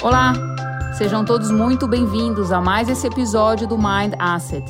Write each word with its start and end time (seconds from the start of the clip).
Olá, 0.00 0.32
sejam 0.96 1.24
todos 1.24 1.50
muito 1.50 1.88
bem-vindos 1.88 2.52
a 2.52 2.60
mais 2.60 2.88
esse 2.88 3.04
episódio 3.04 3.66
do 3.66 3.76
Mind 3.76 4.14
Asset. 4.16 4.64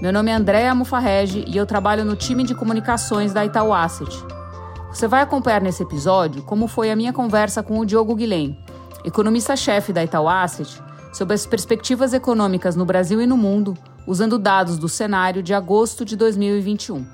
Meu 0.00 0.12
nome 0.12 0.30
é 0.30 0.34
Andréa 0.34 0.72
Mufarrege 0.72 1.44
e 1.48 1.56
eu 1.56 1.66
trabalho 1.66 2.04
no 2.04 2.14
time 2.14 2.44
de 2.44 2.54
comunicações 2.54 3.32
da 3.32 3.44
Itaú 3.44 3.72
Asset. 3.72 4.16
Você 4.88 5.08
vai 5.08 5.22
acompanhar 5.22 5.60
nesse 5.60 5.82
episódio 5.82 6.42
como 6.44 6.68
foi 6.68 6.88
a 6.88 6.94
minha 6.94 7.12
conversa 7.12 7.64
com 7.64 7.80
o 7.80 7.84
Diogo 7.84 8.14
Guilhem, 8.14 8.56
economista-chefe 9.04 9.92
da 9.92 10.04
Itaú 10.04 10.28
Asset, 10.28 10.80
sobre 11.12 11.34
as 11.34 11.44
perspectivas 11.44 12.14
econômicas 12.14 12.76
no 12.76 12.84
Brasil 12.84 13.20
e 13.20 13.26
no 13.26 13.36
mundo, 13.36 13.76
usando 14.06 14.38
dados 14.38 14.78
do 14.78 14.88
cenário 14.88 15.42
de 15.42 15.52
agosto 15.52 16.04
de 16.04 16.14
2021. 16.14 17.04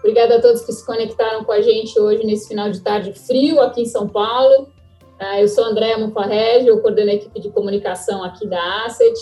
Obrigada 0.00 0.38
a 0.38 0.42
todos 0.42 0.62
que 0.62 0.72
se 0.72 0.84
conectaram 0.84 1.44
com 1.44 1.52
a 1.52 1.62
gente 1.62 1.98
hoje 2.00 2.24
nesse 2.24 2.48
final 2.48 2.68
de 2.68 2.80
tarde 2.80 3.12
frio 3.12 3.60
aqui 3.60 3.82
em 3.82 3.86
São 3.86 4.08
Paulo. 4.08 4.74
Ah, 5.18 5.40
eu 5.40 5.48
sou 5.48 5.64
Andréa 5.64 5.96
Mufarrege, 5.96 6.66
eu 6.66 6.80
coordeno 6.80 7.10
a 7.10 7.14
equipe 7.14 7.40
de 7.40 7.48
comunicação 7.50 8.22
aqui 8.22 8.46
da 8.46 8.84
Asset. 8.84 9.14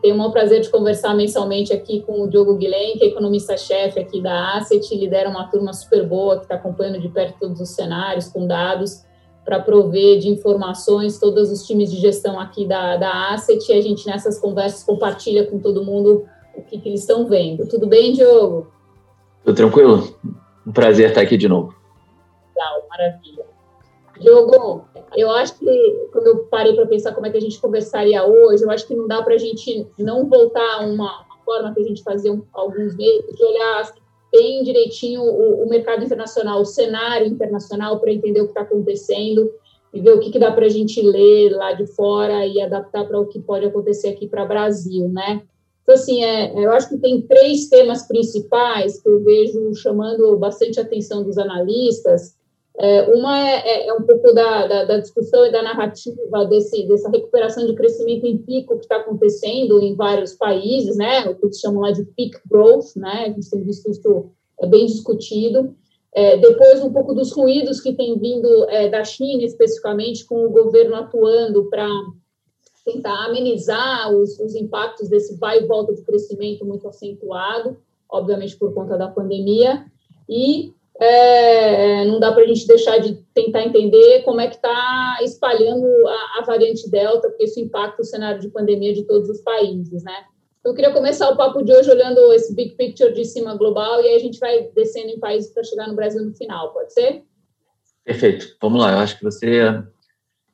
Tenho 0.00 0.14
o 0.14 0.18
maior 0.18 0.30
prazer 0.30 0.60
de 0.60 0.70
conversar 0.70 1.14
mensalmente 1.14 1.72
aqui 1.72 2.02
com 2.02 2.22
o 2.22 2.28
Diogo 2.28 2.56
Guilhem, 2.56 2.96
que 2.98 3.04
é 3.04 3.08
economista-chefe 3.08 3.98
aqui 3.98 4.20
da 4.20 4.56
Asset, 4.56 4.94
lidera 4.96 5.28
uma 5.28 5.48
turma 5.48 5.72
super 5.72 6.06
boa 6.06 6.36
que 6.36 6.44
está 6.44 6.54
acompanhando 6.54 7.00
de 7.00 7.08
perto 7.08 7.38
todos 7.40 7.60
os 7.60 7.70
cenários, 7.70 8.28
com 8.28 8.46
dados, 8.46 9.04
para 9.44 9.60
prover 9.60 10.18
de 10.18 10.28
informações 10.28 11.18
todos 11.18 11.50
os 11.50 11.66
times 11.66 11.90
de 11.90 11.98
gestão 11.98 12.38
aqui 12.40 12.66
da, 12.66 12.96
da 12.96 13.34
Asset, 13.34 13.70
e 13.70 13.76
a 13.76 13.80
gente 13.80 14.06
nessas 14.06 14.38
conversas 14.38 14.84
compartilha 14.84 15.46
com 15.46 15.58
todo 15.58 15.84
mundo 15.84 16.24
o 16.56 16.62
que, 16.62 16.78
que 16.78 16.88
eles 16.88 17.00
estão 17.00 17.26
vendo. 17.26 17.66
Tudo 17.68 17.86
bem, 17.86 18.12
Diogo? 18.12 18.68
Tudo 19.44 19.56
tranquilo? 19.56 20.16
Um 20.66 20.72
prazer 20.72 21.10
estar 21.10 21.20
aqui 21.20 21.36
de 21.36 21.48
novo. 21.48 21.74
Legal, 22.54 22.86
maravilha. 22.88 23.44
Diogo, 24.20 24.84
eu 25.16 25.30
acho 25.30 25.58
que 25.58 26.08
quando 26.12 26.26
eu 26.26 26.38
parei 26.46 26.74
para 26.74 26.86
pensar 26.86 27.14
como 27.14 27.26
é 27.26 27.30
que 27.30 27.36
a 27.36 27.40
gente 27.40 27.60
conversaria 27.60 28.24
hoje, 28.24 28.64
eu 28.64 28.70
acho 28.70 28.86
que 28.86 28.94
não 28.94 29.06
dá 29.06 29.22
para 29.22 29.34
a 29.34 29.38
gente 29.38 29.86
não 29.98 30.28
voltar 30.28 30.80
a 30.80 30.80
uma, 30.80 31.24
uma, 31.24 31.38
forma 31.44 31.74
que 31.74 31.80
a 31.80 31.84
gente 31.84 32.02
fazia 32.02 32.32
um, 32.32 32.42
alguns 32.52 32.96
meses, 32.96 33.36
de 33.36 33.44
olhar 33.44 33.92
bem 34.32 34.62
direitinho 34.62 35.22
o, 35.22 35.64
o 35.64 35.68
mercado 35.68 36.04
internacional, 36.04 36.60
o 36.60 36.64
cenário 36.64 37.26
internacional, 37.26 38.00
para 38.00 38.12
entender 38.12 38.40
o 38.40 38.44
que 38.44 38.50
está 38.50 38.62
acontecendo 38.62 39.50
e 39.92 40.00
ver 40.00 40.12
o 40.12 40.18
que, 40.18 40.30
que 40.30 40.38
dá 40.38 40.50
para 40.50 40.66
a 40.66 40.68
gente 40.68 41.00
ler 41.00 41.50
lá 41.50 41.72
de 41.72 41.86
fora 41.86 42.44
e 42.44 42.60
adaptar 42.60 43.06
para 43.06 43.20
o 43.20 43.26
que 43.26 43.38
pode 43.38 43.66
acontecer 43.66 44.08
aqui 44.08 44.26
para 44.26 44.44
o 44.44 44.48
Brasil, 44.48 45.08
né? 45.08 45.42
Então, 45.84 45.94
assim, 45.94 46.24
é, 46.24 46.64
eu 46.64 46.72
acho 46.72 46.88
que 46.88 46.96
tem 46.96 47.22
três 47.22 47.68
temas 47.68 48.08
principais 48.08 49.00
que 49.00 49.08
eu 49.08 49.22
vejo 49.22 49.74
chamando 49.74 50.36
bastante 50.36 50.80
atenção 50.80 51.22
dos 51.22 51.38
analistas, 51.38 52.34
é, 52.76 53.02
uma 53.14 53.38
é, 53.38 53.56
é, 53.56 53.86
é, 53.88 53.94
um 53.94 54.02
pouco 54.02 54.32
da, 54.32 54.66
da, 54.66 54.84
da, 54.84 54.98
discussão 54.98 55.46
e 55.46 55.52
da 55.52 55.62
narrativa 55.62 56.44
desse, 56.46 56.86
dessa 56.88 57.08
recuperação 57.08 57.64
de 57.66 57.74
crescimento 57.74 58.26
em 58.26 58.36
pico 58.38 58.76
que 58.76 58.84
está 58.84 58.96
acontecendo 58.96 59.80
em 59.80 59.94
vários 59.94 60.32
países, 60.32 60.96
né? 60.96 61.20
O 61.26 61.36
que 61.36 61.46
eles 61.46 61.60
chamam 61.60 61.82
lá 61.82 61.92
de 61.92 62.04
peak 62.04 62.36
growth, 62.50 62.96
né? 62.96 63.26
A 63.26 63.28
gente 63.28 63.48
tem 63.48 63.62
visto 63.62 63.88
isso 63.88 64.30
é 64.60 64.66
bem 64.66 64.86
discutido. 64.86 65.74
É, 66.12 66.36
depois, 66.36 66.82
um 66.82 66.92
pouco 66.92 67.14
dos 67.14 67.32
ruídos 67.32 67.80
que 67.80 67.92
tem 67.92 68.18
vindo 68.18 68.68
é, 68.68 68.88
da 68.88 69.04
China, 69.04 69.42
especificamente, 69.42 70.24
com 70.24 70.44
o 70.44 70.50
governo 70.50 70.96
atuando 70.96 71.68
para 71.70 71.88
tentar 72.84 73.26
amenizar 73.26 74.12
os, 74.12 74.38
os 74.38 74.54
impactos 74.54 75.08
desse 75.08 75.36
vai 75.36 75.60
e 75.60 75.66
volta 75.66 75.94
de 75.94 76.02
crescimento 76.02 76.64
muito 76.64 76.86
acentuado, 76.88 77.76
obviamente 78.08 78.56
por 78.56 78.74
conta 78.74 78.96
da 78.96 79.08
pandemia. 79.08 79.84
E 80.28 80.72
é, 81.00 82.04
não 82.04 82.20
dá 82.20 82.32
para 82.32 82.44
a 82.44 82.46
gente 82.46 82.66
deixar 82.66 82.98
de 82.98 83.14
tentar 83.34 83.64
entender 83.64 84.22
como 84.22 84.40
é 84.40 84.46
que 84.46 84.54
está 84.54 85.18
espalhando 85.22 85.86
a, 86.06 86.38
a, 86.38 86.44
variante 86.44 86.88
Delta, 86.88 87.28
porque 87.28 87.44
isso 87.44 87.58
impacta 87.60 88.02
o 88.02 88.04
cenário 88.04 88.40
de 88.40 88.48
pandemia 88.48 88.94
de 88.94 89.02
todos 89.04 89.28
os 89.28 89.40
países, 89.40 90.04
né? 90.04 90.24
Eu 90.64 90.72
queria 90.72 90.92
começar 90.92 91.28
o 91.28 91.36
papo 91.36 91.62
de 91.62 91.72
hoje 91.72 91.90
olhando 91.90 92.32
esse 92.32 92.54
big 92.54 92.76
picture 92.76 93.12
de 93.12 93.24
cima 93.24 93.54
global 93.54 94.00
e 94.00 94.08
aí 94.08 94.16
a 94.16 94.18
gente 94.20 94.38
vai 94.38 94.68
descendo 94.74 95.08
em 95.08 95.18
países 95.18 95.52
para 95.52 95.64
chegar 95.64 95.88
no 95.88 95.94
Brasil 95.94 96.24
no 96.24 96.34
final, 96.34 96.72
pode 96.72 96.92
ser? 96.92 97.22
Perfeito. 98.04 98.56
Vamos 98.62 98.80
lá. 98.80 98.92
Eu 98.92 98.98
acho 98.98 99.18
que 99.18 99.24
você 99.24 99.82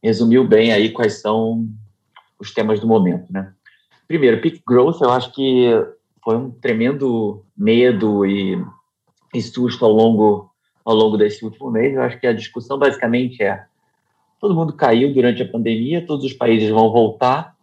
resumiu 0.03 0.48
bem 0.48 0.72
aí 0.72 0.91
quais 0.91 1.20
são 1.20 1.69
os 2.41 2.53
temas 2.53 2.81
do 2.81 2.86
momento, 2.86 3.31
né? 3.31 3.53
Primeiro, 4.09 4.41
peak 4.41 4.62
growth, 4.66 5.00
eu 5.00 5.10
acho 5.10 5.32
que 5.32 5.70
foi 6.25 6.36
um 6.36 6.50
tremendo 6.50 7.44
medo 7.56 8.26
e 8.26 8.60
e 9.34 9.41
susto 9.41 9.84
ao 9.84 9.92
longo, 9.92 10.50
ao 10.84 10.94
longo 10.94 11.16
desse 11.16 11.44
último 11.44 11.70
mês. 11.70 11.94
Eu 11.94 12.02
acho 12.02 12.18
que 12.18 12.26
a 12.26 12.32
discussão 12.32 12.78
basicamente 12.78 13.42
é: 13.42 13.64
todo 14.41 14.54
mundo 14.54 14.72
caiu 14.72 15.12
durante 15.12 15.42
a 15.42 15.48
pandemia, 15.48 16.04
todos 16.06 16.24
os 16.24 16.32
países 16.32 16.70
vão 16.70 16.91
voltar, 16.92 17.54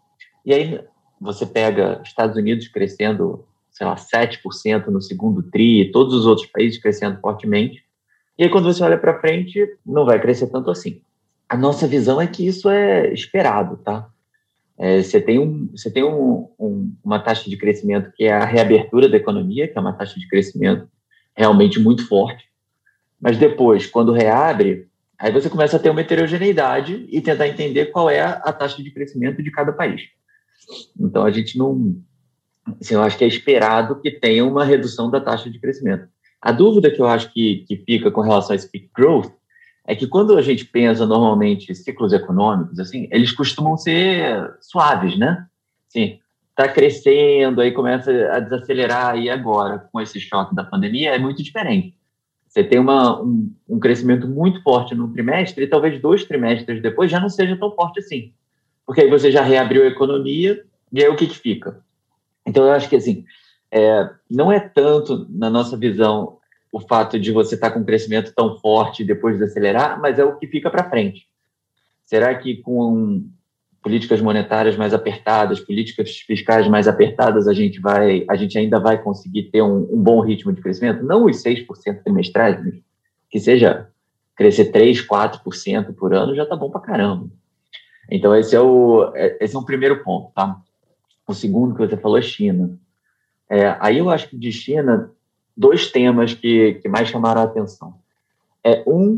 e 0.45 0.53
aí 0.53 0.81
você 1.19 1.45
pega 1.45 2.01
Estados 2.03 2.37
Unidos 2.37 2.67
crescendo, 2.67 3.45
sei 3.71 3.85
lá, 3.85 3.95
7% 3.95 4.87
no 4.87 5.01
segundo 5.01 5.43
TRI, 5.43 5.91
todos 5.91 6.13
os 6.13 6.25
outros 6.25 6.47
países 6.47 6.79
crescendo 6.79 7.19
fortemente. 7.19 7.83
E 8.37 8.43
aí, 8.43 8.49
quando 8.49 8.71
você 8.71 8.83
olha 8.83 8.97
para 8.97 9.19
frente, 9.19 9.77
não 9.83 10.05
vai 10.05 10.21
crescer 10.21 10.47
tanto 10.47 10.69
assim. 10.69 11.01
A 11.49 11.57
nossa 11.57 11.87
visão 11.87 12.21
é 12.21 12.27
que 12.27 12.45
isso 12.45 12.69
é 12.69 13.11
esperado, 13.11 13.77
tá? 13.77 14.09
É, 14.77 15.01
você 15.01 15.19
tem, 15.19 15.39
um, 15.39 15.67
você 15.71 15.89
tem 15.89 16.03
um, 16.03 16.47
um, 16.59 16.93
uma 17.03 17.19
taxa 17.19 17.49
de 17.49 17.57
crescimento 17.57 18.11
que 18.15 18.25
é 18.25 18.33
a 18.33 18.45
reabertura 18.45 19.09
da 19.09 19.17
economia, 19.17 19.67
que 19.67 19.75
é 19.75 19.81
uma 19.81 19.93
taxa 19.93 20.19
de 20.19 20.27
crescimento 20.27 20.87
realmente 21.37 21.79
muito 21.79 22.07
forte. 22.07 22.45
Mas 23.21 23.37
depois, 23.37 23.85
quando 23.85 24.11
reabre, 24.11 24.87
aí 25.17 25.31
você 25.31 25.49
começa 25.49 25.77
a 25.77 25.79
ter 25.79 25.89
uma 25.89 26.01
heterogeneidade 26.01 27.07
e 27.09 27.21
tentar 27.21 27.47
entender 27.47 27.87
qual 27.87 28.09
é 28.09 28.21
a 28.21 28.51
taxa 28.51 28.81
de 28.81 28.91
crescimento 28.91 29.41
de 29.41 29.51
cada 29.51 29.71
país. 29.71 30.01
Então, 30.99 31.23
a 31.23 31.31
gente 31.31 31.57
não. 31.57 31.95
Assim, 32.81 32.95
eu 32.95 33.01
acho 33.01 33.17
que 33.17 33.23
é 33.23 33.27
esperado 33.27 34.01
que 34.01 34.11
tenha 34.11 34.45
uma 34.45 34.65
redução 34.65 35.09
da 35.09 35.21
taxa 35.21 35.49
de 35.49 35.59
crescimento. 35.59 36.07
A 36.41 36.51
dúvida 36.51 36.91
que 36.91 37.01
eu 37.01 37.07
acho 37.07 37.31
que, 37.31 37.65
que 37.67 37.77
fica 37.77 38.11
com 38.11 38.21
relação 38.21 38.55
a 38.55 38.59
peak 38.59 38.89
growth 38.93 39.31
é 39.85 39.95
que 39.95 40.05
quando 40.05 40.37
a 40.37 40.41
gente 40.41 40.65
pensa 40.65 41.05
normalmente 41.05 41.73
ciclos 41.73 42.11
econômicos, 42.11 42.77
assim, 42.77 43.07
eles 43.09 43.31
costumam 43.31 43.77
ser 43.77 44.53
suaves, 44.59 45.17
né? 45.17 45.47
Sim, 45.87 46.19
está 46.57 46.67
crescendo, 46.67 47.61
aí 47.61 47.71
começa 47.71 48.11
a 48.33 48.39
desacelerar, 48.39 49.15
e 49.15 49.29
agora, 49.29 49.87
com 49.91 50.01
esse 50.01 50.19
choque 50.19 50.55
da 50.55 50.63
pandemia, 50.63 51.11
é 51.11 51.19
muito 51.19 51.43
diferente. 51.43 51.95
Você 52.47 52.63
tem 52.63 52.79
uma, 52.79 53.21
um, 53.21 53.53
um 53.69 53.79
crescimento 53.79 54.27
muito 54.27 54.63
forte 54.63 54.95
no 54.95 55.13
trimestre, 55.13 55.65
e 55.65 55.67
talvez 55.67 56.01
dois 56.01 56.25
trimestres 56.25 56.81
depois 56.81 57.11
já 57.11 57.19
não 57.19 57.29
seja 57.29 57.55
tão 57.55 57.75
forte 57.75 57.99
assim. 57.99 58.33
Porque 58.87 59.01
aí 59.01 59.09
você 59.09 59.31
já 59.31 59.43
reabriu 59.43 59.83
a 59.83 59.87
economia, 59.87 60.65
e 60.91 61.03
aí 61.03 61.07
o 61.07 61.15
que, 61.15 61.27
que 61.27 61.37
fica? 61.37 61.79
Então, 62.43 62.65
eu 62.65 62.71
acho 62.71 62.89
que, 62.89 62.95
assim, 62.95 63.23
é, 63.69 64.09
não 64.27 64.51
é 64.51 64.59
tanto, 64.59 65.27
na 65.29 65.51
nossa 65.51 65.77
visão, 65.77 66.39
o 66.71 66.79
fato 66.79 67.19
de 67.19 67.31
você 67.31 67.53
estar 67.53 67.67
tá 67.67 67.73
com 67.75 67.81
um 67.81 67.85
crescimento 67.85 68.33
tão 68.33 68.57
forte 68.57 69.03
depois 69.03 69.37
de 69.37 69.43
acelerar, 69.43 70.01
mas 70.01 70.17
é 70.17 70.23
o 70.23 70.35
que 70.37 70.47
fica 70.47 70.71
para 70.71 70.89
frente. 70.89 71.27
Será 72.03 72.33
que 72.33 72.57
com 72.57 73.29
políticas 73.87 74.19
monetárias 74.19 74.75
mais 74.75 74.93
apertadas, 74.93 75.61
políticas 75.61 76.17
fiscais 76.17 76.67
mais 76.67 76.89
apertadas, 76.89 77.47
a 77.47 77.53
gente 77.53 77.79
vai, 77.79 78.25
a 78.27 78.35
gente 78.35 78.57
ainda 78.57 78.81
vai 78.81 79.01
conseguir 79.01 79.43
ter 79.43 79.61
um, 79.61 79.87
um 79.89 79.97
bom 79.97 80.19
ritmo 80.19 80.51
de 80.51 80.61
crescimento, 80.61 81.05
não 81.05 81.23
os 81.23 81.41
6% 81.41 82.03
trimestrais, 82.03 82.61
mas 82.61 82.75
que 83.31 83.39
seja 83.39 83.87
crescer 84.35 84.73
3, 84.73 85.07
4% 85.07 85.95
por 85.95 86.13
ano 86.13 86.35
já 86.35 86.45
tá 86.45 86.53
bom 86.53 86.69
para 86.69 86.81
caramba. 86.81 87.29
Então 88.11 88.35
esse 88.35 88.53
é 88.53 88.59
o 88.59 89.09
é, 89.15 89.37
esse 89.39 89.55
é 89.55 89.59
um 89.59 89.63
primeiro 89.63 90.03
ponto, 90.03 90.33
tá? 90.35 90.57
O 91.25 91.33
segundo 91.33 91.73
que 91.73 91.87
você 91.87 91.95
falou 91.95 92.17
é 92.17 92.21
China. 92.21 92.77
É, 93.49 93.77
aí 93.79 93.99
eu 93.99 94.09
acho 94.09 94.27
que 94.27 94.37
de 94.37 94.51
China 94.51 95.11
dois 95.55 95.89
temas 95.89 96.33
que, 96.33 96.73
que 96.81 96.89
mais 96.89 97.07
chamaram 97.07 97.39
a 97.39 97.45
atenção. 97.45 97.93
É 98.61 98.83
um 98.85 99.17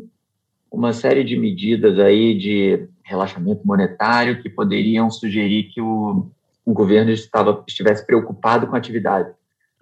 uma 0.72 0.94
série 0.94 1.24
de 1.24 1.36
medidas 1.36 1.98
aí 1.98 2.38
de 2.38 2.88
relaxamento 3.10 3.66
monetário 3.66 4.42
que 4.42 4.50
poderiam 4.50 5.10
sugerir 5.10 5.64
que 5.64 5.82
o, 5.82 6.30
o 6.64 6.74
governo 6.74 7.12
estava, 7.12 7.64
estivesse 7.68 8.06
preocupado 8.06 8.68
com 8.68 8.76
a 8.76 8.78
atividade. 8.78 9.30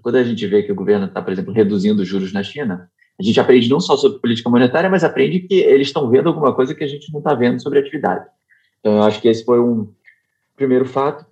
Quando 0.02 0.16
a 0.16 0.24
gente 0.24 0.48
vê 0.48 0.64
que 0.64 0.72
o 0.72 0.76
governo 0.76 1.06
está, 1.06 1.22
por 1.22 1.34
exemplo, 1.34 1.54
reduzindo 1.54 2.02
os 2.02 2.08
juros 2.08 2.32
na 2.32 2.42
China, 2.42 2.90
a 3.20 3.24
gente 3.24 3.40
aprende 3.40 3.70
não 3.70 3.80
só 3.80 3.98
sobre 3.98 4.20
política 4.20 4.50
monetária, 4.50 4.90
mas 4.90 5.04
aprende 5.04 5.40
que 5.42 5.56
eles 5.56 5.88
estão 5.88 6.10
vendo 6.10 6.30
alguma 6.30 6.54
coisa 6.54 6.74
que 6.74 6.84
a 6.84 6.88
gente 6.88 7.12
não 7.12 7.20
está 7.20 7.34
vendo 7.34 7.62
sobre 7.62 7.80
atividade. 7.80 8.26
Então, 8.80 8.96
eu 8.96 9.04
acho 9.04 9.20
que 9.20 9.28
esse 9.28 9.44
foi 9.44 9.60
um 9.60 9.92
primeiro 10.56 10.86
fato. 10.86 11.26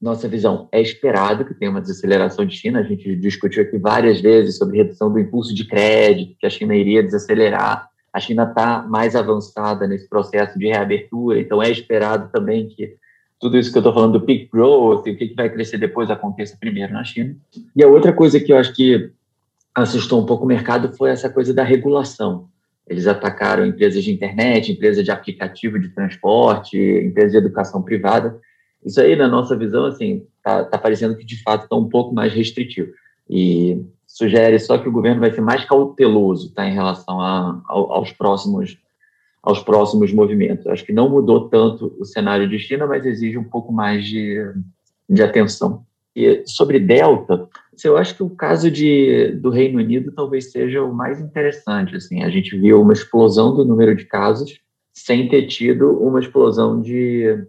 Nossa 0.00 0.26
visão 0.26 0.68
é 0.72 0.80
esperado 0.80 1.44
que 1.44 1.54
tenha 1.54 1.70
uma 1.70 1.80
desaceleração 1.80 2.44
de 2.44 2.56
China. 2.56 2.80
A 2.80 2.82
gente 2.82 3.14
discutiu 3.16 3.62
aqui 3.62 3.78
várias 3.78 4.20
vezes 4.20 4.56
sobre 4.56 4.78
redução 4.78 5.12
do 5.12 5.20
impulso 5.20 5.54
de 5.54 5.64
crédito, 5.64 6.36
que 6.38 6.46
a 6.46 6.50
China 6.50 6.74
iria 6.74 7.02
desacelerar 7.02 7.88
a 8.14 8.20
China 8.20 8.44
está 8.44 8.80
mais 8.82 9.16
avançada 9.16 9.88
nesse 9.88 10.08
processo 10.08 10.56
de 10.56 10.68
reabertura, 10.68 11.40
então 11.40 11.60
é 11.60 11.68
esperado 11.68 12.30
também 12.30 12.68
que 12.68 12.94
tudo 13.40 13.58
isso 13.58 13.72
que 13.72 13.76
eu 13.76 13.80
estou 13.80 13.92
falando 13.92 14.20
do 14.20 14.24
peak 14.24 14.48
growth, 14.52 15.00
o 15.00 15.02
que, 15.16 15.34
vai 15.36 15.50
crescer 15.50 15.78
depois 15.78 16.08
aconteça 16.08 16.56
primeiro 16.58 16.92
na 16.92 17.02
China. 17.02 17.36
E 17.74 17.82
a 17.82 17.88
outra 17.88 18.12
coisa 18.12 18.38
que 18.38 18.52
eu 18.52 18.56
acho 18.56 18.72
que 18.72 19.10
assustou 19.74 20.22
um 20.22 20.26
pouco 20.26 20.44
o 20.44 20.46
mercado 20.46 20.96
foi 20.96 21.10
essa 21.10 21.28
coisa 21.28 21.52
da 21.52 21.64
regulação. 21.64 22.48
eles 22.88 23.08
atacaram 23.08 23.66
empresas 23.66 24.04
de 24.04 24.12
internet, 24.12 24.70
empresas 24.70 25.04
de 25.04 25.10
aplicativo 25.10 25.76
de 25.80 25.88
transporte, 25.88 26.78
empresas 26.78 27.32
de 27.32 27.38
educação 27.38 27.82
privada. 27.82 28.38
Isso 28.84 29.00
aí, 29.00 29.16
na 29.16 29.26
nossa 29.26 29.56
visão, 29.56 29.86
assim, 29.86 30.24
está 30.36 30.62
tá 30.62 30.78
parecendo 30.78 31.16
que 31.16 31.24
de 31.24 31.42
fato 31.42 31.64
está 31.64 31.74
um 31.74 31.88
pouco 31.88 32.14
mais 32.14 32.32
restritivo. 32.32 32.92
E 33.28 33.82
sugere 34.14 34.60
só 34.60 34.78
que 34.78 34.88
o 34.88 34.92
governo 34.92 35.20
vai 35.20 35.32
ser 35.32 35.40
mais 35.40 35.64
cauteloso 35.64 36.54
tá, 36.54 36.64
em 36.64 36.72
relação 36.72 37.20
a, 37.20 37.60
aos 37.66 38.12
próximos 38.12 38.78
aos 39.42 39.62
próximos 39.62 40.10
movimentos. 40.10 40.66
Acho 40.66 40.86
que 40.86 40.92
não 40.92 41.10
mudou 41.10 41.50
tanto 41.50 41.94
o 41.98 42.04
cenário 42.06 42.48
de 42.48 42.58
China, 42.58 42.86
mas 42.86 43.04
exige 43.04 43.36
um 43.36 43.44
pouco 43.44 43.70
mais 43.70 44.06
de, 44.06 44.40
de 45.06 45.22
atenção. 45.22 45.84
E 46.16 46.42
sobre 46.46 46.78
Delta, 46.78 47.46
eu 47.84 47.98
acho 47.98 48.14
que 48.16 48.22
o 48.22 48.30
caso 48.30 48.70
de, 48.70 49.32
do 49.32 49.50
Reino 49.50 49.80
Unido 49.80 50.12
talvez 50.12 50.50
seja 50.50 50.82
o 50.82 50.94
mais 50.94 51.20
interessante. 51.20 51.94
Assim, 51.94 52.22
a 52.22 52.30
gente 52.30 52.56
viu 52.56 52.80
uma 52.80 52.94
explosão 52.94 53.54
do 53.54 53.66
número 53.66 53.94
de 53.94 54.06
casos 54.06 54.58
sem 54.94 55.28
ter 55.28 55.46
tido 55.46 55.90
uma 56.00 56.20
explosão 56.20 56.80
de, 56.80 57.44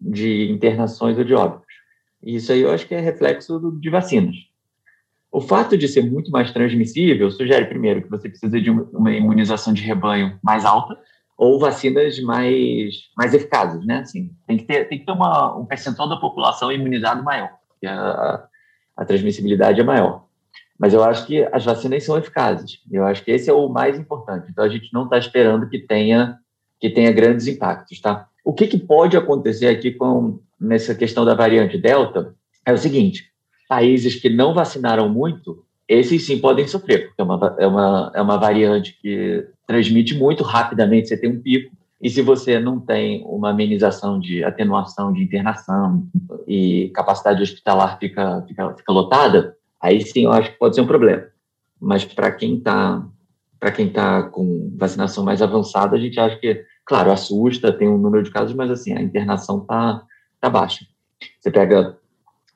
de 0.00 0.50
internações 0.50 1.18
ou 1.18 1.24
de 1.24 1.34
óbitos. 1.34 1.66
Isso 2.22 2.50
aí 2.50 2.62
eu 2.62 2.70
acho 2.70 2.88
que 2.88 2.94
é 2.94 3.00
reflexo 3.00 3.60
de 3.78 3.90
vacinas. 3.90 4.36
O 5.36 5.40
fato 5.42 5.76
de 5.76 5.86
ser 5.86 6.00
muito 6.00 6.30
mais 6.30 6.50
transmissível 6.50 7.30
sugere, 7.30 7.66
primeiro, 7.66 8.00
que 8.00 8.08
você 8.08 8.26
precisa 8.26 8.58
de 8.58 8.70
uma 8.70 9.12
imunização 9.12 9.70
de 9.70 9.82
rebanho 9.82 10.38
mais 10.42 10.64
alta 10.64 10.98
ou 11.36 11.60
vacinas 11.60 12.18
mais, 12.20 12.94
mais 13.14 13.34
eficazes, 13.34 13.84
né? 13.84 13.98
Assim, 13.98 14.30
tem 14.46 14.56
que 14.56 14.64
ter, 14.64 14.88
tem 14.88 14.98
que 14.98 15.04
ter 15.04 15.12
uma, 15.12 15.54
um 15.54 15.66
percentual 15.66 16.08
da 16.08 16.16
população 16.16 16.72
imunizado 16.72 17.22
maior, 17.22 17.50
que 17.78 17.86
a, 17.86 18.48
a 18.96 19.04
transmissibilidade 19.04 19.78
é 19.78 19.84
maior. 19.84 20.24
Mas 20.78 20.94
eu 20.94 21.04
acho 21.04 21.26
que 21.26 21.46
as 21.52 21.66
vacinas 21.66 22.02
são 22.02 22.16
eficazes. 22.16 22.78
Eu 22.90 23.04
acho 23.04 23.22
que 23.22 23.30
esse 23.30 23.50
é 23.50 23.52
o 23.52 23.68
mais 23.68 23.98
importante. 23.98 24.46
Então, 24.50 24.64
a 24.64 24.70
gente 24.70 24.90
não 24.90 25.04
está 25.04 25.18
esperando 25.18 25.68
que 25.68 25.80
tenha, 25.80 26.38
que 26.80 26.88
tenha 26.88 27.12
grandes 27.12 27.46
impactos, 27.46 28.00
tá? 28.00 28.26
O 28.42 28.54
que, 28.54 28.66
que 28.66 28.78
pode 28.78 29.18
acontecer 29.18 29.66
aqui 29.66 29.90
com 29.90 30.40
nessa 30.58 30.94
questão 30.94 31.26
da 31.26 31.34
variante 31.34 31.76
Delta 31.76 32.34
é 32.64 32.72
o 32.72 32.78
seguinte: 32.78 33.35
países 33.68 34.16
que 34.16 34.28
não 34.28 34.54
vacinaram 34.54 35.08
muito, 35.08 35.64
esses 35.88 36.26
sim 36.26 36.38
podem 36.38 36.66
sofrer, 36.66 37.06
porque 37.06 37.20
é 37.20 37.24
uma, 37.24 37.56
é 37.58 37.66
uma, 37.66 38.12
é 38.14 38.22
uma 38.22 38.36
variante 38.36 38.98
que 39.00 39.46
transmite 39.66 40.14
muito 40.14 40.42
rapidamente, 40.42 41.08
você 41.08 41.16
tem 41.16 41.30
um 41.30 41.40
pico, 41.40 41.74
e 42.00 42.10
se 42.10 42.20
você 42.20 42.60
não 42.60 42.78
tem 42.78 43.24
uma 43.24 43.50
amenização 43.50 44.20
de 44.20 44.44
atenuação 44.44 45.12
de 45.12 45.22
internação 45.22 46.06
e 46.46 46.90
capacidade 46.94 47.42
hospitalar 47.42 47.98
fica, 47.98 48.42
fica, 48.46 48.74
fica 48.74 48.92
lotada, 48.92 49.56
aí 49.80 50.00
sim 50.02 50.24
eu 50.24 50.32
acho 50.32 50.52
que 50.52 50.58
pode 50.58 50.74
ser 50.74 50.82
um 50.82 50.86
problema. 50.86 51.24
Mas 51.80 52.04
para 52.04 52.30
quem 52.32 52.58
está 52.58 53.04
para 53.58 53.72
quem 53.72 53.86
está 53.86 54.22
com 54.24 54.70
vacinação 54.76 55.24
mais 55.24 55.40
avançada, 55.40 55.96
a 55.96 55.98
gente 55.98 56.20
acha 56.20 56.36
que, 56.36 56.62
claro, 56.84 57.10
assusta, 57.10 57.72
tem 57.72 57.88
um 57.88 57.96
número 57.96 58.22
de 58.22 58.30
casos, 58.30 58.54
mas 58.54 58.70
assim, 58.70 58.92
a 58.92 59.00
internação 59.00 59.62
está 59.62 60.02
tá 60.38 60.50
baixa. 60.50 60.84
Você 61.40 61.50
pega 61.50 61.96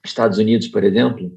Estados 0.04 0.38
Unidos, 0.38 0.68
por 0.68 0.82
exemplo, 0.84 1.30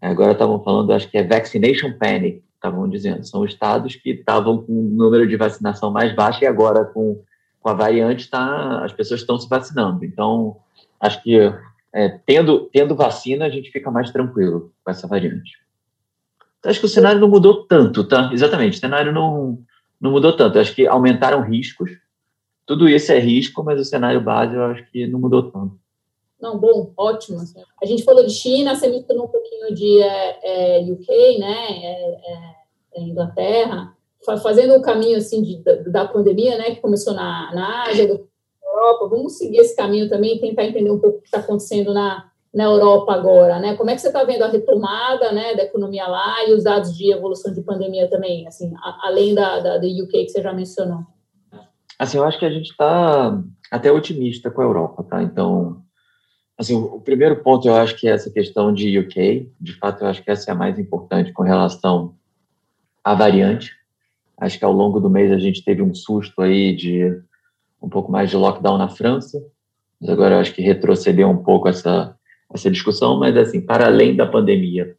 agora 0.00 0.32
estavam 0.32 0.62
falando, 0.62 0.92
acho 0.92 1.10
que 1.10 1.18
é 1.18 1.26
vaccination 1.26 1.92
panic, 1.98 2.42
estavam 2.54 2.88
dizendo, 2.88 3.24
são 3.24 3.44
estados 3.44 3.96
que 3.96 4.10
estavam 4.10 4.62
com 4.62 4.72
um 4.72 4.90
número 4.90 5.26
de 5.26 5.36
vacinação 5.36 5.90
mais 5.90 6.14
baixo 6.14 6.44
e 6.44 6.46
agora 6.46 6.84
com, 6.84 7.22
com 7.60 7.68
a 7.68 7.74
variante 7.74 8.28
tá, 8.28 8.84
as 8.84 8.92
pessoas 8.92 9.20
estão 9.20 9.38
se 9.38 9.48
vacinando. 9.48 10.04
Então, 10.04 10.56
acho 11.00 11.22
que 11.22 11.36
é, 11.92 12.08
tendo, 12.24 12.68
tendo 12.72 12.94
vacina, 12.94 13.46
a 13.46 13.50
gente 13.50 13.70
fica 13.70 13.90
mais 13.90 14.10
tranquilo 14.10 14.72
com 14.84 14.90
essa 14.90 15.06
variante. 15.06 15.52
Então, 16.58 16.70
acho 16.70 16.80
que 16.80 16.86
o 16.86 16.90
cenário 16.90 17.20
não 17.20 17.28
mudou 17.28 17.64
tanto, 17.64 18.04
tá? 18.04 18.30
Exatamente, 18.32 18.76
o 18.76 18.80
cenário 18.80 19.12
não, 19.12 19.58
não 20.00 20.10
mudou 20.10 20.36
tanto. 20.36 20.58
acho 20.58 20.74
que 20.74 20.86
aumentaram 20.86 21.42
riscos, 21.42 21.90
tudo 22.66 22.88
isso 22.88 23.10
é 23.10 23.18
risco, 23.18 23.64
mas 23.64 23.80
o 23.80 23.84
cenário 23.84 24.20
base 24.20 24.54
eu 24.54 24.64
acho 24.64 24.84
que 24.92 25.06
não 25.06 25.18
mudou 25.18 25.50
tanto. 25.50 25.78
Não, 26.40 26.58
bom, 26.58 26.92
ótimo. 26.96 27.38
A 27.82 27.86
gente 27.86 28.02
falou 28.02 28.24
de 28.24 28.32
China, 28.32 28.74
você 28.74 28.88
mencionou 28.88 29.26
um 29.26 29.28
pouquinho 29.28 29.74
de 29.74 30.00
é, 30.00 30.78
é, 30.78 30.82
UK, 30.82 31.38
né, 31.38 31.66
é, 31.82 32.12
é, 32.12 32.54
é 32.96 33.02
Inglaterra, 33.02 33.94
fazendo 34.42 34.74
o 34.74 34.82
caminho 34.82 35.18
assim 35.18 35.42
de, 35.42 35.62
da, 35.62 35.74
da, 35.76 36.08
pandemia, 36.08 36.56
né, 36.56 36.74
que 36.74 36.80
começou 36.80 37.12
na, 37.12 37.54
na 37.54 37.84
Ásia, 37.84 38.06
na 38.06 38.18
Europa. 38.70 39.08
Vamos 39.08 39.36
seguir 39.36 39.58
esse 39.58 39.76
caminho 39.76 40.08
também, 40.08 40.40
tentar 40.40 40.64
entender 40.64 40.90
um 40.90 40.98
pouco 40.98 41.18
o 41.18 41.20
que 41.20 41.26
está 41.26 41.40
acontecendo 41.40 41.92
na, 41.92 42.30
na 42.52 42.64
Europa 42.64 43.12
agora, 43.12 43.58
né? 43.58 43.76
Como 43.76 43.90
é 43.90 43.94
que 43.94 44.00
você 44.00 44.08
está 44.08 44.24
vendo 44.24 44.42
a 44.42 44.48
retomada, 44.48 45.32
né, 45.32 45.54
da 45.54 45.62
economia 45.62 46.06
lá 46.06 46.48
e 46.48 46.52
os 46.52 46.64
dados 46.64 46.96
de 46.96 47.12
evolução 47.12 47.52
de 47.52 47.62
pandemia 47.62 48.08
também, 48.08 48.46
assim, 48.46 48.72
a, 48.76 49.08
além 49.08 49.34
da, 49.34 49.60
da, 49.60 49.78
do 49.78 49.86
UK 49.86 50.24
que 50.24 50.30
você 50.30 50.42
já 50.42 50.52
mencionou? 50.52 51.00
Assim, 51.98 52.16
eu 52.16 52.24
acho 52.24 52.38
que 52.38 52.46
a 52.46 52.50
gente 52.50 52.70
está 52.70 53.38
até 53.70 53.92
otimista 53.92 54.50
com 54.50 54.62
a 54.62 54.64
Europa, 54.64 55.04
tá? 55.04 55.22
Então, 55.22 55.82
Assim, 56.60 56.76
o 56.76 57.00
primeiro 57.00 57.36
ponto 57.36 57.66
eu 57.66 57.74
acho 57.74 57.96
que 57.96 58.06
é 58.06 58.10
essa 58.10 58.30
questão 58.30 58.70
de 58.70 58.98
UK. 58.98 59.50
De 59.58 59.72
fato, 59.72 60.04
eu 60.04 60.08
acho 60.08 60.22
que 60.22 60.30
essa 60.30 60.50
é 60.50 60.52
a 60.52 60.54
mais 60.54 60.78
importante 60.78 61.32
com 61.32 61.42
relação 61.42 62.14
à 63.02 63.14
variante. 63.14 63.72
Acho 64.36 64.58
que 64.58 64.64
ao 64.66 64.70
longo 64.70 65.00
do 65.00 65.08
mês 65.08 65.32
a 65.32 65.38
gente 65.38 65.64
teve 65.64 65.80
um 65.80 65.94
susto 65.94 66.42
aí 66.42 66.76
de 66.76 67.18
um 67.80 67.88
pouco 67.88 68.12
mais 68.12 68.28
de 68.28 68.36
lockdown 68.36 68.76
na 68.76 68.90
França. 68.90 69.42
Mas 69.98 70.10
agora 70.10 70.34
eu 70.34 70.38
acho 70.38 70.52
que 70.52 70.60
retrocedeu 70.60 71.30
um 71.30 71.38
pouco 71.38 71.66
essa, 71.66 72.14
essa 72.52 72.70
discussão. 72.70 73.18
Mas, 73.18 73.34
assim, 73.38 73.62
para 73.62 73.86
além 73.86 74.14
da 74.14 74.26
pandemia, 74.26 74.94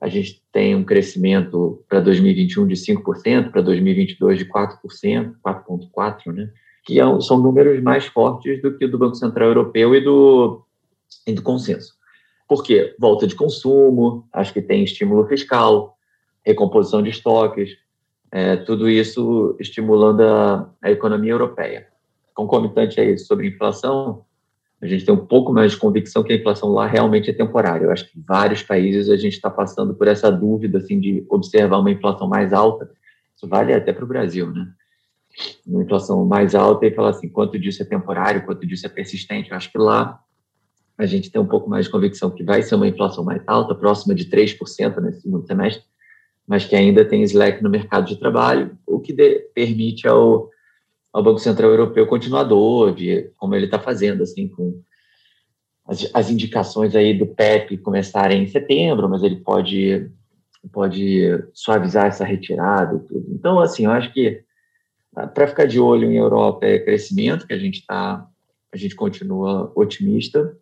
a 0.00 0.08
gente 0.08 0.42
tem 0.50 0.74
um 0.74 0.82
crescimento 0.82 1.80
para 1.88 2.00
2021 2.00 2.66
de 2.66 2.74
5%, 2.74 3.52
para 3.52 3.62
2022 3.62 4.40
de 4.40 4.46
4%, 4.46 5.34
4,4%, 5.46 6.32
né? 6.34 6.50
que 6.84 6.98
é 6.98 7.20
são 7.20 7.38
números 7.38 7.80
mais 7.82 8.06
fortes 8.06 8.60
do 8.60 8.76
que 8.76 8.86
o 8.86 8.90
do 8.90 8.98
Banco 8.98 9.14
Central 9.14 9.48
Europeu 9.48 9.94
e 9.94 10.00
do 10.00 10.64
e 11.28 11.34
do 11.34 11.42
consenso. 11.42 11.94
Por 12.48 12.62
quê? 12.62 12.94
Volta 12.98 13.26
de 13.26 13.34
consumo, 13.34 14.26
acho 14.32 14.52
que 14.52 14.62
tem 14.62 14.82
estímulo 14.82 15.26
fiscal, 15.26 15.96
recomposição 16.44 17.02
de 17.02 17.10
estoques, 17.10 17.76
é, 18.32 18.56
tudo 18.56 18.88
isso 18.88 19.54
estimulando 19.60 20.22
a, 20.22 20.70
a, 20.82 20.90
economia 20.90 21.32
europeia. 21.32 21.86
Concomitante 22.34 23.00
a 23.00 23.04
isso, 23.04 23.26
sobre 23.26 23.48
inflação, 23.48 24.24
a 24.80 24.86
gente 24.86 25.04
tem 25.04 25.14
um 25.14 25.26
pouco 25.26 25.52
mais 25.52 25.72
de 25.72 25.78
convicção 25.78 26.22
que 26.22 26.32
a 26.32 26.36
inflação 26.36 26.70
lá 26.70 26.86
realmente 26.86 27.28
é 27.28 27.32
temporária. 27.34 27.84
Eu 27.84 27.90
acho 27.90 28.10
que 28.10 28.18
vários 28.26 28.62
países 28.62 29.10
a 29.10 29.16
gente 29.16 29.34
está 29.34 29.50
passando 29.50 29.94
por 29.94 30.08
essa 30.08 30.30
dúvida 30.30 30.78
assim 30.78 31.00
de 31.00 31.26
observar 31.28 31.78
uma 31.78 31.90
inflação 31.90 32.28
mais 32.28 32.52
alta. 32.52 32.90
Isso 33.36 33.46
vale 33.46 33.74
até 33.74 33.92
para 33.92 34.04
o 34.04 34.08
Brasil, 34.08 34.50
né? 34.50 34.68
Uma 35.66 35.82
inflação 35.82 36.24
mais 36.24 36.54
alta 36.54 36.86
e 36.86 36.94
falar 36.94 37.10
assim, 37.10 37.28
quanto 37.28 37.58
disso 37.58 37.82
é 37.82 37.86
temporário, 37.86 38.44
quanto 38.46 38.66
disso 38.66 38.86
é 38.86 38.88
persistente. 38.88 39.50
Eu 39.50 39.56
acho 39.56 39.70
que 39.70 39.78
lá 39.78 40.20
a 40.98 41.06
gente 41.06 41.30
tem 41.30 41.40
um 41.40 41.46
pouco 41.46 41.70
mais 41.70 41.86
de 41.86 41.92
convicção 41.92 42.30
que 42.30 42.42
vai 42.42 42.60
ser 42.60 42.74
uma 42.74 42.88
inflação 42.88 43.22
mais 43.22 43.40
alta, 43.46 43.74
próxima 43.74 44.14
de 44.14 44.24
3% 44.24 45.00
nesse 45.00 45.22
segundo 45.22 45.46
semestre, 45.46 45.84
mas 46.46 46.64
que 46.64 46.74
ainda 46.74 47.04
tem 47.04 47.22
slack 47.22 47.62
no 47.62 47.70
mercado 47.70 48.06
de 48.06 48.18
trabalho, 48.18 48.76
o 48.84 48.98
que 48.98 49.12
de, 49.12 49.38
permite 49.54 50.08
ao, 50.08 50.50
ao 51.12 51.22
Banco 51.22 51.38
Central 51.38 51.70
Europeu 51.70 52.06
continuar 52.06 52.42
dove, 52.42 53.30
como 53.36 53.54
ele 53.54 53.66
está 53.66 53.78
fazendo, 53.78 54.24
assim, 54.24 54.48
com 54.48 54.82
as, 55.86 56.10
as, 56.12 56.30
indicações 56.30 56.96
aí 56.96 57.16
do 57.16 57.26
PEP 57.26 57.78
começarem 57.78 58.42
em 58.42 58.48
setembro, 58.48 59.08
mas 59.08 59.22
ele 59.22 59.36
pode, 59.36 60.10
pode 60.72 61.44
suavizar 61.54 62.06
essa 62.06 62.24
retirada. 62.24 62.98
Tudo. 62.98 63.26
Então, 63.30 63.60
assim, 63.60 63.84
eu 63.84 63.92
acho 63.92 64.12
que 64.12 64.42
ah, 65.14 65.28
para 65.28 65.46
ficar 65.46 65.66
de 65.66 65.78
olho 65.78 66.10
em 66.10 66.16
Europa 66.16 66.66
é 66.66 66.78
crescimento, 66.78 67.46
que 67.46 67.52
a 67.52 67.58
gente 67.58 67.80
está, 67.80 68.26
a 68.72 68.76
gente 68.76 68.96
continua 68.96 69.72
otimista, 69.76 70.56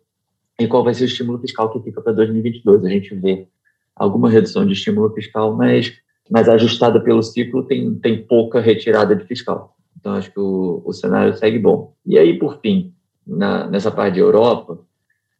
e 0.59 0.67
qual 0.67 0.83
vai 0.83 0.93
ser 0.93 1.03
o 1.03 1.07
estímulo 1.07 1.39
fiscal 1.39 1.71
que 1.71 1.81
fica 1.81 2.01
para 2.01 2.13
2022. 2.13 2.83
A 2.83 2.89
gente 2.89 3.13
vê 3.15 3.47
alguma 3.95 4.29
redução 4.29 4.65
de 4.65 4.73
estímulo 4.73 5.13
fiscal, 5.13 5.55
mas, 5.55 5.93
mas 6.29 6.49
ajustada 6.49 6.99
pelo 6.99 7.21
ciclo 7.21 7.63
tem, 7.63 7.93
tem 7.95 8.23
pouca 8.23 8.59
retirada 8.59 9.15
de 9.15 9.25
fiscal. 9.25 9.75
Então, 9.99 10.13
acho 10.13 10.31
que 10.31 10.39
o, 10.39 10.81
o 10.85 10.93
cenário 10.93 11.35
segue 11.35 11.59
bom. 11.59 11.93
E 12.05 12.17
aí, 12.17 12.37
por 12.37 12.59
fim, 12.59 12.93
na, 13.25 13.67
nessa 13.67 13.91
parte 13.91 14.15
de 14.15 14.19
Europa, 14.19 14.79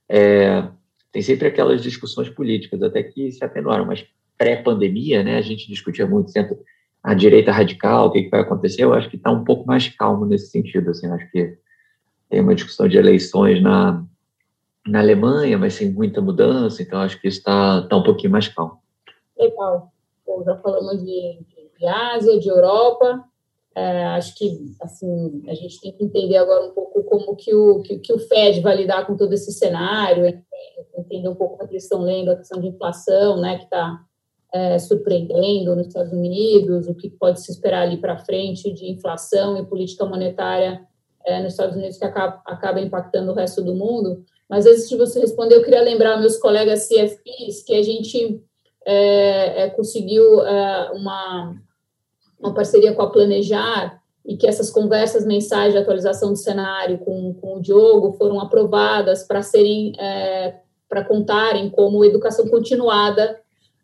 é, 0.09 0.67
tem 1.11 1.21
sempre 1.21 1.47
aquelas 1.47 1.81
discussões 1.81 2.29
políticas, 2.29 2.81
até 2.81 3.01
que 3.03 3.31
se 3.31 3.43
atenuaram, 3.43 3.85
mas 3.85 4.05
pré-pandemia, 4.37 5.23
né, 5.23 5.37
a 5.37 5.41
gente 5.41 5.67
discutia 5.67 6.05
muito 6.05 6.29
sempre 6.31 6.57
a 7.03 7.13
direita 7.13 7.51
radical, 7.51 8.07
o 8.07 8.11
que, 8.11 8.23
que 8.23 8.29
vai 8.29 8.41
acontecer, 8.41 8.83
eu 8.83 8.93
acho 8.93 9.09
que 9.09 9.15
está 9.15 9.31
um 9.31 9.43
pouco 9.43 9.65
mais 9.65 9.87
calmo 9.87 10.25
nesse 10.25 10.49
sentido, 10.51 10.91
assim, 10.91 11.07
acho 11.07 11.29
que 11.31 11.57
tem 12.29 12.41
uma 12.41 12.53
discussão 12.53 12.87
de 12.87 12.97
eleições 12.97 13.61
na, 13.61 14.03
na 14.87 14.99
Alemanha, 14.99 15.57
mas 15.57 15.73
sem 15.73 15.91
muita 15.91 16.21
mudança, 16.21 16.81
então 16.81 16.99
acho 16.99 17.19
que 17.19 17.27
está 17.27 17.81
tá 17.87 17.95
um 17.95 18.03
pouquinho 18.03 18.31
mais 18.31 18.47
calmo. 18.47 18.79
Legal. 19.37 19.91
Bom, 20.25 20.43
já 20.43 20.55
falamos 20.57 21.03
de, 21.03 21.39
de 21.77 21.85
Ásia, 21.85 22.39
de 22.39 22.47
Europa, 22.47 23.23
é, 23.75 24.05
acho 24.07 24.35
que 24.35 24.75
assim 24.81 25.43
a 25.47 25.53
gente 25.53 25.79
tem 25.79 25.91
que 25.91 26.03
entender 26.03 26.37
agora 26.37 26.65
um 26.65 26.71
pouco 26.71 27.03
como 27.03 27.35
que 27.35 27.53
o, 27.53 27.81
que, 27.81 27.99
que, 27.99 28.11
o 28.11 28.17
Fed 28.17 28.59
vai 28.59 28.75
lidar 28.75 29.05
com 29.05 29.15
todo 29.15 29.33
esse 29.33 29.51
cenário, 29.51 30.25
entender 30.97 31.29
um 31.29 31.35
pouco 31.35 31.55
o 31.55 31.67
que 31.67 31.73
eles 31.73 31.83
estão 31.83 32.01
lendo, 32.01 32.31
a 32.31 32.35
questão 32.35 32.59
de 32.59 32.67
inflação, 32.67 33.39
né, 33.39 33.57
que 33.57 33.65
está 33.65 34.03
é, 34.51 34.79
surpreendendo 34.79 35.75
nos 35.75 35.87
Estados 35.87 36.11
Unidos, 36.11 36.87
o 36.87 36.95
que 36.95 37.09
pode 37.09 37.39
se 37.39 37.51
esperar 37.51 37.83
ali 37.83 37.97
para 37.97 38.17
frente 38.17 38.73
de 38.73 38.89
inflação 38.91 39.55
e 39.57 39.65
política 39.65 40.05
monetária 40.05 40.81
é, 41.23 41.43
nos 41.43 41.53
Estados 41.53 41.75
Unidos 41.75 41.97
que 41.97 42.05
acaba, 42.05 42.41
acaba 42.45 42.79
impactando 42.79 43.31
o 43.31 43.35
resto 43.35 43.61
do 43.61 43.75
mundo. 43.75 44.25
Mas 44.49 44.65
antes 44.65 44.87
de 44.87 44.95
você 44.95 45.19
responder, 45.19 45.55
eu 45.55 45.63
queria 45.63 45.81
lembrar 45.81 46.17
meus 46.17 46.37
colegas 46.37 46.87
CFPs 46.87 47.63
que 47.63 47.75
a 47.75 47.83
gente 47.83 48.41
é, 48.85 49.63
é, 49.63 49.69
conseguiu 49.69 50.41
é, 50.41 50.91
uma, 50.91 51.55
uma 52.39 52.53
parceria 52.53 52.93
com 52.93 53.01
a 53.01 53.09
Planejar 53.09 54.01
e 54.25 54.37
que 54.37 54.47
essas 54.47 54.69
conversas 54.69 55.25
mensais 55.25 55.73
de 55.73 55.79
atualização 55.79 56.31
do 56.31 56.37
cenário 56.37 56.97
com, 56.99 57.33
com 57.33 57.57
o 57.57 57.61
Diogo 57.61 58.13
foram 58.13 58.39
aprovadas 58.39 59.23
para 59.23 59.41
serem 59.41 59.93
é, 59.99 60.55
para 60.87 61.03
contarem 61.03 61.69
como 61.69 62.03
educação 62.05 62.47
continuada 62.47 63.39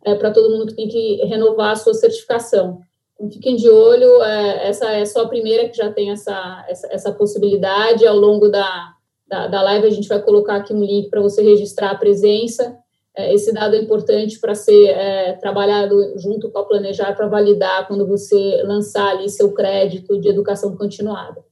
é, 0.05 0.15
para 0.15 0.31
todo 0.31 0.49
mundo 0.49 0.67
que 0.67 0.75
tem 0.75 0.87
que 0.87 1.15
renovar 1.25 1.71
a 1.71 1.75
sua 1.75 1.93
certificação. 1.93 2.81
Então, 3.13 3.29
fiquem 3.29 3.55
de 3.55 3.69
olho, 3.69 4.21
é, 4.21 4.67
essa 4.67 4.91
é 4.91 5.05
só 5.05 5.23
a 5.23 5.27
primeira 5.27 5.67
que 5.69 5.77
já 5.77 5.91
tem 5.91 6.11
essa, 6.11 6.65
essa, 6.67 6.87
essa 6.91 7.11
possibilidade. 7.11 8.05
Ao 8.05 8.15
longo 8.15 8.49
da, 8.49 8.92
da, 9.27 9.47
da, 9.47 9.61
live, 9.61 9.87
a 9.87 9.91
gente 9.91 10.07
vai 10.07 10.21
colocar 10.21 10.57
aqui 10.57 10.73
um 10.73 10.83
link 10.83 11.09
para 11.09 11.21
você 11.21 11.41
registrar 11.41 11.91
a 11.91 11.97
presença. 11.97 12.77
É, 13.15 13.33
esse 13.33 13.53
dado 13.53 13.75
é 13.75 13.79
importante 13.79 14.39
para 14.39 14.55
ser 14.55 14.87
é, 14.87 15.33
trabalhado 15.33 16.17
junto 16.17 16.49
com 16.49 16.59
a 16.59 16.65
Planejar 16.65 17.15
para 17.15 17.27
validar 17.27 17.87
quando 17.87 18.07
você 18.07 18.61
lançar 18.63 19.09
ali 19.09 19.29
seu 19.29 19.53
crédito 19.53 20.19
de 20.19 20.29
educação 20.29 20.75
continuada. 20.75 21.43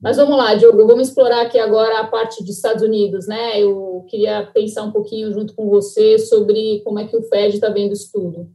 Mas 0.00 0.18
vamos 0.18 0.36
lá, 0.36 0.54
Diogo, 0.54 0.86
vamos 0.86 1.08
explorar 1.08 1.42
aqui 1.42 1.58
agora 1.58 2.00
a 2.00 2.06
parte 2.06 2.44
dos 2.44 2.56
Estados 2.56 2.82
Unidos, 2.82 3.26
né? 3.26 3.58
Eu 3.58 4.04
queria 4.08 4.44
pensar 4.44 4.82
um 4.82 4.92
pouquinho 4.92 5.32
junto 5.32 5.54
com 5.54 5.68
você 5.70 6.18
sobre 6.18 6.82
como 6.84 6.98
é 6.98 7.06
que 7.06 7.16
o 7.16 7.22
Fed 7.22 7.54
está 7.54 7.70
vendo 7.70 7.92
isso 7.92 8.10
tudo. 8.12 8.50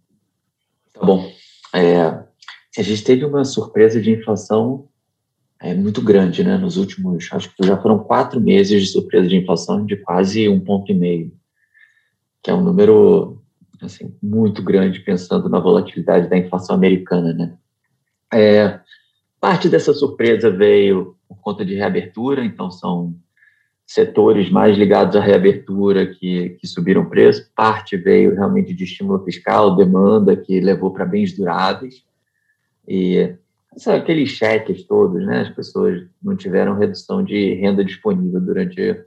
Tá 0.93 1.03
bom. 1.03 1.27
É, 1.73 2.03
a 2.77 2.81
gente 2.83 3.03
teve 3.03 3.25
uma 3.25 3.43
surpresa 3.43 3.99
de 3.99 4.11
inflação 4.11 4.87
é, 5.61 5.75
muito 5.75 6.01
grande, 6.01 6.43
né? 6.43 6.57
Nos 6.57 6.75
últimos, 6.75 7.29
acho 7.31 7.55
que 7.55 7.65
já 7.65 7.77
foram 7.77 7.99
quatro 7.99 8.41
meses 8.41 8.81
de 8.81 8.87
surpresa 8.87 9.27
de 9.27 9.37
inflação 9.37 9.85
de 9.85 9.95
quase 9.95 10.49
um 10.49 10.59
ponto 10.59 10.91
e 10.91 10.95
meio, 10.95 11.31
que 12.41 12.49
é 12.49 12.53
um 12.53 12.63
número 12.63 13.39
assim 13.79 14.15
muito 14.21 14.63
grande 14.63 14.99
pensando 14.99 15.47
na 15.49 15.59
volatilidade 15.59 16.27
da 16.27 16.37
inflação 16.37 16.75
americana, 16.75 17.31
né? 17.33 17.53
É, 18.33 18.79
parte 19.39 19.69
dessa 19.69 19.93
surpresa 19.93 20.49
veio 20.49 21.15
por 21.27 21.39
conta 21.41 21.63
de 21.63 21.75
reabertura, 21.75 22.43
então 22.43 22.71
são 22.71 23.15
setores 23.85 24.49
mais 24.49 24.77
ligados 24.77 25.15
à 25.15 25.21
reabertura 25.21 26.07
que, 26.07 26.51
que 26.59 26.65
subiram 26.65 27.09
preço, 27.09 27.51
parte 27.55 27.97
veio 27.97 28.33
realmente 28.33 28.73
de 28.73 28.83
estímulo 28.83 29.23
fiscal, 29.23 29.75
demanda 29.75 30.35
que 30.35 30.59
levou 30.59 30.91
para 30.91 31.05
bens 31.05 31.33
duráveis, 31.33 32.03
e 32.87 33.35
sabe, 33.77 33.99
aqueles 33.99 34.29
cheques 34.29 34.83
todos, 34.85 35.25
né? 35.25 35.41
As 35.41 35.49
pessoas 35.49 36.07
não 36.21 36.35
tiveram 36.35 36.77
redução 36.77 37.23
de 37.23 37.53
renda 37.55 37.83
disponível 37.83 38.39
durante, 38.39 39.03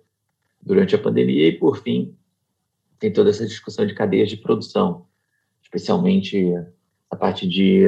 durante 0.62 0.94
a 0.94 0.98
pandemia, 0.98 1.48
e 1.48 1.58
por 1.58 1.78
fim, 1.78 2.16
tem 2.98 3.12
toda 3.12 3.30
essa 3.30 3.46
discussão 3.46 3.86
de 3.86 3.94
cadeias 3.94 4.30
de 4.30 4.36
produção, 4.36 5.06
especialmente 5.62 6.52
a 7.10 7.16
parte 7.16 7.46
de 7.46 7.86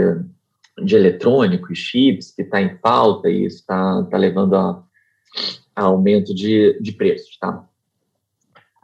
de 0.82 0.94
eletrônicos, 0.94 1.78
chips, 1.78 2.30
que 2.30 2.42
está 2.42 2.60
em 2.60 2.76
falta 2.78 3.28
e 3.28 3.46
isso 3.46 3.60
está 3.60 4.02
tá 4.04 4.16
levando 4.16 4.54
a, 4.54 4.84
a, 5.74 5.82
aumento 5.82 6.34
de, 6.34 6.78
de 6.80 6.92
preços, 6.92 7.38
tá? 7.38 7.66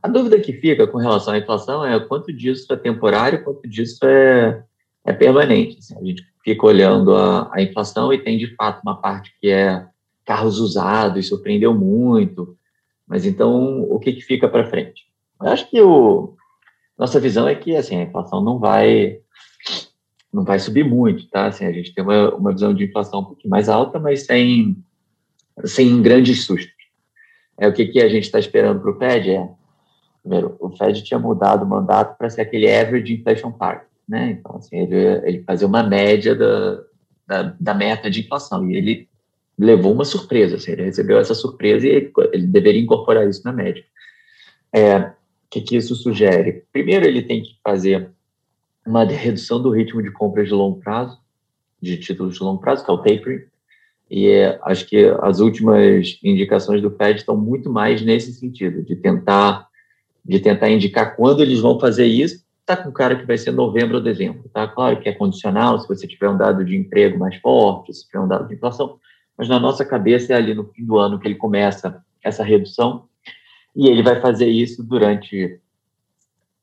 A 0.02 0.08
dúvida 0.08 0.40
que 0.40 0.52
fica 0.52 0.87
com 0.87 0.99
relação 0.99 1.34
à 1.34 1.38
inflação 1.38 1.84
é 1.84 1.99
quanto 2.00 2.32
disso 2.32 2.72
é 2.72 2.76
temporário, 2.76 3.44
quanto 3.44 3.68
disso 3.68 4.04
é, 4.04 4.64
é 5.04 5.12
permanente. 5.12 5.78
Assim, 5.78 5.96
a 5.96 6.04
gente 6.04 6.25
fica 6.44 6.66
olhando 6.66 7.14
a, 7.14 7.50
a 7.52 7.62
inflação 7.62 8.12
e 8.12 8.18
tem, 8.18 8.38
de 8.38 8.54
fato, 8.54 8.80
uma 8.82 9.00
parte 9.00 9.34
que 9.40 9.49
é 9.49 9.87
carros 10.25 10.58
usados, 10.58 11.28
surpreendeu 11.28 11.75
muito, 11.75 12.56
mas 13.06 13.26
então 13.26 13.82
o 13.82 13.99
que, 13.99 14.12
que 14.12 14.22
fica 14.22 14.49
para 14.49 14.66
frente? 14.66 15.02
Eu 15.40 15.49
acho 15.49 15.68
que 15.68 15.80
o, 15.80 16.34
nossa 16.99 17.18
visão 17.18 17.49
é 17.49 17.54
que 17.54 17.75
assim, 17.75 17.96
a 17.96 18.02
inflação 18.02 18.42
não 18.42 18.58
vai 18.58 19.18
não 20.32 20.44
vai 20.44 20.58
subir 20.58 20.84
muito, 20.84 21.28
tá? 21.28 21.46
Assim, 21.46 21.66
a 21.66 21.72
gente 21.72 21.94
tem 21.94 22.02
uma, 22.02 22.34
uma 22.34 22.52
visão 22.52 22.72
de 22.72 22.84
inflação 22.84 23.20
um 23.20 23.25
pouquinho 23.25 23.50
mais 23.50 23.68
alta, 23.68 23.99
mas 23.99 24.25
sem, 24.25 24.82
sem 25.64 26.00
grandes 26.00 26.46
sustos. 26.46 26.72
É, 27.58 27.68
o 27.68 27.72
que, 27.72 27.87
que 27.87 28.00
a 28.00 28.08
gente 28.08 28.25
está 28.25 28.38
esperando 28.38 28.80
para 28.80 28.90
o 28.90 28.99
Fed 28.99 29.30
é, 29.30 29.49
primeiro, 30.22 30.56
o 30.58 30.70
Fed 30.70 31.02
tinha 31.02 31.20
mudado 31.20 31.64
o 31.64 31.68
mandato 31.68 32.16
para 32.16 32.30
ser 32.30 32.40
aquele 32.40 32.72
average 32.72 33.12
inflation 33.12 33.52
target, 33.52 33.87
né? 34.12 34.33
Então, 34.33 34.57
assim, 34.57 34.76
ele, 34.76 34.97
ele 35.26 35.42
fazia 35.42 35.66
uma 35.66 35.83
média 35.83 36.35
da, 36.35 36.83
da, 37.26 37.57
da, 37.59 37.75
meta 37.75 38.11
de 38.11 38.21
inflação, 38.21 38.71
e 38.71 38.76
ele 38.76 39.09
levou 39.59 39.90
uma 39.90 40.04
surpresa, 40.04 40.57
assim, 40.57 40.73
ele 40.73 40.85
recebeu 40.85 41.19
essa 41.19 41.35
surpresa 41.35 41.87
e 41.87 41.90
ele, 41.90 42.12
ele 42.31 42.47
deveria 42.47 42.83
incorporar 42.83 43.26
isso 43.26 43.40
na 43.42 43.54
média. 43.54 43.83
É, 44.71 44.99
o 44.99 45.12
que, 45.49 45.62
que 45.62 45.76
isso 45.76 45.97
sugere? 45.97 46.62
Primeiro, 46.71 47.07
ele 47.07 47.23
tem 47.23 47.42
que 47.42 47.57
fazer 47.64 48.11
uma 48.85 49.02
redução 49.04 49.62
do 49.62 49.71
ritmo 49.71 50.02
de 50.02 50.11
compras 50.11 50.49
de 50.49 50.52
longo 50.52 50.78
prazo, 50.78 51.19
de 51.81 51.97
títulos 51.97 52.35
de 52.35 52.45
longo 52.45 52.61
prazo, 52.61 52.85
que 52.85 52.90
é 52.90 52.95
o 52.95 52.99
tapering, 52.99 53.45
e 54.11 54.28
é, 54.28 54.59
acho 54.64 54.87
que 54.87 55.07
as 55.23 55.40
últimas 55.40 56.19
indicações 56.23 56.83
do 56.83 56.90
Fed 56.90 57.19
estão 57.19 57.35
muito 57.35 57.71
mais 57.71 58.02
nesse 58.02 58.35
sentido, 58.35 58.83
de 58.83 58.95
tentar 58.95 59.66
de 60.25 60.38
tentar 60.38 60.71
indicar 60.71 61.16
quando 61.16 61.42
eles 61.42 61.59
vão 61.61 61.81
fazer 61.81 62.07
isso. 62.07 62.45
Está 62.62 62.76
com 62.76 62.92
cara 62.92 63.16
que 63.16 63.26
vai 63.26 63.37
ser 63.37 63.50
novembro 63.50 63.97
ou 63.97 64.02
dezembro, 64.02 64.49
tá? 64.49 64.66
Claro 64.66 65.00
que 65.00 65.09
é 65.09 65.12
condicional, 65.12 65.78
se 65.78 65.88
você 65.88 66.07
tiver 66.07 66.28
um 66.28 66.37
dado 66.37 66.64
de 66.64 66.76
emprego 66.76 67.19
mais 67.19 67.37
forte, 67.37 67.92
se 67.92 68.07
tiver 68.07 68.21
um 68.21 68.28
dado 68.28 68.49
de 68.49 68.54
inflação, 68.54 68.99
mas 69.37 69.49
na 69.49 69.59
nossa 69.59 69.85
cabeça 69.85 70.33
é 70.33 70.37
ali 70.37 70.54
no 70.54 70.64
fim 70.64 70.85
do 70.85 70.97
ano 70.97 71.19
que 71.19 71.26
ele 71.26 71.35
começa 71.35 72.02
essa 72.23 72.45
redução, 72.45 73.09
e 73.75 73.88
ele 73.88 74.02
vai 74.02 74.21
fazer 74.21 74.49
isso 74.49 74.83
durante 74.85 75.61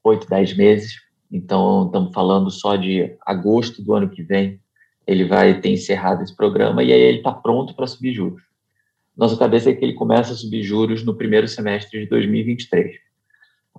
oito, 0.03 0.27
dez 0.27 0.56
meses, 0.56 0.96
então, 1.32 1.86
estamos 1.86 2.12
falando 2.13 2.50
só 2.50 2.75
de 2.75 3.15
agosto 3.22 3.84
do 3.84 3.94
ano 3.94 4.10
que 4.10 4.24
vem, 4.24 4.60
ele 5.06 5.25
vai 5.25 5.60
ter 5.60 5.70
encerrado 5.70 6.24
esse 6.24 6.36
programa 6.36 6.84
e 6.84 6.91
aí 6.91 7.00
ele 7.00 7.18
está 7.20 7.32
pronto 7.32 7.75
para 7.75 7.88
subir 7.88 8.13
juros. 8.13 8.41
Nossa 9.15 9.38
cabeça 9.38 9.70
é 9.70 9.74
que 9.74 9.84
ele 9.84 9.94
começa 9.94 10.34
a 10.34 10.36
subir 10.36 10.63
juros 10.63 11.03
no 11.03 11.15
primeiro 11.15 11.48
semestre 11.48 12.00
de 12.00 12.06
2023. 12.08 12.96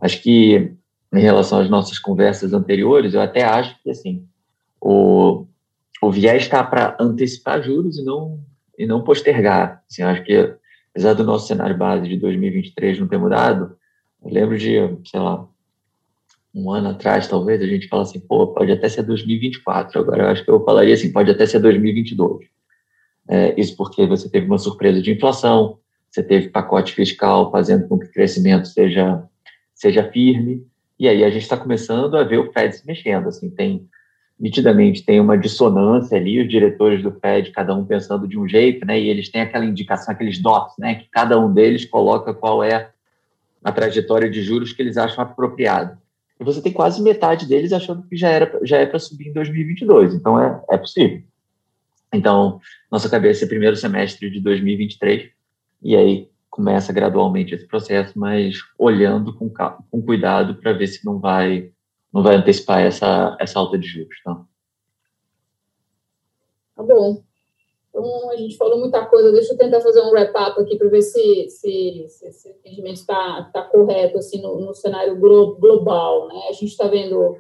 Acho 0.01 0.23
que, 0.23 0.73
em 1.13 1.21
relação 1.21 1.59
às 1.59 1.69
nossas 1.69 1.99
conversas 1.99 2.53
anteriores, 2.53 3.15
eu 3.15 3.21
até 3.21 3.43
acho 3.43 3.81
que, 3.83 3.91
assim, 3.91 4.27
o, 4.81 5.47
o 6.01 6.11
viés 6.11 6.43
está 6.43 6.63
para 6.63 6.97
antecipar 7.01 7.63
juros 7.63 7.99
e 7.99 8.05
não, 8.05 8.41
e 8.79 8.87
não 8.87 9.03
postergar. 9.03 9.83
Assim, 9.91 10.03
acho 10.03 10.23
que, 10.23 10.55
apesar 10.91 11.15
do 11.15 11.25
nosso 11.25 11.49
cenário 11.49 11.77
base 11.77 12.09
de 12.09 12.17
2023 12.17 13.01
não 13.01 13.09
ter 13.09 13.19
mudado, 13.19 13.77
eu 14.23 14.33
lembro 14.33 14.57
de, 14.57 14.77
sei 15.05 15.21
lá, 15.21 15.47
um 16.55 16.71
ano 16.71 16.91
atrás, 16.91 17.29
talvez, 17.29 17.61
a 17.61 17.67
gente 17.67 17.89
fala 17.89 18.03
assim, 18.03 18.21
pô, 18.21 18.49
pode 18.49 18.73
até 18.73 18.89
ser 18.89 19.03
2024. 19.03 20.01
Agora, 20.01 20.25
eu 20.25 20.29
acho 20.29 20.45
que 20.45 20.51
eu 20.51 20.65
falaria 20.65 20.95
assim, 20.95 21.13
pode 21.13 21.31
até 21.31 21.47
ser 21.47 21.61
2022. 21.61 22.47
É, 23.29 23.61
isso 23.61 23.77
porque 23.77 24.07
você 24.07 24.29
teve 24.29 24.47
uma 24.47 24.59
surpresa 24.59 25.01
de 25.01 25.13
inflação, 25.13 25.79
você 26.11 26.23
teve 26.23 26.49
pacote 26.49 26.93
fiscal 26.93 27.51
fazendo 27.53 27.87
com 27.87 27.99
que 27.99 28.07
o 28.07 28.13
crescimento 28.13 28.67
seja, 28.67 29.23
seja 29.73 30.11
firme, 30.11 30.67
e 31.01 31.09
aí 31.09 31.25
a 31.25 31.31
gente 31.31 31.43
está 31.43 31.57
começando 31.57 32.17
a 32.17 32.23
ver 32.23 32.39
o 32.39 32.53
Fed 32.53 32.77
se 32.77 32.87
mexendo, 32.87 33.29
assim, 33.29 33.51
tem, 33.51 33.89
nitidamente, 34.39 35.05
tem 35.05 35.19
uma 35.19 35.37
dissonância 35.37 36.17
ali, 36.17 36.41
os 36.41 36.49
diretores 36.49 37.03
do 37.03 37.11
Fed, 37.11 37.51
cada 37.51 37.75
um 37.75 37.85
pensando 37.85 38.29
de 38.29 38.39
um 38.39 38.47
jeito, 38.47 38.87
né, 38.87 39.01
e 39.01 39.09
eles 39.09 39.29
têm 39.29 39.41
aquela 39.41 39.65
indicação, 39.65 40.15
aqueles 40.15 40.39
dots, 40.39 40.75
né, 40.79 40.95
que 40.95 41.09
cada 41.11 41.41
um 41.41 41.53
deles 41.53 41.85
coloca 41.85 42.33
qual 42.33 42.63
é 42.63 42.91
a 43.65 43.73
trajetória 43.73 44.31
de 44.31 44.43
juros 44.43 44.73
que 44.73 44.81
eles 44.81 44.97
acham 44.97 45.25
apropriado 45.25 45.99
e 46.41 46.45
você 46.45 46.63
tem 46.63 46.73
quase 46.73 47.03
metade 47.03 47.47
deles 47.47 47.71
achando 47.71 48.03
que 48.09 48.17
já, 48.17 48.31
era, 48.31 48.59
já 48.65 48.79
é 48.79 48.87
para 48.87 48.99
subir 48.99 49.29
em 49.29 49.33
2022. 49.33 50.15
Então, 50.15 50.41
é, 50.41 50.63
é 50.71 50.79
possível. 50.79 51.23
Então, 52.13 52.59
nossa 52.91 53.11
cabeça 53.11 53.45
é 53.45 53.49
primeiro 53.49 53.77
semestre 53.77 54.31
de 54.31 54.41
2023, 54.41 55.31
e 55.83 55.95
aí 55.95 56.29
começa 56.61 56.93
gradualmente 56.93 57.55
esse 57.55 57.67
processo, 57.67 58.19
mas 58.19 58.59
olhando 58.79 59.35
com, 59.35 59.51
com 59.91 60.03
cuidado 60.03 60.57
para 60.57 60.75
ver 60.75 60.87
se 60.89 61.05
não 61.07 61.19
vai 61.19 61.73
não 62.13 62.23
vai 62.23 62.35
antecipar 62.35 62.81
essa, 62.81 63.37
essa 63.41 63.59
alta 63.59 63.79
de 63.79 63.87
juros. 63.87 64.21
Tá? 64.25 64.35
Tá 66.77 66.83
bom. 66.83 67.23
Então, 67.89 68.31
a 68.31 68.37
gente 68.37 68.57
falou 68.57 68.81
muita 68.81 69.07
coisa. 69.07 69.33
Deixa 69.33 69.53
eu 69.53 69.57
tentar 69.57 69.81
fazer 69.81 70.01
um 70.01 70.11
wrap-up 70.11 70.61
aqui 70.61 70.77
para 70.77 70.89
ver 70.89 71.03
se, 71.03 71.49
se, 71.49 72.05
se 72.09 72.49
entendimento 72.51 72.97
está 72.97 73.45
tá 73.53 73.63
correto 73.63 74.19
assim, 74.19 74.43
no, 74.43 74.61
no 74.61 74.75
cenário 74.75 75.17
global. 75.19 76.29
Né? 76.29 76.49
A 76.49 76.53
gente 76.53 76.73
está 76.73 76.89
vendo 76.89 77.37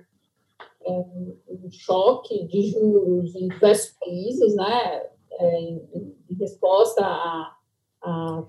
é, 0.84 0.90
um 0.90 1.68
choque 1.68 2.46
de 2.46 2.70
juros 2.70 3.34
em 3.34 3.48
diversos 3.48 3.96
países, 3.98 4.54
né? 4.54 5.02
É, 5.32 5.60
em, 5.60 6.16
em, 6.30 6.34
resposta 6.38 7.04
a, 7.04 7.56
a, 8.02 8.44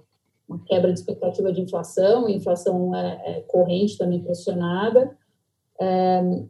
uma 0.51 0.63
quebra 0.65 0.91
de 0.91 0.99
expectativa 0.99 1.51
de 1.51 1.61
inflação, 1.61 2.27
inflação 2.27 2.95
é, 2.95 3.21
é 3.25 3.41
corrente 3.47 3.97
também 3.97 4.21
pressionada. 4.21 5.15
É, 5.79 6.43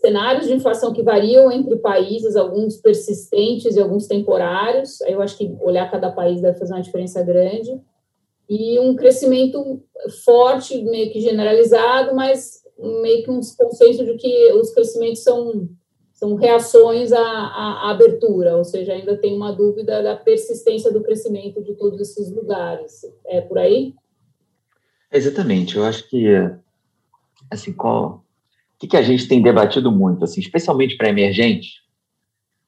cenários 0.00 0.46
de 0.46 0.54
inflação 0.54 0.92
que 0.92 1.02
variam 1.02 1.50
entre 1.50 1.76
países, 1.76 2.36
alguns 2.36 2.76
persistentes 2.76 3.76
e 3.76 3.80
alguns 3.80 4.06
temporários. 4.06 5.00
Eu 5.02 5.20
acho 5.20 5.36
que 5.36 5.56
olhar 5.60 5.90
cada 5.90 6.10
país 6.10 6.40
deve 6.40 6.58
fazer 6.58 6.74
uma 6.74 6.82
diferença 6.82 7.22
grande. 7.22 7.80
E 8.48 8.78
um 8.80 8.96
crescimento 8.96 9.82
forte, 10.24 10.82
meio 10.82 11.12
que 11.12 11.20
generalizado, 11.20 12.14
mas 12.14 12.62
meio 12.78 13.22
que 13.22 13.30
um 13.30 13.40
consenso 13.56 14.04
de 14.04 14.14
que 14.14 14.52
os 14.54 14.72
crescimentos 14.74 15.22
são, 15.22 15.68
são 16.22 16.36
reações 16.36 17.10
à, 17.12 17.20
à, 17.20 17.90
abertura, 17.90 18.56
ou 18.56 18.62
seja, 18.62 18.92
ainda 18.92 19.16
tem 19.16 19.34
uma 19.34 19.50
dúvida 19.50 20.00
da 20.04 20.14
persistência 20.14 20.92
do 20.92 21.02
crescimento 21.02 21.60
de 21.60 21.74
todos 21.74 22.00
esses 22.00 22.30
lugares. 22.30 23.04
É 23.26 23.40
por 23.40 23.58
aí? 23.58 23.92
Exatamente. 25.10 25.76
Eu 25.76 25.84
acho 25.84 26.08
que, 26.08 26.28
assim, 27.50 27.72
qual, 27.72 28.24
que, 28.78 28.86
que 28.86 28.96
a 28.96 29.02
gente 29.02 29.26
tem 29.26 29.42
debatido 29.42 29.90
muito, 29.90 30.22
assim, 30.22 30.40
especialmente 30.40 30.96
para 30.96 31.08
emergente? 31.08 31.82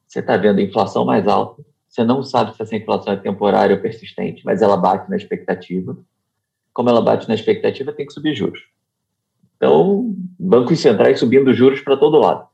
Você 0.08 0.18
está 0.18 0.36
vendo 0.36 0.58
a 0.58 0.62
inflação 0.62 1.04
mais 1.04 1.28
alta, 1.28 1.64
você 1.88 2.02
não 2.02 2.24
sabe 2.24 2.56
se 2.56 2.60
essa 2.60 2.74
inflação 2.74 3.12
é 3.12 3.16
temporária 3.16 3.76
ou 3.76 3.80
persistente, 3.80 4.42
mas 4.44 4.62
ela 4.62 4.76
bate 4.76 5.08
na 5.08 5.14
expectativa. 5.14 5.96
Como 6.72 6.90
ela 6.90 7.00
bate 7.00 7.28
na 7.28 7.36
expectativa, 7.36 7.92
tem 7.92 8.04
que 8.04 8.12
subir 8.12 8.34
juros. 8.34 8.58
Então, 9.56 10.12
bancos 10.40 10.80
centrais 10.80 11.20
subindo 11.20 11.54
juros 11.54 11.80
para 11.82 11.96
todo 11.96 12.18
lado. 12.18 12.52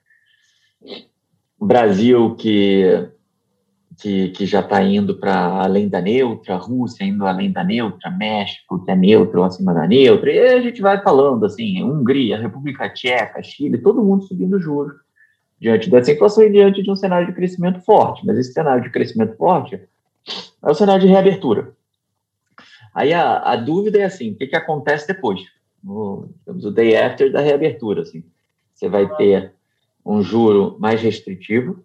Brasil, 1.61 2.35
que 2.37 3.11
que, 4.01 4.31
que 4.31 4.47
já 4.47 4.61
está 4.61 4.83
indo 4.83 5.15
para 5.15 5.63
além 5.63 5.87
da 5.87 6.01
neutra, 6.01 6.57
Rússia 6.57 7.05
indo 7.05 7.27
além 7.27 7.53
da 7.53 7.63
neutra, 7.63 8.11
México 8.11 8.83
que 8.83 8.91
é 8.91 8.97
neutro 8.97 9.43
acima 9.43 9.75
da 9.75 9.87
neutra, 9.87 10.33
e 10.33 10.39
a 10.39 10.61
gente 10.61 10.81
vai 10.81 11.03
falando 11.03 11.45
assim, 11.45 11.83
Hungria, 11.83 12.41
República 12.41 12.89
Tcheca, 12.89 13.43
Chile, 13.43 13.77
todo 13.79 14.03
mundo 14.03 14.25
subindo 14.25 14.59
juros 14.59 14.95
diante 15.61 15.91
dessa 15.91 16.13
inflação 16.13 16.43
e 16.45 16.51
diante 16.51 16.83
de 16.83 16.91
um 16.91 16.97
cenário 16.97 17.27
de 17.27 17.35
crescimento 17.35 17.81
forte. 17.81 18.25
Mas 18.25 18.39
esse 18.39 18.55
cenário 18.55 18.83
de 18.83 18.91
crescimento 18.91 19.37
forte 19.37 19.75
é 19.77 20.71
o 20.71 20.75
cenário 20.75 21.03
de 21.03 21.09
reabertura. 21.09 21.73
Aí 22.95 23.13
a, 23.13 23.39
a 23.39 23.57
dúvida 23.57 23.99
é 23.99 24.05
assim, 24.05 24.33
o 24.33 24.37
que, 24.37 24.47
que 24.47 24.57
acontece 24.57 25.07
depois? 25.07 25.43
No, 25.85 26.31
o 26.47 26.71
day 26.71 26.97
after 26.97 27.31
da 27.31 27.41
reabertura, 27.41 28.03
assim. 28.03 28.25
Você 28.75 28.89
vai 28.89 29.15
ter 29.17 29.53
um 30.05 30.23
juro 30.23 30.77
mais 30.79 31.01
restritivo, 31.01 31.85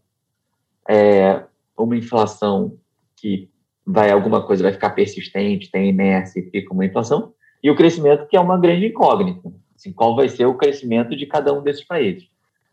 é, 0.88 1.44
uma 1.78 1.98
inflação 1.98 2.78
que 3.16 3.50
vai 3.86 4.12
alguma 4.12 4.46
coisa 4.46 4.64
vai 4.64 4.74
ficar 4.74 4.92
persistente, 4.92 5.70
tem 5.70 5.90
inércia 5.90 6.40
e 6.40 6.50
fica 6.50 6.74
uma 6.74 6.86
inflação, 6.86 7.34
e 7.62 7.70
o 7.70 7.76
crescimento 7.76 8.28
que 8.28 8.38
é 8.38 8.40
uma 8.40 8.60
grande 8.60 8.88
incógnita. 8.88 9.52
Assim, 9.76 9.92
qual 9.92 10.16
vai 10.16 10.30
ser 10.30 10.46
o 10.46 10.56
crescimento 10.56 11.16
de 11.16 11.26
cada 11.26 11.54
um 11.54 11.62
desses 11.62 11.84
países? 11.84 12.28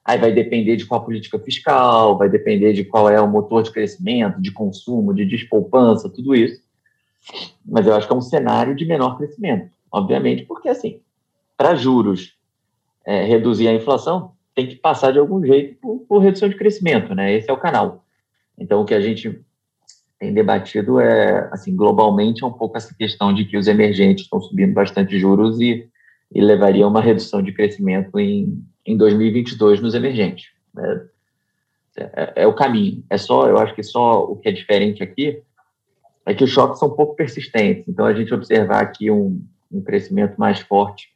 Aí 0.05 0.19
vai 0.19 0.33
depender 0.33 0.77
de 0.77 0.87
qual 0.87 1.05
política 1.05 1.39
fiscal, 1.39 2.19
vai 2.19 2.29
depender 2.29 2.73
de 2.73 2.85
qual 2.85 3.09
é 3.09 3.21
o 3.21 3.29
motor 3.29 3.63
de 3.63 3.71
crescimento, 3.71 4.41
de 4.41 4.51
consumo, 4.51 5.15
de 5.15 5.25
despoupança, 5.25 6.09
tudo 6.09 6.35
isso. 6.35 6.61
Mas 7.65 7.87
eu 7.87 7.95
acho 7.95 8.07
que 8.07 8.13
é 8.13 8.17
um 8.17 8.23
cenário 8.23 8.75
de 8.75 8.85
menor 8.85 9.17
crescimento, 9.17 9.71
obviamente, 9.91 10.45
porque 10.45 10.69
assim, 10.69 11.01
para 11.57 11.75
juros 11.75 12.37
é, 13.05 13.25
reduzir 13.25 13.69
a 13.69 13.75
inflação, 13.75 14.33
tem 14.55 14.67
que 14.67 14.77
passar 14.77 15.13
de 15.13 15.19
algum 15.19 15.45
jeito 15.45 15.79
por, 15.81 16.01
por 16.01 16.19
redução 16.19 16.49
de 16.49 16.57
crescimento, 16.57 17.15
né? 17.15 17.33
Esse 17.33 17.51
é 17.51 17.53
o 17.53 17.61
canal. 17.61 18.05
Então, 18.59 18.83
o 18.83 18.85
que 18.85 18.95
a 18.95 19.01
gente 19.01 19.43
tem 20.19 20.33
debatido 20.33 21.01
é, 21.01 21.49
assim, 21.53 21.75
globalmente, 21.75 22.45
é 22.45 22.47
um 22.47 22.53
pouco 22.53 22.77
essa 22.77 22.95
questão 22.95 23.35
de 23.35 23.45
que 23.45 23.57
os 23.57 23.67
emergentes 23.67 24.25
estão 24.25 24.41
subindo 24.41 24.73
bastante 24.73 25.19
juros 25.19 25.61
e, 25.61 25.89
e 26.33 26.41
levaria 26.41 26.85
a 26.85 26.89
uma 26.89 27.01
redução 27.01 27.43
de 27.43 27.53
crescimento 27.53 28.19
em, 28.19 28.63
em 28.87 28.97
2022 28.97 29.81
nos 29.81 29.95
emergentes. 29.95 30.47
Né? 30.75 31.07
É, 31.97 32.33
é, 32.37 32.47
o 32.47 32.55
caminho. 32.55 33.03
É 33.11 33.19
só, 33.19 33.49
eu 33.49 33.59
acho 33.59 33.75
que 33.75 33.83
só 33.83 34.25
o 34.25 34.37
que 34.37 34.49
é 34.49 34.53
diferente 34.53 35.03
aqui 35.03 35.43
é 36.25 36.33
que 36.33 36.45
os 36.45 36.51
choques 36.51 36.79
são 36.79 36.89
um 36.89 36.95
pouco 36.95 37.17
persistentes. 37.17 37.89
Então, 37.89 38.07
a 38.07 38.15
gente 38.15 38.33
observar 38.33 38.81
aqui 38.81 39.11
um, 39.11 39.45
um 39.73 39.83
crescimento 39.83 40.39
mais 40.39 40.61
forte 40.61 41.13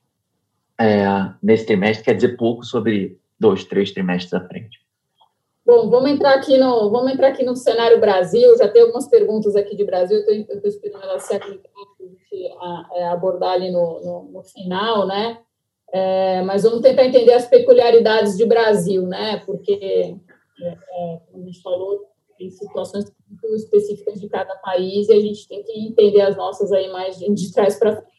é, 0.79 1.07
nesse 1.43 1.67
trimestre 1.67 2.05
quer 2.05 2.15
dizer 2.15 2.37
pouco 2.37 2.65
sobre 2.65 3.19
dois, 3.39 3.65
três 3.65 3.93
trimestres 3.93 4.35
à 4.35 4.47
frente. 4.47 4.79
Bom, 5.65 5.91
vamos 5.91 6.11
entrar 6.11 6.35
aqui 6.35 6.57
no, 6.59 6.91
vamos 6.91 7.13
entrar 7.13 7.29
aqui 7.29 7.45
no 7.45 7.57
cenário 7.57 7.99
Brasil. 7.99 8.57
Já 8.57 8.69
tem 8.69 8.83
algumas 8.83 9.09
perguntas 9.09 9.57
aqui 9.57 9.75
de 9.75 9.85
Brasil. 9.85 10.19
Eu 10.19 10.43
estou 10.43 10.69
esperando 10.69 11.03
elas 11.03 11.25
se 11.25 11.35
a 12.61 13.13
abordar 13.13 13.55
ali 13.55 13.71
no, 13.71 14.01
no, 14.01 14.23
no 14.33 14.43
final, 14.45 15.07
né? 15.07 15.41
É, 15.93 16.43
mas 16.43 16.63
vamos 16.63 16.81
tentar 16.81 17.05
entender 17.05 17.33
as 17.33 17.49
peculiaridades 17.49 18.37
de 18.37 18.45
Brasil, 18.45 19.03
né? 19.07 19.39
Porque, 19.45 20.17
é, 20.61 20.69
é, 20.69 21.21
como 21.31 21.43
a 21.43 21.47
gente 21.47 21.63
falou, 21.63 22.01
tem 22.39 22.51
situações 22.51 23.13
muito 23.29 23.47
específicas 23.57 24.21
de 24.21 24.29
cada 24.29 24.55
país 24.57 25.09
e 25.09 25.13
a 25.13 25.21
gente 25.21 25.49
tem 25.49 25.63
que 25.63 25.73
entender 25.73 26.21
as 26.21 26.37
nossas 26.37 26.71
aí 26.73 26.91
mais 26.93 27.19
de, 27.19 27.33
de 27.33 27.53
trás 27.53 27.77
para 27.79 27.97
frente. 27.97 28.16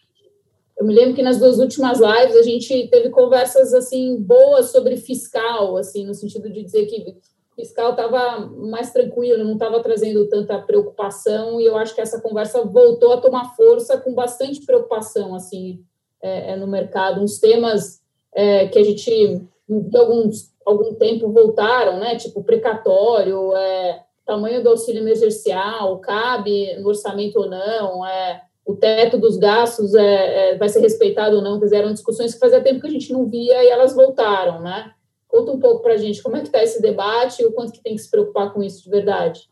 Eu 0.78 0.86
me 0.86 0.94
lembro 0.94 1.16
que 1.16 1.24
nas 1.24 1.40
duas 1.40 1.58
últimas 1.58 2.00
lives 2.00 2.36
a 2.36 2.44
gente 2.44 2.88
teve 2.90 3.10
conversas 3.10 3.74
assim 3.74 4.16
boas 4.16 4.72
sobre 4.72 4.96
fiscal, 4.96 5.76
assim 5.76 6.06
no 6.06 6.14
sentido 6.14 6.50
de 6.50 6.64
dizer 6.64 6.86
que 6.86 7.18
fiscal 7.56 7.92
estava 7.92 8.46
mais 8.46 8.92
tranquilo, 8.92 9.44
não 9.44 9.54
estava 9.54 9.82
trazendo 9.82 10.30
tanta 10.30 10.60
preocupação, 10.60 11.60
e 11.60 11.66
eu 11.66 11.76
acho 11.76 11.96
que 11.96 12.02
essa 12.02 12.22
conversa 12.22 12.64
voltou 12.64 13.14
a 13.14 13.20
tomar 13.20 13.56
força 13.56 13.98
com 13.98 14.14
bastante 14.14 14.64
preocupação, 14.64 15.34
assim, 15.34 15.84
é, 16.22 16.52
é 16.52 16.56
no 16.56 16.68
mercado. 16.68 17.20
Uns 17.20 17.40
temas 17.40 18.00
é, 18.36 18.68
que 18.68 18.78
a 18.78 18.84
gente, 18.84 19.42
de 19.68 19.98
alguns, 19.98 20.54
algum 20.64 20.94
tempo, 20.94 21.32
voltaram, 21.32 22.00
né, 22.00 22.16
tipo 22.16 22.44
precatório, 22.44 23.56
é, 23.56 24.04
tamanho 24.24 24.62
do 24.62 24.70
auxílio 24.70 25.02
emergencial, 25.02 25.98
cabe 25.98 26.76
no 26.76 26.90
orçamento 26.90 27.40
ou 27.40 27.50
não, 27.50 28.06
é, 28.06 28.44
o 28.68 28.76
teto 28.76 29.18
dos 29.18 29.38
gastos 29.38 29.96
é, 29.96 30.52
é 30.52 30.58
vai 30.58 30.68
ser 30.68 30.82
respeitado 30.82 31.38
ou 31.38 31.42
não, 31.42 31.60
fizeram 31.60 31.94
discussões 31.94 32.34
que 32.34 32.40
fazia 32.40 32.62
tempo 32.62 32.82
que 32.82 32.88
a 32.88 32.92
gente 32.92 33.14
não 33.14 33.26
via 33.26 33.64
e 33.64 33.70
elas 33.70 33.96
voltaram, 33.96 34.62
né? 34.62 34.92
Conta 35.26 35.54
um 35.54 35.60
pouco 35.60 35.82
para 35.82 35.94
a 35.94 35.98
gente 35.98 36.22
como 36.22 36.36
é 36.36 36.42
que 36.42 36.48
está 36.48 36.62
esse 36.62 36.82
debate 36.82 37.42
e 37.42 37.46
o 37.46 37.54
quanto 37.54 37.72
que 37.72 37.82
tem 37.82 37.96
que 37.96 38.02
se 38.02 38.12
preocupar 38.12 38.52
com 38.52 38.62
isso 38.62 38.84
de 38.84 38.90
verdade. 38.90 39.50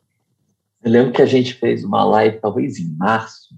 Eu 0.83 0.91
lembro 0.91 1.13
que 1.13 1.21
a 1.21 1.25
gente 1.25 1.53
fez 1.53 1.85
uma 1.85 2.03
live, 2.03 2.39
talvez 2.39 2.77
em 2.77 2.93
março, 2.97 3.55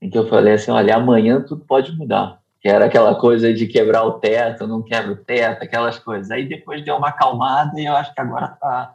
em 0.00 0.08
que 0.08 0.16
eu 0.16 0.28
falei 0.28 0.54
assim, 0.54 0.70
olha, 0.70 0.94
amanhã 0.94 1.40
tudo 1.40 1.64
pode 1.64 1.92
mudar. 1.96 2.40
Que 2.60 2.68
era 2.68 2.84
aquela 2.84 3.16
coisa 3.16 3.52
de 3.52 3.66
quebrar 3.66 4.04
o 4.04 4.20
teto, 4.20 4.68
não 4.68 4.82
quebra 4.82 5.12
o 5.12 5.16
teto, 5.16 5.64
aquelas 5.64 5.98
coisas. 5.98 6.30
Aí 6.30 6.48
depois 6.48 6.84
deu 6.84 6.96
uma 6.96 7.08
acalmada 7.08 7.78
e 7.80 7.86
eu 7.86 7.94
acho 7.94 8.14
que 8.14 8.20
agora 8.20 8.52
está 8.54 8.94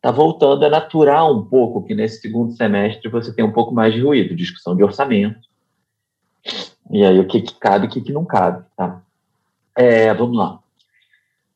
tá 0.00 0.10
voltando 0.10 0.64
a 0.64 0.70
natural 0.70 1.36
um 1.36 1.44
pouco 1.44 1.82
que 1.82 1.94
nesse 1.94 2.20
segundo 2.20 2.52
semestre 2.52 3.08
você 3.10 3.32
tem 3.32 3.44
um 3.44 3.52
pouco 3.52 3.74
mais 3.74 3.92
de 3.92 4.00
ruído, 4.00 4.34
discussão 4.34 4.74
de 4.74 4.82
orçamento. 4.82 5.48
E 6.90 7.04
aí 7.04 7.18
o 7.18 7.26
que, 7.26 7.42
que 7.42 7.54
cabe 7.54 7.84
e 7.84 7.88
o 7.88 7.90
que, 7.90 8.00
que 8.00 8.12
não 8.12 8.24
cabe, 8.24 8.64
tá? 8.76 9.02
É, 9.76 10.12
vamos 10.14 10.36
lá. 10.36 10.58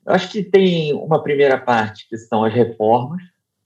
Eu 0.07 0.15
acho 0.15 0.31
que 0.31 0.43
tem 0.43 0.93
uma 0.93 1.23
primeira 1.23 1.59
parte 1.59 2.07
que 2.09 2.17
são 2.19 2.45
as 2.45 2.53
reformas, 2.53 3.23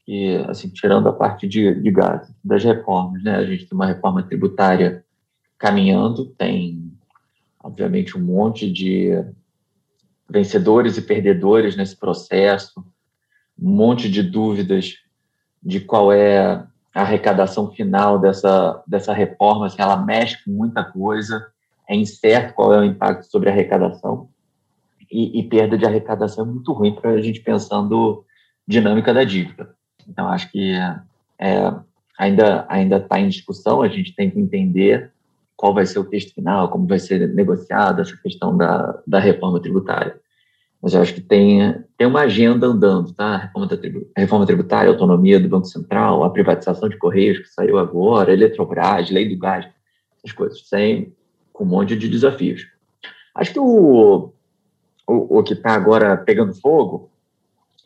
que, 0.07 0.37
assim, 0.49 0.69
tirando 0.69 1.09
a 1.09 1.13
parte 1.13 1.47
de, 1.47 1.75
de 1.75 1.91
gás, 1.91 2.33
das 2.43 2.63
reformas, 2.63 3.23
né? 3.23 3.37
A 3.37 3.45
gente 3.45 3.67
tem 3.67 3.77
uma 3.77 3.87
reforma 3.87 4.23
tributária 4.23 5.05
caminhando, 5.59 6.27
tem, 6.27 6.93
obviamente, 7.63 8.17
um 8.17 8.21
monte 8.21 8.71
de 8.71 9.11
vencedores 10.31 10.97
e 10.97 11.03
perdedores 11.03 11.77
nesse 11.77 11.97
processo, 11.97 12.85
um 13.61 13.71
monte 13.71 14.09
de 14.11 14.23
dúvidas 14.23 14.95
de 15.63 15.81
qual 15.81 16.13
é 16.13 16.65
a 16.95 17.03
arrecadação 17.03 17.71
final 17.73 18.19
dessa, 18.19 18.83
dessa 18.87 19.13
reforma, 19.13 19.67
assim, 19.67 19.81
ela 19.81 19.97
mexe 19.97 20.43
com 20.45 20.51
muita 20.51 20.85
coisa, 20.85 21.47
é 21.89 21.95
incerto 21.95 22.55
qual 22.55 22.73
é 22.73 22.79
o 22.79 22.85
impacto 22.85 23.25
sobre 23.31 23.49
a 23.49 23.53
arrecadação 23.53 24.29
e, 25.11 25.41
e 25.41 25.43
perda 25.43 25.77
de 25.77 25.87
arrecadação 25.87 26.45
é 26.45 26.49
muito 26.49 26.73
ruim 26.73 26.95
para 26.95 27.11
a 27.11 27.21
gente 27.21 27.41
pensando 27.41 28.25
dinâmica 28.67 29.13
da 29.15 29.25
dívida. 29.25 29.75
Então, 30.07 30.29
acho 30.29 30.51
que 30.51 30.73
é, 31.39 31.75
ainda 32.19 32.67
ainda 32.69 32.97
está 32.97 33.19
em 33.19 33.29
discussão, 33.29 33.83
a 33.83 33.89
gente 33.89 34.15
tem 34.15 34.31
que 34.31 34.39
entender 34.39 35.11
qual 35.57 35.75
vai 35.75 35.87
ser 35.87 35.99
o 35.99 36.05
texto 36.05 36.35
final, 36.35 36.69
como 36.71 36.87
vai 36.87 36.99
ser 36.99 37.27
negociada 37.35 38.03
essa 38.03 38.17
questão 38.17 38.57
da, 38.57 39.01
da 39.07 39.19
reforma 39.19 39.61
tributária. 39.61 40.17
Mas 40.81 40.95
eu 40.95 41.03
acho 41.03 41.15
que 41.15 41.21
tem, 41.21 41.75
tem 41.97 42.07
uma 42.07 42.21
agenda 42.21 42.67
andando, 42.67 43.13
tá? 43.13 43.35
A 43.35 43.37
reforma, 43.39 43.67
da 43.67 43.77
tribu, 43.77 44.09
a 44.17 44.21
reforma 44.21 44.47
tributária, 44.47 44.89
a 44.89 44.93
autonomia 44.93 45.41
do 45.41 45.49
Banco 45.49 45.67
Central, 45.67 46.23
a 46.23 46.31
privatização 46.31 46.89
de 46.89 46.97
Correios, 46.97 47.39
que 47.39 47.49
saiu 47.49 47.79
agora, 47.79 48.33
Eletrobras, 48.33 49.11
lei 49.11 49.29
do 49.29 49.37
gás, 49.37 49.67
essas 50.17 50.33
coisas, 50.33 50.69
sem, 50.69 51.13
com 51.53 51.65
um 51.65 51.69
monte 51.69 51.97
de 51.97 52.09
desafios. 52.09 52.67
Acho 53.35 53.53
que 53.53 53.59
o, 53.59 54.33
o, 55.07 55.39
o 55.39 55.43
que 55.43 55.55
está 55.55 55.75
agora 55.75 56.17
pegando 56.17 56.55
fogo 56.55 57.11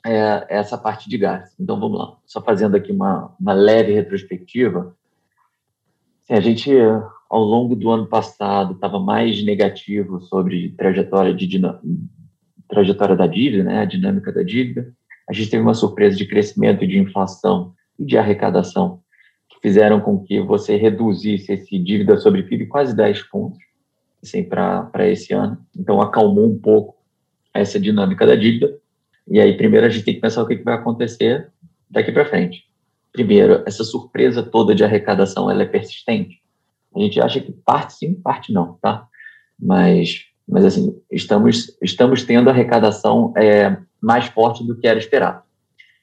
é 0.05 0.47
essa 0.49 0.77
parte 0.77 1.09
de 1.09 1.17
gás. 1.17 1.55
Então, 1.59 1.79
vamos 1.81 1.99
lá. 1.99 2.17
Só 2.27 2.43
fazendo 2.43 2.77
aqui 2.77 2.93
uma, 2.93 3.35
uma 3.41 3.53
leve 3.53 3.93
retrospectiva. 3.93 4.95
Assim, 6.23 6.35
a 6.35 6.41
gente, 6.41 6.71
ao 7.31 7.43
longo 7.43 7.75
do 7.75 7.91
ano 7.91 8.07
passado, 8.07 8.75
estava 8.75 8.99
mais 8.99 9.43
negativo 9.45 10.21
sobre 10.21 10.75
trajetória 10.77 11.33
de 11.33 11.47
trajetória 12.73 13.15
da 13.15 13.27
dívida, 13.27 13.65
né, 13.65 13.81
a 13.81 13.85
dinâmica 13.85 14.33
da 14.33 14.43
dívida. 14.43 14.91
A 15.29 15.33
gente 15.33 15.51
teve 15.51 15.63
uma 15.63 15.75
surpresa 15.75 16.17
de 16.17 16.27
crescimento 16.27 16.87
de 16.87 16.99
inflação 16.99 17.75
e 17.99 18.05
de 18.05 18.17
arrecadação 18.17 19.01
que 19.49 19.61
fizeram 19.61 20.01
com 20.01 20.19
que 20.19 20.41
você 20.41 20.77
reduzisse 20.77 21.53
esse 21.53 21.79
dívida 21.79 22.17
sobre 22.17 22.43
PIB 22.43 22.67
quase 22.67 22.97
10 22.97 23.23
pontos 23.25 23.59
assim, 24.23 24.45
para 24.45 25.09
esse 25.09 25.35
ano. 25.35 25.59
Então, 25.77 26.01
acalmou 26.01 26.49
um 26.49 26.59
pouco 26.59 26.97
essa 27.53 27.79
dinâmica 27.79 28.25
da 28.25 28.37
dívida. 28.37 28.79
E 29.29 29.41
aí, 29.41 29.57
primeiro, 29.57 29.87
a 29.87 29.91
gente 29.91 30.05
tem 30.05 30.15
que 30.15 30.21
pensar 30.21 30.43
o 30.43 30.47
que, 30.47 30.57
que 30.57 30.65
vai 30.65 30.75
acontecer 30.75 31.51
daqui 31.91 32.13
para 32.13 32.25
frente. 32.25 32.65
Primeiro, 33.13 33.63
essa 33.67 33.85
surpresa 33.85 34.43
toda 34.43 34.75
de 34.75 34.85
arrecadação, 34.85 35.51
ela 35.51 35.63
é 35.63 35.67
persistente? 35.67 36.41
A 36.95 37.01
gente 37.01 37.21
acha 37.21 37.41
que 37.41 37.53
parte 37.53 37.95
sim, 37.95 38.15
parte 38.15 38.53
não, 38.53 38.79
tá? 38.81 39.07
Mas, 39.59 40.27
mas 40.49 40.65
assim, 40.65 41.01
estamos, 41.11 41.77
estamos 41.83 42.23
tendo 42.25 42.51
arrecadação 42.51 43.33
é, 43.37 43.77
mais 44.01 44.27
forte 44.27 44.65
do 44.65 44.77
que 44.77 44.87
era 44.87 44.99
esperado. 44.99 45.43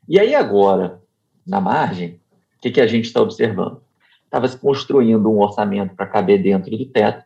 E 0.07 0.19
aí 0.19 0.33
agora, 0.33 1.01
na 1.45 1.61
margem, 1.61 2.19
o 2.57 2.61
que, 2.61 2.71
que 2.71 2.81
a 2.81 2.87
gente 2.87 3.05
está 3.05 3.21
observando? 3.21 3.81
Estava 4.25 4.47
se 4.47 4.57
construindo 4.57 5.29
um 5.29 5.39
orçamento 5.39 5.95
para 5.95 6.05
caber 6.05 6.41
dentro 6.41 6.77
do 6.77 6.85
teto, 6.85 7.23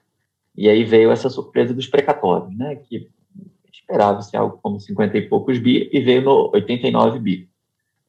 e 0.56 0.70
aí 0.70 0.84
veio 0.84 1.12
essa 1.12 1.30
surpresa 1.30 1.74
dos 1.74 1.88
precatórios, 1.88 2.56
né? 2.56 2.76
Que 2.76 3.10
esperava-se 3.72 4.36
algo 4.38 4.60
como 4.62 4.80
50 4.80 5.18
e 5.18 5.28
poucos 5.28 5.58
bi, 5.60 5.90
e 5.92 6.00
veio 6.02 6.22
no 6.22 6.52
89 6.54 7.20
bi. 7.20 7.50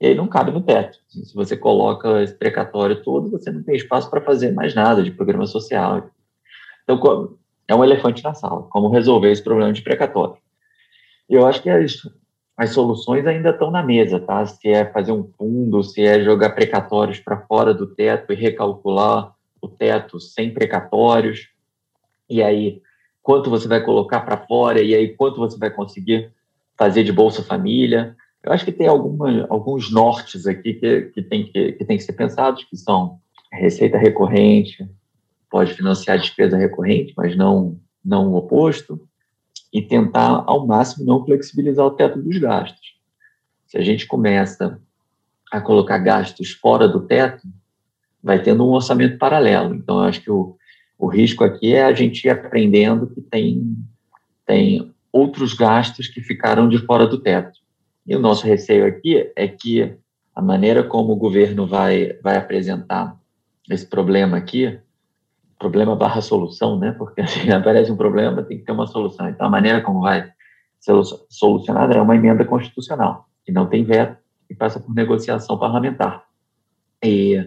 E 0.00 0.06
aí 0.06 0.14
não 0.14 0.28
cabe 0.28 0.50
no 0.50 0.60
teto. 0.60 0.98
Se 1.08 1.34
você 1.34 1.56
coloca 1.56 2.22
esse 2.22 2.34
precatório 2.34 3.02
todo, 3.02 3.30
você 3.30 3.50
não 3.50 3.62
tem 3.62 3.74
espaço 3.74 4.10
para 4.10 4.20
fazer 4.20 4.52
mais 4.52 4.74
nada 4.74 5.02
de 5.02 5.10
programa 5.10 5.46
social. 5.46 6.10
Então, 6.82 7.38
é 7.66 7.74
um 7.74 7.84
elefante 7.84 8.22
na 8.22 8.34
sala. 8.34 8.62
Como 8.64 8.88
resolver 8.88 9.30
esse 9.30 9.42
problema 9.42 9.72
de 9.72 9.82
precatório? 9.82 10.36
Eu 11.28 11.46
acho 11.46 11.62
que 11.62 11.70
as, 11.70 11.96
as 12.56 12.70
soluções 12.70 13.26
ainda 13.26 13.50
estão 13.50 13.70
na 13.70 13.82
mesa, 13.82 14.20
tá? 14.20 14.44
Se 14.46 14.68
é 14.68 14.84
fazer 14.84 15.12
um 15.12 15.24
fundo, 15.38 15.82
se 15.82 16.02
é 16.02 16.22
jogar 16.22 16.50
precatórios 16.50 17.18
para 17.18 17.40
fora 17.46 17.72
do 17.72 17.86
teto 17.86 18.32
e 18.32 18.36
recalcular 18.36 19.34
o 19.60 19.68
teto 19.68 20.20
sem 20.20 20.52
precatórios. 20.52 21.48
E 22.28 22.42
aí, 22.42 22.82
quanto 23.22 23.48
você 23.48 23.66
vai 23.66 23.82
colocar 23.82 24.20
para 24.20 24.36
fora 24.36 24.82
e 24.82 24.94
aí 24.94 25.16
quanto 25.16 25.38
você 25.38 25.58
vai 25.58 25.70
conseguir 25.70 26.30
fazer 26.76 27.04
de 27.04 27.12
Bolsa 27.12 27.42
Família. 27.42 28.16
Eu 28.42 28.52
acho 28.52 28.64
que 28.64 28.72
tem 28.72 28.86
alguma, 28.86 29.46
alguns 29.48 29.90
nortes 29.90 30.46
aqui 30.46 30.74
que, 30.74 31.02
que, 31.14 31.22
tem 31.22 31.44
que, 31.46 31.72
que 31.72 31.84
tem 31.84 31.96
que 31.96 32.02
ser 32.02 32.12
pensados, 32.12 32.64
que 32.64 32.76
são 32.76 33.18
receita 33.50 33.96
recorrente, 33.96 34.86
pode 35.54 35.72
financiar 35.72 36.18
despesa 36.18 36.56
recorrente, 36.56 37.14
mas 37.16 37.36
não, 37.36 37.78
não 38.04 38.32
o 38.32 38.34
oposto, 38.34 39.00
e 39.72 39.80
tentar, 39.80 40.42
ao 40.48 40.66
máximo, 40.66 41.06
não 41.06 41.24
flexibilizar 41.24 41.86
o 41.86 41.92
teto 41.92 42.20
dos 42.20 42.38
gastos. 42.38 42.96
Se 43.64 43.78
a 43.78 43.80
gente 43.80 44.04
começa 44.04 44.80
a 45.52 45.60
colocar 45.60 45.98
gastos 45.98 46.50
fora 46.50 46.88
do 46.88 47.02
teto, 47.02 47.46
vai 48.20 48.42
tendo 48.42 48.66
um 48.66 48.72
orçamento 48.72 49.16
paralelo. 49.16 49.76
Então, 49.76 49.98
eu 49.98 50.02
acho 50.02 50.22
que 50.22 50.30
o, 50.30 50.56
o 50.98 51.06
risco 51.06 51.44
aqui 51.44 51.72
é 51.72 51.84
a 51.84 51.92
gente 51.92 52.24
ir 52.24 52.30
aprendendo 52.30 53.06
que 53.06 53.20
tem, 53.20 53.76
tem 54.44 54.92
outros 55.12 55.54
gastos 55.54 56.08
que 56.08 56.20
ficaram 56.20 56.68
de 56.68 56.78
fora 56.78 57.06
do 57.06 57.20
teto. 57.20 57.60
E 58.04 58.16
o 58.16 58.20
nosso 58.20 58.44
receio 58.44 58.84
aqui 58.84 59.30
é 59.36 59.46
que 59.46 59.94
a 60.34 60.42
maneira 60.42 60.82
como 60.82 61.12
o 61.12 61.16
governo 61.16 61.64
vai, 61.64 62.18
vai 62.24 62.38
apresentar 62.38 63.16
esse 63.70 63.86
problema 63.86 64.36
aqui, 64.36 64.80
problema 65.58 65.96
barra 65.96 66.20
solução, 66.20 66.78
né? 66.78 66.92
Porque 66.92 67.20
assim, 67.22 67.50
aparece 67.50 67.90
um 67.90 67.96
problema, 67.96 68.42
tem 68.42 68.58
que 68.58 68.64
ter 68.64 68.72
uma 68.72 68.86
solução. 68.86 69.28
Então, 69.28 69.46
a 69.46 69.50
maneira 69.50 69.80
como 69.80 70.00
vai 70.00 70.30
ser 70.80 70.94
solucionada 71.28 71.94
é 71.94 72.00
uma 72.00 72.16
emenda 72.16 72.44
constitucional, 72.44 73.28
que 73.44 73.52
não 73.52 73.66
tem 73.66 73.84
veto 73.84 74.18
e 74.50 74.54
passa 74.54 74.78
por 74.78 74.94
negociação 74.94 75.58
parlamentar. 75.58 76.24
E, 77.02 77.42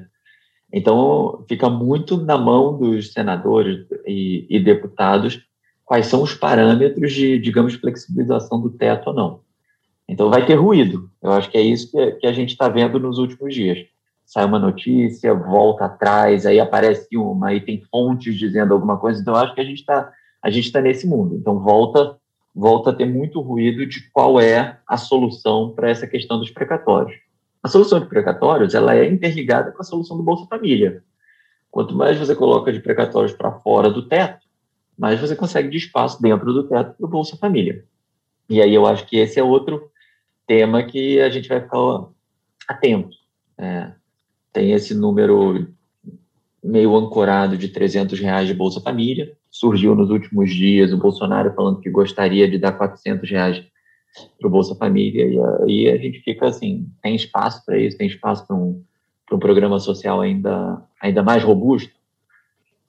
então, 0.73 1.45
fica 1.47 1.69
muito 1.69 2.17
na 2.17 2.37
mão 2.37 2.77
dos 2.77 3.13
senadores 3.13 3.85
e, 4.05 4.45
e 4.49 4.59
deputados 4.59 5.45
quais 5.85 6.07
são 6.07 6.21
os 6.21 6.33
parâmetros 6.33 7.13
de, 7.13 7.39
digamos, 7.39 7.75
flexibilização 7.75 8.59
do 8.59 8.69
teto 8.69 9.07
ou 9.07 9.13
não. 9.13 9.39
Então 10.07 10.29
vai 10.29 10.45
ter 10.45 10.55
ruído. 10.55 11.09
Eu 11.21 11.31
acho 11.31 11.49
que 11.49 11.57
é 11.57 11.61
isso 11.61 11.91
que, 11.91 12.11
que 12.11 12.27
a 12.27 12.33
gente 12.33 12.51
está 12.51 12.69
vendo 12.69 12.99
nos 12.99 13.17
últimos 13.17 13.53
dias. 13.53 13.85
Sai 14.27 14.43
uma 14.43 14.59
notícia, 14.59 15.33
volta 15.33 15.85
atrás, 15.85 16.45
aí 16.45 16.59
aparece 16.59 17.15
uma, 17.15 17.47
aí 17.47 17.61
tem 17.61 17.81
fontes 17.89 18.37
dizendo 18.37 18.73
alguma 18.73 18.97
coisa. 18.97 19.21
Então 19.21 19.33
acho 19.33 19.55
que 19.55 19.61
a 19.61 19.63
gente 19.63 19.79
está 19.79 20.11
a 20.43 20.49
gente 20.49 20.65
está 20.65 20.81
nesse 20.81 21.07
mundo. 21.07 21.35
Então 21.35 21.59
volta 21.59 22.17
volta 22.53 22.89
a 22.89 22.93
ter 22.93 23.05
muito 23.05 23.39
ruído 23.39 23.85
de 23.85 24.11
qual 24.11 24.41
é 24.41 24.79
a 24.85 24.97
solução 24.97 25.71
para 25.73 25.89
essa 25.89 26.05
questão 26.05 26.39
dos 26.39 26.51
precatórios. 26.51 27.17
A 27.63 27.69
solução 27.69 28.01
de 28.01 28.07
precatórios 28.07 28.75
ela 28.75 28.95
é 28.95 29.07
interligada 29.07 29.71
com 29.71 29.81
a 29.81 29.85
solução 29.85 30.17
do 30.17 30.23
Bolsa 30.23 30.45
Família. 30.47 31.01
Quanto 31.71 31.95
mais 31.95 32.17
você 32.17 32.35
coloca 32.35 32.73
de 32.73 32.81
precatórios 32.81 33.33
para 33.33 33.51
fora 33.51 33.89
do 33.89 34.09
teto, 34.09 34.45
mais 34.97 35.21
você 35.21 35.37
consegue 35.37 35.69
de 35.69 35.77
espaço 35.77 36.21
dentro 36.21 36.51
do 36.51 36.67
teto 36.67 36.95
para 36.97 37.05
o 37.05 37.09
Bolsa 37.09 37.37
Família. 37.37 37.85
E 38.49 38.61
aí 38.61 38.73
eu 38.73 38.85
acho 38.85 39.05
que 39.05 39.17
esse 39.17 39.39
é 39.39 39.43
outro 39.43 39.89
tema 40.45 40.83
que 40.83 41.21
a 41.21 41.29
gente 41.29 41.47
vai 41.47 41.61
ficar 41.61 42.07
atento. 42.67 43.15
É, 43.57 43.91
tem 44.57 44.71
esse 44.71 44.95
número 44.95 45.67
meio 46.63 46.95
ancorado 46.95 47.55
de 47.55 47.67
300 47.67 48.19
reais 48.19 48.47
de 48.47 48.55
Bolsa 48.55 48.81
Família. 48.81 49.37
Surgiu 49.51 49.93
nos 49.93 50.09
últimos 50.09 50.51
dias 50.51 50.91
o 50.91 50.97
Bolsonaro 50.97 51.53
falando 51.53 51.79
que 51.79 51.91
gostaria 51.91 52.49
de 52.49 52.57
dar 52.57 52.71
400 52.71 53.29
reais 53.29 53.63
para 54.39 54.47
o 54.47 54.49
Bolsa 54.49 54.73
Família. 54.73 55.27
E 55.27 55.39
aí 55.63 55.89
a 55.91 55.97
gente 55.97 56.21
fica 56.21 56.47
assim, 56.47 56.89
tem 57.03 57.15
espaço 57.15 57.63
para 57.63 57.77
isso, 57.77 57.99
tem 57.99 58.07
espaço 58.07 58.47
para 58.47 58.55
um, 58.55 58.83
um 59.31 59.37
programa 59.37 59.79
social 59.79 60.21
ainda, 60.21 60.81
ainda 60.99 61.21
mais 61.21 61.43
robusto. 61.43 61.93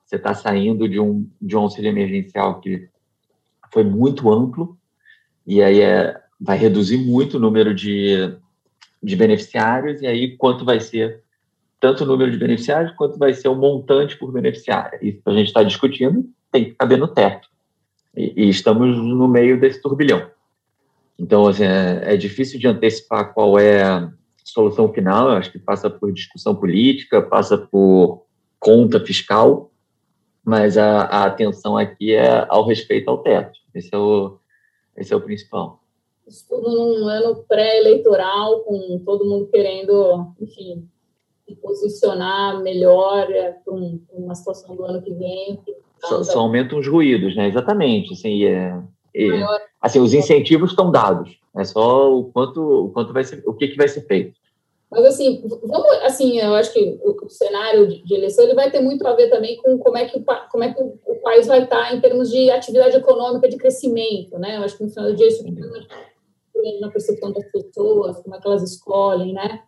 Você 0.07 0.17
está 0.17 0.33
saindo 0.33 0.89
de 0.89 0.99
um, 0.99 1.29
de 1.41 1.55
um 1.55 1.61
auxílio 1.61 1.91
emergencial 1.91 2.63
que 2.63 2.89
foi 3.71 3.85
muito 3.85 4.33
amplo, 4.33 4.79
e 5.47 5.63
aí 5.63 5.83
é, 5.83 6.19
vai 6.41 6.57
reduzir 6.57 6.97
muito 6.97 7.37
o 7.37 7.41
número 7.41 7.75
de, 7.75 8.35
de 9.03 9.15
beneficiários, 9.15 10.01
e 10.01 10.07
aí 10.07 10.35
quanto 10.35 10.65
vai 10.65 10.81
ser 10.81 11.28
tanto 11.81 12.05
o 12.05 12.07
número 12.07 12.31
de 12.31 12.39
beneficiários 12.39 12.93
quanto 12.97 13.19
vai 13.19 13.33
ser 13.33 13.49
o 13.49 13.55
montante 13.55 14.17
por 14.17 14.33
beneficiário. 14.33 14.99
Isso 15.03 15.23
a 15.27 15.33
gente 15.33 15.49
está 15.49 15.63
discutindo, 15.63 16.29
tem 16.51 16.67
que 16.67 16.75
caber 16.75 16.99
no 16.99 17.09
teto. 17.09 17.49
E, 18.17 18.45
e, 18.45 18.49
estamos 18.49 18.97
no 18.97 19.29
meio 19.29 19.61
desse 19.61 19.81
turbilhão. 19.81 20.31
Então, 21.19 21.47
assim, 21.47 21.65
é, 21.65 22.15
é, 22.15 22.17
difícil 22.17 22.59
de 22.59 22.67
antecipar 22.67 23.33
qual 23.33 23.59
é 23.59 23.83
a 23.83 24.13
solução 24.45 24.93
final, 24.93 25.31
eu 25.31 25.37
acho 25.37 25.53
que 25.53 25.59
passa 25.59 25.91
por 25.91 26.13
discussão 26.13 26.55
política, 26.55 27.21
passa 27.21 27.59
por 27.59 28.25
conta 28.59 28.99
fiscal, 29.05 29.71
mas 30.45 30.79
a, 30.79 31.03
a 31.03 31.25
atenção 31.25 31.77
aqui 31.77 32.15
é 32.15 32.47
ao 32.49 32.67
respeito 32.67 33.09
ao 33.11 33.19
teto. 33.19 33.59
Esse 33.75 33.95
é 33.95 33.99
o, 33.99 34.39
esse 34.97 35.13
é 35.13 35.17
o 35.17 35.21
principal 35.21 35.83
isso 36.29 36.47
tudo 36.49 36.71
num 36.71 37.09
ano 37.09 37.45
pré-eleitoral, 37.49 38.61
com 38.61 39.03
todo 39.05 39.25
mundo 39.25 39.49
querendo, 39.49 40.33
enfim, 40.41 40.89
se 41.49 41.57
posicionar 41.57 42.63
melhor 42.63 43.31
é, 43.31 43.53
para 43.53 43.73
um, 43.73 44.01
uma 44.13 44.35
situação 44.35 44.77
do 44.77 44.85
ano 44.85 45.01
que 45.01 45.13
vem. 45.15 45.59
Só, 46.01 46.23
só 46.23 46.41
aumentam 46.41 46.79
os 46.79 46.87
ruídos, 46.87 47.35
né? 47.35 47.49
Exatamente. 47.49 48.13
Assim, 48.13 48.45
é, 48.45 48.79
é, 49.17 49.29
assim, 49.81 49.99
os 49.99 50.13
incentivos 50.13 50.71
estão 50.71 50.93
dados. 50.93 51.39
É 51.57 51.65
só 51.65 52.15
o 52.15 52.25
quanto, 52.25 52.61
o 52.61 52.91
quanto 52.91 53.13
vai 53.13 53.25
ser, 53.25 53.43
o 53.47 53.55
que, 53.55 53.69
que 53.69 53.77
vai 53.77 53.89
ser 53.89 54.03
feito. 54.03 54.39
Mas 54.91 55.05
assim, 55.05 55.43
vamos, 55.65 55.87
assim, 56.03 56.39
eu 56.39 56.55
acho 56.55 56.73
que 56.73 56.99
o, 57.03 57.25
o 57.25 57.29
cenário 57.29 57.89
de, 57.89 58.03
de, 58.05 58.15
eleição 58.15 58.45
ele 58.45 58.55
vai 58.55 58.71
ter 58.71 58.81
muito 58.81 59.07
a 59.07 59.15
ver 59.15 59.29
também 59.29 59.57
com 59.59 59.77
como 59.79 59.99
é 59.99 60.07
que 60.07 60.19
o, 60.19 60.25
como 60.51 60.65
é 60.65 60.73
que 60.73 60.83
o, 60.83 60.99
o 61.07 61.17
país 61.17 61.47
vai 61.47 61.65
estar 61.65 61.95
em 61.95 62.01
termos 62.01 62.31
de 62.31 62.51
atividade 62.51 62.97
econômica, 62.97 63.49
de 63.49 63.59
crescimento, 63.59 64.39
né? 64.39 64.57
Eu 64.57 64.63
acho 64.63 64.79
que 64.79 64.85
no 64.85 64.91
final 64.91 65.11
do 65.11 65.17
dia 65.17 65.29
isso 65.29 65.45
na 66.81 66.91
percepção 66.91 67.33
das 67.33 67.45
pessoas, 67.51 68.19
como 68.21 68.35
é 68.35 68.41
que 68.41 68.47
elas 68.47 68.63
escolhem, 68.63 69.35
né? 69.35 69.63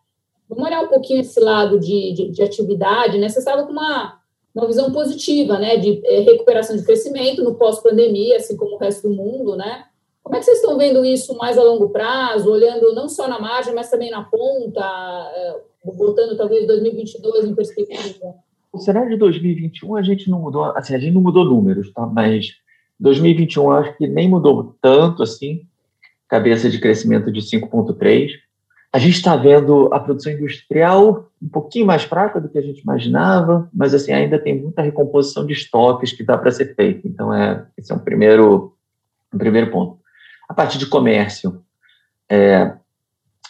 Vamos 0.51 0.65
olhar 0.65 0.83
um 0.83 0.89
pouquinho 0.89 1.21
esse 1.21 1.39
lado 1.39 1.79
de, 1.79 2.13
de, 2.13 2.31
de 2.33 2.43
atividade, 2.43 3.19
né? 3.19 3.29
Você 3.29 3.39
estava 3.39 3.63
com 3.63 3.71
uma, 3.71 4.19
uma 4.53 4.67
visão 4.67 4.91
positiva, 4.91 5.61
né? 5.61 5.77
De 5.77 6.03
é, 6.05 6.21
recuperação 6.23 6.77
de 6.77 6.83
crescimento 6.83 7.45
no 7.45 7.55
pós-pandemia, 7.55 8.37
assim 8.37 8.57
como 8.57 8.75
o 8.75 8.79
resto 8.79 9.09
do 9.09 9.15
mundo, 9.15 9.57
né? 9.57 9.85
Como 10.25 10.35
é 10.35 10.41
que 10.41 10.45
vocês 10.45 10.59
estão 10.59 10.77
vendo 10.77 11.05
isso 11.05 11.37
mais 11.37 11.57
a 11.57 11.63
longo 11.63 11.91
prazo, 11.91 12.51
olhando 12.51 12.93
não 12.93 13.09
só 13.09 13.29
na 13.29 13.39
margem, 13.39 13.73
mas 13.73 13.89
também 13.89 14.11
na 14.11 14.25
ponta, 14.25 14.85
botando 15.85 16.37
talvez 16.37 16.67
2022 16.67 17.47
em 17.47 17.55
perspectiva? 17.55 18.35
O 18.73 18.79
cenário 18.79 19.11
de 19.11 19.17
2021 19.17 19.97
a 19.97 20.03
gente 20.03 20.29
não 20.29 20.41
mudou, 20.41 20.65
assim, 20.65 20.95
a 20.95 20.99
gente 20.99 21.15
não 21.15 21.23
mudou 21.23 21.45
números, 21.45 21.93
tá? 21.93 22.07
Mas 22.07 22.57
2021 22.99 23.71
acho 23.71 23.97
que 23.97 24.07
nem 24.07 24.29
mudou 24.29 24.77
tanto 24.83 25.23
assim 25.23 25.63
cabeça 26.29 26.71
de 26.71 26.79
crescimento 26.79 27.33
de 27.33 27.41
5,3%. 27.41 28.31
A 28.93 28.99
gente 28.99 29.15
está 29.15 29.37
vendo 29.37 29.89
a 29.93 30.01
produção 30.01 30.33
industrial 30.33 31.31
um 31.41 31.49
pouquinho 31.49 31.87
mais 31.87 32.03
fraca 32.03 32.41
do 32.41 32.49
que 32.49 32.59
a 32.59 32.63
gente 32.63 32.81
imaginava, 32.81 33.69
mas 33.73 33.95
assim 33.95 34.13
ainda 34.13 34.39
tem 34.39 34.61
muita 34.61 34.83
recomposição 34.83 35.47
de 35.47 35.53
estoques 35.53 36.13
que 36.13 36.25
dá 36.25 36.37
para 36.37 36.51
ser 36.51 36.75
feita. 36.75 37.07
Então, 37.07 37.33
é, 37.33 37.67
esse 37.79 37.93
é 37.93 37.95
um 37.95 38.01
primeiro, 38.01 38.75
um 39.33 39.39
primeiro 39.39 39.71
ponto. 39.71 39.99
A 40.49 40.53
parte 40.53 40.77
de 40.77 40.87
comércio, 40.87 41.63
é, 42.29 42.75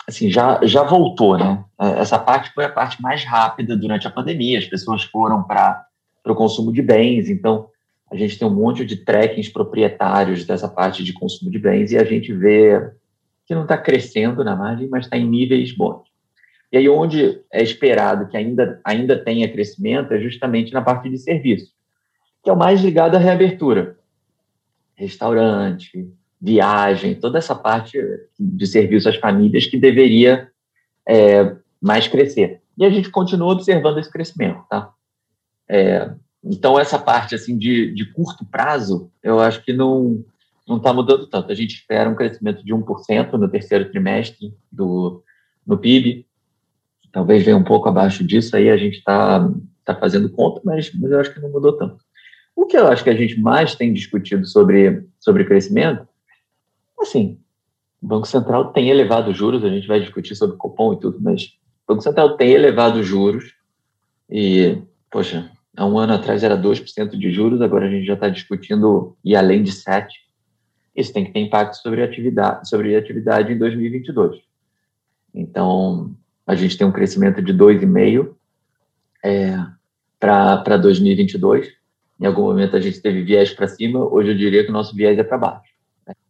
assim, 0.06 0.30
já, 0.30 0.60
já 0.62 0.82
voltou, 0.82 1.38
né? 1.38 1.64
Essa 1.78 2.18
parte 2.18 2.52
foi 2.52 2.66
a 2.66 2.70
parte 2.70 3.00
mais 3.00 3.24
rápida 3.24 3.74
durante 3.74 4.06
a 4.06 4.10
pandemia, 4.10 4.58
as 4.58 4.66
pessoas 4.66 5.04
foram 5.04 5.42
para 5.42 5.86
o 6.26 6.34
consumo 6.34 6.70
de 6.70 6.82
bens, 6.82 7.30
então 7.30 7.68
a 8.10 8.16
gente 8.16 8.38
tem 8.38 8.46
um 8.46 8.54
monte 8.54 8.84
de 8.84 8.96
trackings 8.96 9.50
proprietários 9.50 10.44
dessa 10.44 10.68
parte 10.68 11.02
de 11.02 11.14
consumo 11.14 11.50
de 11.50 11.58
bens 11.58 11.92
e 11.92 11.96
a 11.96 12.04
gente 12.04 12.32
vê 12.32 12.90
que 13.50 13.54
não 13.56 13.62
está 13.62 13.76
crescendo 13.76 14.44
na 14.44 14.54
margem, 14.54 14.86
mas 14.88 15.06
está 15.06 15.16
em 15.16 15.28
níveis 15.28 15.72
bons. 15.72 16.04
E 16.70 16.78
aí, 16.78 16.88
onde 16.88 17.42
é 17.52 17.60
esperado 17.60 18.28
que 18.28 18.36
ainda, 18.36 18.80
ainda 18.84 19.18
tenha 19.18 19.50
crescimento 19.50 20.14
é 20.14 20.20
justamente 20.20 20.72
na 20.72 20.80
parte 20.80 21.10
de 21.10 21.18
serviços, 21.18 21.74
que 22.44 22.48
é 22.48 22.52
o 22.52 22.56
mais 22.56 22.80
ligado 22.80 23.16
à 23.16 23.18
reabertura. 23.18 23.98
Restaurante, 24.94 26.08
viagem, 26.40 27.16
toda 27.16 27.38
essa 27.38 27.56
parte 27.56 27.98
de 28.38 28.66
serviço 28.68 29.08
às 29.08 29.16
famílias 29.16 29.66
que 29.66 29.76
deveria 29.76 30.48
é, 31.08 31.56
mais 31.82 32.06
crescer. 32.06 32.60
E 32.78 32.84
a 32.84 32.90
gente 32.90 33.10
continua 33.10 33.50
observando 33.50 33.98
esse 33.98 34.12
crescimento, 34.12 34.62
tá? 34.70 34.92
É, 35.68 36.08
então, 36.44 36.78
essa 36.78 37.00
parte 37.00 37.34
assim 37.34 37.58
de, 37.58 37.92
de 37.92 38.04
curto 38.12 38.44
prazo, 38.44 39.10
eu 39.20 39.40
acho 39.40 39.60
que 39.64 39.72
não 39.72 40.24
não 40.70 40.78
está 40.78 40.92
mudando 40.92 41.26
tanto. 41.26 41.50
A 41.50 41.54
gente 41.54 41.74
espera 41.74 42.08
um 42.08 42.14
crescimento 42.14 42.64
de 42.64 42.72
1% 42.72 43.32
no 43.32 43.48
terceiro 43.48 43.90
trimestre 43.90 44.54
do, 44.70 45.22
no 45.66 45.76
PIB. 45.76 46.26
Talvez 47.12 47.44
venha 47.44 47.56
um 47.56 47.64
pouco 47.64 47.88
abaixo 47.88 48.24
disso, 48.24 48.56
aí 48.56 48.70
a 48.70 48.76
gente 48.76 48.98
está 48.98 49.50
tá 49.84 49.94
fazendo 49.94 50.30
conta, 50.30 50.60
mas, 50.64 50.92
mas 50.94 51.10
eu 51.10 51.20
acho 51.20 51.34
que 51.34 51.40
não 51.40 51.50
mudou 51.50 51.76
tanto. 51.76 51.98
O 52.54 52.66
que 52.66 52.76
eu 52.76 52.86
acho 52.86 53.02
que 53.02 53.10
a 53.10 53.16
gente 53.16 53.40
mais 53.40 53.74
tem 53.74 53.92
discutido 53.92 54.46
sobre, 54.46 55.04
sobre 55.18 55.44
crescimento, 55.44 56.06
assim, 57.00 57.38
o 58.00 58.06
Banco 58.06 58.26
Central 58.26 58.72
tem 58.72 58.90
elevado 58.90 59.32
juros, 59.34 59.64
a 59.64 59.68
gente 59.68 59.88
vai 59.88 60.00
discutir 60.00 60.36
sobre 60.36 60.56
Copom 60.56 60.92
e 60.92 61.00
tudo, 61.00 61.18
mas 61.20 61.58
o 61.86 61.92
Banco 61.92 62.02
Central 62.02 62.36
tem 62.36 62.50
elevado 62.50 63.02
juros 63.02 63.54
e, 64.30 64.78
poxa, 65.10 65.50
há 65.76 65.84
um 65.84 65.98
ano 65.98 66.12
atrás 66.12 66.44
era 66.44 66.56
2% 66.56 67.18
de 67.18 67.30
juros, 67.32 67.60
agora 67.60 67.86
a 67.86 67.90
gente 67.90 68.06
já 68.06 68.14
está 68.14 68.28
discutindo 68.28 69.16
e 69.24 69.34
além 69.34 69.62
de 69.62 69.72
7%. 69.72 70.06
Isso 71.00 71.12
tem 71.12 71.24
que 71.24 71.32
ter 71.32 71.40
impacto 71.40 71.74
sobre 71.74 72.02
a 72.02 72.04
atividade, 72.04 72.68
sobre 72.68 72.94
a 72.94 72.98
atividade 72.98 73.52
em 73.52 73.58
2022. 73.58 74.40
Então, 75.34 76.14
a 76.46 76.54
gente 76.54 76.76
tem 76.76 76.86
um 76.86 76.92
crescimento 76.92 77.40
de 77.42 77.52
2,5% 77.54 78.34
é, 79.24 79.56
para 80.18 80.76
2022. 80.76 81.68
Em 82.20 82.26
algum 82.26 82.42
momento 82.42 82.76
a 82.76 82.80
gente 82.80 83.00
teve 83.00 83.22
viés 83.22 83.50
para 83.52 83.66
cima, 83.66 84.04
hoje 84.04 84.30
eu 84.30 84.36
diria 84.36 84.62
que 84.64 84.70
o 84.70 84.72
nosso 84.72 84.94
viés 84.94 85.18
é 85.18 85.22
para 85.22 85.38
baixo. 85.38 85.70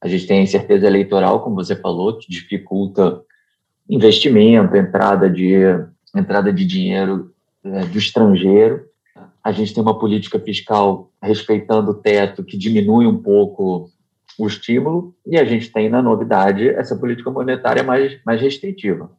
A 0.01 0.09
gente 0.09 0.27
tem 0.27 0.41
a 0.41 0.43
incerteza 0.43 0.87
eleitoral, 0.87 1.43
como 1.43 1.57
você 1.57 1.75
falou, 1.75 2.17
que 2.19 2.31
dificulta 2.31 3.21
investimento, 3.89 4.77
entrada 4.77 5.29
de, 5.29 5.55
entrada 6.15 6.53
de 6.53 6.65
dinheiro 6.65 7.35
é, 7.65 7.85
do 7.87 7.99
estrangeiro 7.99 8.91
a 9.43 9.53
gente 9.53 9.73
tem 9.73 9.83
uma 9.83 9.99
política 9.99 10.39
fiscal 10.39 11.11
respeitando 11.23 11.91
o 11.91 11.95
teto 11.95 12.45
que 12.45 12.59
diminui 12.59 13.07
um 13.07 13.21
pouco 13.21 13.91
o 14.39 14.47
estímulo, 14.47 15.15
e 15.27 15.39
a 15.39 15.45
gente 15.45 15.71
tem, 15.71 15.89
na 15.89 16.03
novidade, 16.03 16.69
essa 16.69 16.97
política 16.97 17.31
monetária 17.31 17.83
mais, 17.83 18.19
mais 18.25 18.41
restritiva. 18.41 19.11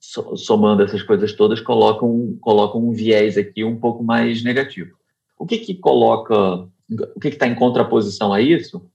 Somando 0.00 0.82
essas 0.82 1.02
coisas 1.02 1.32
todas, 1.32 1.60
colocam 1.60 2.10
um, 2.10 2.38
colocam 2.40 2.86
um 2.86 2.92
viés 2.92 3.38
aqui 3.38 3.64
um 3.64 3.78
pouco 3.78 4.04
mais 4.04 4.44
negativo. 4.44 4.96
O 5.38 5.46
que, 5.46 5.58
que 5.58 5.74
coloca, 5.74 6.68
o 7.16 7.20
que 7.20 7.28
está 7.28 7.46
em 7.46 7.54
contraposição 7.54 8.32
a 8.32 8.40
isso 8.40 8.86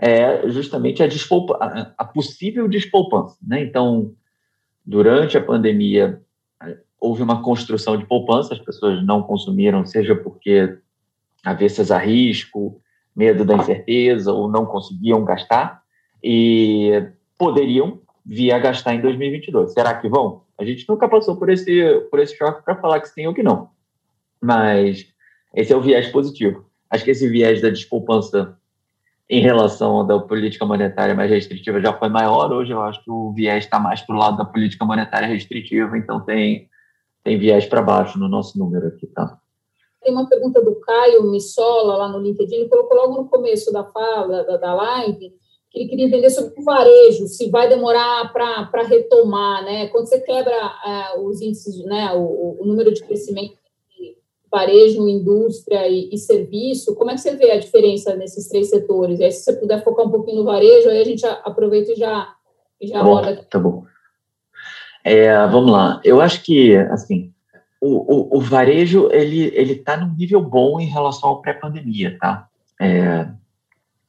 é 0.00 0.48
justamente 0.48 1.02
a, 1.02 1.06
despolpa, 1.06 1.58
a, 1.60 1.92
a 1.98 2.04
possível 2.04 2.68
despolpança. 2.68 3.36
Né? 3.46 3.62
Então, 3.62 4.14
durante 4.86 5.36
a 5.36 5.42
pandemia, 5.42 6.22
houve 7.00 7.22
uma 7.22 7.42
construção 7.42 7.96
de 7.96 8.06
poupança, 8.06 8.54
as 8.54 8.60
pessoas 8.60 9.04
não 9.04 9.22
consumiram, 9.22 9.84
seja 9.84 10.14
porque 10.14 10.78
avessas 11.44 11.90
a 11.90 11.98
risco, 11.98 12.80
medo 13.14 13.44
da 13.44 13.56
incerteza, 13.56 14.32
ou 14.32 14.50
não 14.50 14.66
conseguiam 14.66 15.24
gastar, 15.24 15.82
e 16.22 17.08
poderiam 17.36 18.00
vir 18.24 18.52
a 18.52 18.58
gastar 18.58 18.94
em 18.94 19.00
2022. 19.00 19.72
Será 19.72 19.94
que 19.94 20.08
vão? 20.08 20.42
A 20.58 20.64
gente 20.64 20.86
nunca 20.88 21.08
passou 21.08 21.36
por 21.36 21.48
esse, 21.48 22.06
por 22.10 22.18
esse 22.20 22.36
choque 22.36 22.62
para 22.62 22.76
falar 22.76 23.00
que 23.00 23.08
sim 23.08 23.26
ou 23.26 23.34
que 23.34 23.42
não. 23.42 23.70
Mas 24.40 25.06
esse 25.54 25.72
é 25.72 25.76
o 25.76 25.80
viés 25.80 26.08
positivo. 26.08 26.66
Acho 26.90 27.04
que 27.04 27.10
esse 27.10 27.28
viés 27.28 27.60
da 27.62 27.70
despoupança 27.70 28.56
em 29.28 29.40
relação 29.40 30.04
da 30.06 30.18
política 30.18 30.66
monetária 30.66 31.14
mais 31.14 31.30
restritiva 31.30 31.80
já 31.80 31.92
foi 31.92 32.08
maior. 32.08 32.52
Hoje 32.52 32.72
eu 32.72 32.82
acho 32.82 33.02
que 33.02 33.10
o 33.10 33.32
viés 33.32 33.64
está 33.64 33.78
mais 33.78 34.00
para 34.02 34.14
o 34.14 34.18
lado 34.18 34.36
da 34.36 34.44
política 34.44 34.84
monetária 34.84 35.28
restritiva, 35.28 35.96
então 35.96 36.20
tem 36.20 36.68
tem 37.22 37.38
viés 37.38 37.66
para 37.66 37.82
baixo 37.82 38.18
no 38.18 38.28
nosso 38.28 38.58
número 38.58 38.88
aqui, 38.88 39.06
tá? 39.06 39.38
Tem 40.02 40.12
uma 40.12 40.28
pergunta 40.28 40.62
do 40.62 40.76
Caio 40.76 41.30
Missola 41.30 41.96
lá 41.96 42.08
no 42.08 42.20
LinkedIn, 42.20 42.54
ele 42.54 42.68
colocou 42.68 42.96
logo 42.96 43.22
no 43.22 43.28
começo 43.28 43.72
da 43.72 43.84
fala, 43.84 44.42
da, 44.44 44.56
da 44.56 44.74
live, 44.74 45.34
que 45.70 45.78
ele 45.78 45.88
queria 45.88 46.06
entender 46.06 46.30
sobre 46.30 46.58
o 46.58 46.64
varejo, 46.64 47.26
se 47.28 47.48
vai 47.48 47.68
demorar 47.68 48.32
para 48.32 48.82
retomar, 48.82 49.62
né? 49.64 49.86
Quando 49.88 50.06
você 50.06 50.20
quebra 50.20 50.56
uh, 51.16 51.20
os 51.24 51.40
índices, 51.40 51.84
né, 51.84 52.12
o, 52.12 52.56
o, 52.60 52.66
número 52.66 52.92
de 52.92 53.04
crescimento 53.04 53.54
de 53.96 54.16
varejo, 54.50 55.06
indústria 55.06 55.86
e, 55.88 56.08
e, 56.12 56.18
serviço, 56.18 56.96
como 56.96 57.10
é 57.10 57.14
que 57.14 57.20
você 57.20 57.36
vê 57.36 57.52
a 57.52 57.60
diferença 57.60 58.16
nesses 58.16 58.48
três 58.48 58.68
setores? 58.68 59.20
E 59.20 59.24
aí, 59.24 59.30
se 59.30 59.44
você 59.44 59.52
puder 59.52 59.84
focar 59.84 60.06
um 60.06 60.10
pouquinho 60.10 60.38
no 60.38 60.44
varejo, 60.44 60.88
aí 60.88 61.00
a 61.00 61.04
gente 61.04 61.24
aproveita 61.24 61.92
e 61.92 61.96
já, 61.96 62.34
e 62.80 62.88
já 62.88 62.98
tá 62.98 63.04
bom, 63.04 63.22
Tá 63.50 63.58
bom. 63.58 63.84
É, 65.04 65.46
vamos 65.46 65.70
lá. 65.70 66.00
Eu 66.04 66.20
acho 66.20 66.42
que, 66.42 66.74
assim, 66.76 67.32
o, 67.80 68.36
o, 68.36 68.38
o 68.38 68.40
varejo, 68.40 69.08
ele 69.10 69.50
ele 69.54 69.72
está 69.72 69.96
num 69.96 70.14
nível 70.14 70.42
bom 70.42 70.78
em 70.78 70.86
relação 70.86 71.30
ao 71.30 71.40
pré-pandemia, 71.40 72.18
tá? 72.20 72.46
É, 72.80 73.28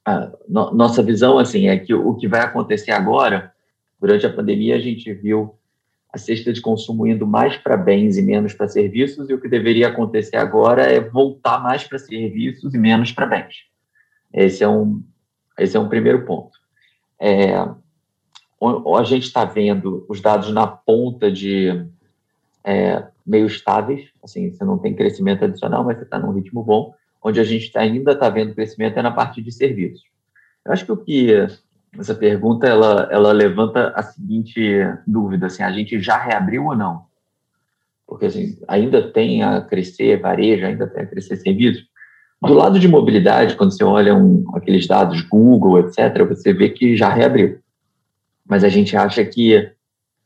a, 0.05 0.31
no, 0.47 0.71
nossa 0.73 1.01
visão, 1.01 1.39
assim, 1.39 1.67
é 1.67 1.77
que 1.77 1.93
o, 1.93 2.15
que 2.15 2.27
vai 2.27 2.41
acontecer 2.41 2.91
agora, 2.91 3.53
durante 3.99 4.25
a 4.25 4.33
pandemia, 4.33 4.75
a 4.75 4.79
gente 4.79 5.13
viu 5.13 5.55
a 6.11 6.17
cesta 6.17 6.51
de 6.51 6.59
consumo 6.59 7.07
indo 7.07 7.25
mais 7.25 7.55
para 7.55 7.77
bens 7.77 8.17
e 8.17 8.21
menos 8.21 8.53
para 8.53 8.67
serviços, 8.67 9.29
e 9.29 9.33
o 9.33 9.39
que 9.39 9.47
deveria 9.47 9.87
acontecer 9.87 10.35
agora 10.35 10.83
é 10.83 10.99
voltar 10.99 11.61
mais 11.63 11.85
para 11.85 11.97
serviços 11.97 12.73
e 12.73 12.77
menos 12.77 13.13
para 13.13 13.25
bens. 13.25 13.65
Esse 14.33 14.63
é 14.63 14.67
um, 14.67 15.01
esse 15.57 15.77
é 15.77 15.79
um 15.79 15.87
primeiro 15.87 16.25
ponto. 16.25 16.59
É, 17.19 17.55
a 17.55 19.03
gente 19.03 19.23
está 19.23 19.45
vendo 19.45 20.05
os 20.09 20.19
dados 20.19 20.51
na 20.51 20.67
ponta 20.67 21.31
de 21.31 21.85
é, 22.63 23.07
meio 23.25 23.45
estáveis, 23.45 24.09
assim, 24.23 24.51
você 24.51 24.63
não 24.63 24.77
tem 24.77 24.95
crescimento 24.95 25.45
adicional, 25.45 25.83
mas 25.83 25.97
você 25.97 26.03
está 26.03 26.19
num 26.19 26.31
ritmo 26.31 26.63
bom, 26.63 26.93
onde 27.23 27.39
a 27.39 27.43
gente 27.43 27.71
ainda 27.77 28.11
está 28.11 28.29
vendo 28.29 28.55
crescimento 28.55 28.97
é 28.97 29.01
na 29.01 29.11
parte 29.11 29.41
de 29.41 29.51
serviços. 29.51 30.03
Eu 30.65 30.73
acho 30.73 30.85
que 30.85 30.91
o 30.91 30.97
que 30.97 31.31
essa 31.97 32.15
pergunta 32.15 32.67
ela, 32.67 33.07
ela 33.11 33.31
levanta 33.31 33.89
a 33.95 34.03
seguinte 34.03 34.61
dúvida, 35.05 35.47
assim, 35.47 35.63
a 35.63 35.71
gente 35.71 35.99
já 36.01 36.17
reabriu 36.17 36.65
ou 36.65 36.75
não? 36.75 37.05
Porque 38.07 38.25
assim, 38.25 38.57
ainda 38.67 39.11
tem 39.11 39.43
a 39.43 39.61
crescer 39.61 40.19
varejo, 40.19 40.65
ainda 40.65 40.87
tem 40.87 41.03
a 41.03 41.07
crescer 41.07 41.37
serviços. 41.37 41.85
Do 42.41 42.53
lado 42.53 42.79
de 42.79 42.87
mobilidade, 42.87 43.55
quando 43.55 43.71
você 43.71 43.83
olha 43.83 44.15
um, 44.15 44.43
aqueles 44.55 44.87
dados 44.87 45.21
Google, 45.21 45.79
etc., 45.79 46.25
você 46.27 46.51
vê 46.51 46.69
que 46.69 46.97
já 46.97 47.07
reabriu 47.07 47.61
mas 48.51 48.65
a 48.65 48.69
gente 48.69 48.97
acha 48.97 49.23
que 49.23 49.71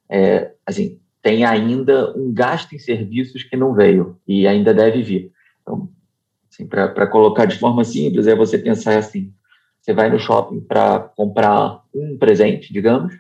é, 0.10 0.52
assim, 0.66 1.00
tem 1.26 1.44
ainda 1.44 2.16
um 2.16 2.32
gasto 2.32 2.76
em 2.76 2.78
serviços 2.78 3.42
que 3.42 3.58
não 3.58 3.74
veio 3.74 4.16
e 4.28 4.46
ainda 4.46 4.72
deve 4.76 5.02
vir. 5.02 5.32
Então, 5.60 5.90
assim, 6.48 6.68
para 6.68 7.08
colocar 7.08 7.46
de 7.46 7.58
forma 7.58 7.84
simples, 7.84 8.28
é 8.28 8.36
você 8.36 8.60
pensar 8.60 8.96
assim: 9.00 9.34
você 9.82 9.92
vai 9.92 10.08
no 10.08 10.20
shopping 10.20 10.60
para 10.60 11.00
comprar 11.00 11.82
um 11.92 12.16
presente, 12.16 12.72
digamos, 12.72 13.16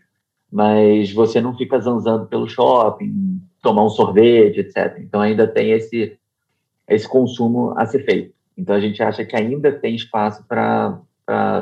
mas 0.52 1.12
você 1.12 1.41
não 1.41 1.58
fica 1.58 1.80
zanzando 1.80 2.28
pelo 2.28 2.48
shopping, 2.48 3.41
tomar 3.60 3.84
um 3.84 3.89
sorvete, 3.89 4.60
etc. 4.60 5.00
Então, 5.00 5.20
ainda 5.20 5.48
tem 5.48 5.72
esse, 5.72 6.15
esse 6.88 7.10
consumo 7.10 7.74
a 7.76 7.88
ser 7.88 8.06
feito. 8.06 8.36
Então, 8.56 8.76
a 8.76 8.80
gente 8.80 9.02
acha 9.02 9.26
que 9.26 9.36
ainda 9.36 9.72
tem 9.72 9.96
espaço 9.96 10.46
para 10.48 11.02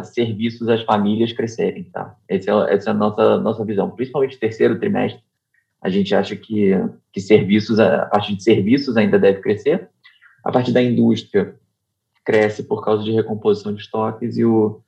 serviços 0.04 0.68
às 0.68 0.84
famílias 0.84 1.32
crescerem, 1.32 1.86
tá? 1.86 2.18
Essa 2.28 2.52
é, 2.52 2.74
essa 2.74 2.90
é 2.90 2.92
a 2.92 2.94
nossa, 2.94 3.38
nossa 3.38 3.64
visão. 3.64 3.90
Principalmente 3.92 4.38
terceiro 4.38 4.78
trimestre, 4.78 5.24
a 5.84 5.90
gente 5.90 6.16
acha 6.16 6.36
que, 6.36 6.72
que 7.12 7.20
serviços, 7.20 7.78
a 7.80 8.06
parte 8.06 8.34
de 8.34 8.42
serviços 8.42 8.96
ainda 8.96 9.20
deve 9.20 9.42
crescer, 9.42 9.90
a 10.44 10.52
parte 10.52 10.72
da 10.72 10.82
indústria 10.82 11.56
cresce 12.26 12.64
por 12.64 12.84
causa 12.84 13.04
de 13.04 13.12
recomposição 13.12 13.74
de 13.74 13.82
estoques 13.82 14.38
e 14.38 14.46
o, 14.46 14.80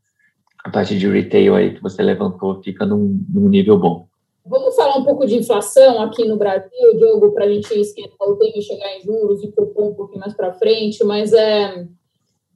a 0.64 0.70
parte 0.70 0.98
de 0.98 1.08
retail 1.08 1.54
aí 1.54 1.74
que 1.74 1.84
você 1.84 2.02
levantou 2.02 2.64
fica 2.64 2.86
num, 2.86 3.22
num 3.30 3.50
nível 3.50 3.78
bom. 3.78 4.08
Vamos 4.46 4.76
falar 4.76 4.98
um 4.98 5.04
pouco 5.04 5.26
de 5.26 5.36
inflação 5.36 6.02
aqui 6.02 6.24
no 6.26 6.38
Brasil, 6.38 6.98
Diogo, 6.98 7.32
para 7.34 7.46
a 7.46 7.50
gente 7.50 7.74
esquentar 7.74 8.28
o 8.28 8.38
tempo 8.38 8.58
e 8.58 8.62
chegar 8.62 8.96
em 8.96 9.02
juros 9.02 9.44
e 9.44 9.52
propor 9.52 9.90
um 9.90 9.94
pouquinho 9.96 10.22
mais 10.22 10.34
para 10.34 10.54
frente, 10.54 11.04
mas 11.04 11.34
é, 11.34 11.88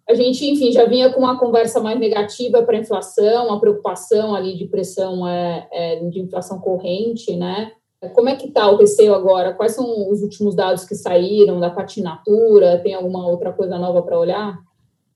a 0.08 0.14
gente, 0.14 0.46
enfim, 0.46 0.72
já 0.72 0.86
vinha 0.86 1.12
com 1.12 1.20
uma 1.20 1.38
conversa 1.38 1.82
mais 1.82 2.00
negativa 2.00 2.62
para 2.64 2.78
a 2.78 2.80
inflação, 2.80 3.48
uma 3.48 3.60
preocupação 3.60 4.34
ali 4.34 4.56
de 4.56 4.66
pressão 4.66 5.28
é, 5.28 5.68
é, 5.72 6.06
de 6.06 6.20
inflação 6.20 6.60
corrente, 6.60 7.36
né? 7.36 7.74
Como 8.14 8.30
é 8.30 8.36
que 8.36 8.48
está 8.48 8.70
o 8.70 8.78
receio 8.78 9.14
agora? 9.14 9.54
Quais 9.54 9.74
são 9.74 10.10
os 10.10 10.22
últimos 10.22 10.56
dados 10.56 10.86
que 10.86 10.96
saíram 10.96 11.60
da 11.60 11.70
patinatura? 11.70 12.80
Tem 12.80 12.94
alguma 12.94 13.28
outra 13.28 13.52
coisa 13.52 13.78
nova 13.78 14.02
para 14.02 14.18
olhar? 14.18 14.58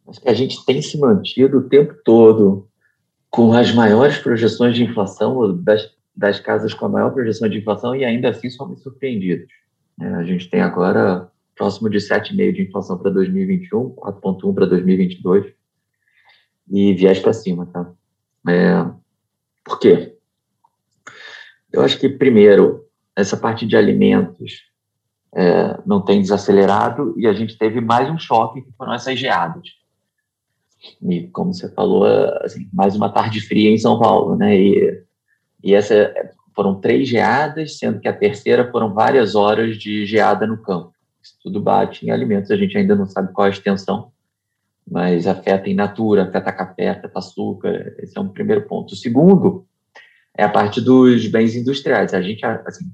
Acho 0.07 0.19
que 0.19 0.27
a 0.27 0.33
gente 0.33 0.65
tem 0.65 0.81
se 0.81 0.99
mantido 0.99 1.59
o 1.59 1.69
tempo 1.69 1.93
todo 2.03 2.67
com 3.29 3.53
as 3.53 3.73
maiores 3.73 4.17
projeções 4.17 4.75
de 4.75 4.83
inflação, 4.83 5.55
das, 5.63 5.89
das 6.15 6.39
casas 6.39 6.73
com 6.73 6.85
a 6.85 6.89
maior 6.89 7.11
projeção 7.11 7.47
de 7.47 7.57
inflação, 7.57 7.95
e 7.95 8.03
ainda 8.03 8.29
assim 8.29 8.49
somos 8.49 8.81
surpreendidos. 8.83 9.47
É, 9.99 10.05
a 10.05 10.23
gente 10.23 10.49
tem 10.49 10.61
agora 10.61 11.31
próximo 11.55 11.89
de 11.89 11.97
7,5% 11.97 12.51
de 12.53 12.63
inflação 12.63 12.97
para 12.97 13.11
2021, 13.11 13.91
4,1% 13.95 14.53
para 14.53 14.65
2022, 14.65 15.53
e 16.69 16.93
viés 16.93 17.19
para 17.19 17.33
cima, 17.33 17.65
tá? 17.67 17.91
É, 18.47 18.85
por 19.63 19.79
quê? 19.79 20.12
Eu 21.73 21.81
acho 21.81 21.99
que, 21.99 22.07
primeiro, 22.07 22.85
essa 23.15 23.35
parte 23.35 23.65
de 23.65 23.75
alimentos 23.75 24.61
é, 25.35 25.79
não 25.85 25.99
tem 25.99 26.21
desacelerado 26.21 27.15
e 27.17 27.25
a 27.25 27.33
gente 27.33 27.57
teve 27.57 27.81
mais 27.81 28.07
um 28.09 28.19
choque, 28.19 28.61
que 28.61 28.71
foram 28.77 28.93
essas 28.93 29.17
geadas. 29.17 29.63
E, 31.01 31.27
como 31.29 31.51
você 31.51 31.67
falou, 31.73 32.05
assim, 32.41 32.69
mais 32.71 32.95
uma 32.95 33.09
tarde 33.09 33.41
fria 33.41 33.71
em 33.71 33.77
São 33.77 33.99
Paulo, 33.99 34.35
né? 34.35 34.55
E, 34.55 35.03
e 35.63 35.73
essa 35.73 36.13
foram 36.55 36.79
três 36.79 37.07
geadas, 37.07 37.79
sendo 37.79 37.99
que 37.99 38.07
a 38.07 38.13
terceira 38.13 38.69
foram 38.69 38.93
várias 38.93 39.33
horas 39.33 39.77
de 39.77 40.05
geada 40.05 40.45
no 40.45 40.61
campo. 40.61 40.93
Isso 41.23 41.35
tudo 41.41 41.59
bate 41.59 42.05
em 42.05 42.11
alimentos, 42.11 42.51
a 42.51 42.57
gente 42.57 42.77
ainda 42.77 42.95
não 42.95 43.07
sabe 43.07 43.33
qual 43.33 43.47
a 43.47 43.49
extensão, 43.49 44.11
mas 44.87 45.25
afeta 45.25 45.69
em 45.69 45.73
natura, 45.73 46.23
afeta 46.23 46.51
café, 46.51 46.89
afeta 46.89 47.17
açúcar. 47.17 47.95
Esse 47.97 48.15
é 48.15 48.21
um 48.21 48.27
primeiro 48.27 48.67
ponto. 48.67 48.93
O 48.93 48.97
segundo 48.97 49.65
é 50.35 50.43
a 50.43 50.49
parte 50.49 50.81
dos 50.81 51.27
bens 51.27 51.55
industriais. 51.55 52.13
A 52.13 52.21
gente 52.21 52.43
assim, 52.45 52.91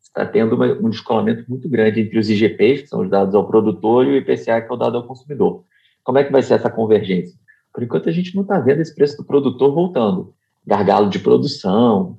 está 0.00 0.24
tendo 0.24 0.54
uma, 0.54 0.66
um 0.66 0.88
descolamento 0.88 1.44
muito 1.48 1.68
grande 1.68 2.00
entre 2.00 2.18
os 2.18 2.30
IGPs, 2.30 2.82
que 2.82 2.88
são 2.88 3.00
os 3.00 3.10
dados 3.10 3.34
ao 3.34 3.46
produtor, 3.46 4.06
e 4.06 4.10
o 4.10 4.16
IPCA, 4.16 4.62
que 4.62 4.70
é 4.70 4.72
o 4.72 4.76
dado 4.76 4.96
ao 4.96 5.06
consumidor. 5.06 5.64
Como 6.02 6.18
é 6.18 6.24
que 6.24 6.32
vai 6.32 6.42
ser 6.42 6.54
essa 6.54 6.70
convergência? 6.70 7.36
Por 7.72 7.82
enquanto, 7.82 8.08
a 8.08 8.12
gente 8.12 8.34
não 8.34 8.42
está 8.42 8.58
vendo 8.58 8.80
esse 8.80 8.94
preço 8.94 9.16
do 9.16 9.24
produtor 9.24 9.74
voltando. 9.74 10.32
Gargalo 10.66 11.10
de 11.10 11.18
produção, 11.18 12.18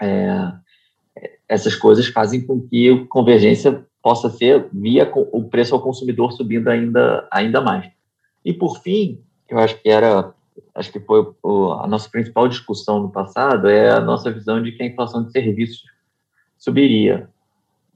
é, 0.00 0.52
essas 1.48 1.74
coisas 1.74 2.06
fazem 2.06 2.46
com 2.46 2.60
que 2.60 2.90
a 2.90 3.06
convergência 3.06 3.84
possa 4.02 4.28
ser 4.28 4.68
via 4.72 5.10
o 5.14 5.44
preço 5.44 5.74
ao 5.74 5.80
consumidor 5.80 6.32
subindo 6.32 6.68
ainda, 6.68 7.26
ainda 7.32 7.60
mais. 7.60 7.90
E, 8.44 8.52
por 8.52 8.78
fim, 8.80 9.18
eu 9.48 9.58
acho 9.58 9.80
que 9.80 9.88
era 9.88 10.32
acho 10.74 10.90
que 10.90 11.00
foi 11.00 11.24
a 11.80 11.86
nossa 11.86 12.10
principal 12.10 12.48
discussão 12.48 13.00
no 13.00 13.10
passado, 13.10 13.68
é 13.68 13.90
a 13.90 14.00
nossa 14.00 14.30
visão 14.30 14.62
de 14.62 14.72
que 14.72 14.82
a 14.82 14.86
inflação 14.86 15.24
de 15.24 15.30
serviços 15.30 15.84
subiria. 16.58 17.28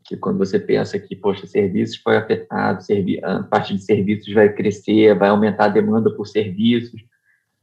Que 0.05 0.17
quando 0.17 0.39
você 0.39 0.59
pensa 0.59 0.99
que, 0.99 1.15
poxa, 1.17 1.47
serviços 1.47 1.97
foi 1.97 2.17
afetado, 2.17 2.85
a 3.23 3.43
parte 3.43 3.75
de 3.75 3.83
serviços 3.83 4.33
vai 4.33 4.53
crescer, 4.53 5.15
vai 5.19 5.29
aumentar 5.29 5.67
a 5.67 5.69
demanda 5.69 6.11
por 6.11 6.27
serviços, 6.27 7.03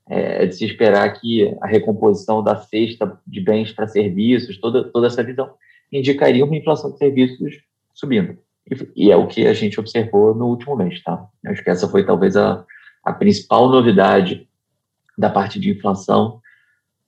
é, 0.07 0.43
é 0.43 0.45
de 0.45 0.55
se 0.55 0.65
esperar 0.65 1.09
que 1.19 1.55
a 1.61 1.65
recomposição 1.65 2.43
da 2.43 2.55
cesta 2.57 3.19
de 3.25 3.41
bens 3.41 3.71
para 3.71 3.87
serviços, 3.87 4.57
toda, 4.57 4.83
toda 4.83 5.07
essa 5.07 5.23
visão, 5.23 5.53
indicaria 5.91 6.45
uma 6.45 6.55
inflação 6.55 6.91
de 6.91 6.97
serviços 6.97 7.63
subindo. 7.93 8.37
E, 8.69 9.05
e 9.07 9.11
é 9.11 9.15
o 9.15 9.27
que 9.27 9.47
a 9.47 9.53
gente 9.53 9.79
observou 9.79 10.35
no 10.35 10.47
último 10.47 10.75
mês, 10.75 11.01
tá? 11.01 11.25
Acho 11.47 11.63
que 11.63 11.69
essa 11.69 11.87
foi 11.87 12.05
talvez 12.05 12.35
a, 12.35 12.63
a 13.03 13.13
principal 13.13 13.69
novidade 13.69 14.47
da 15.17 15.29
parte 15.29 15.59
de 15.59 15.71
inflação 15.71 16.41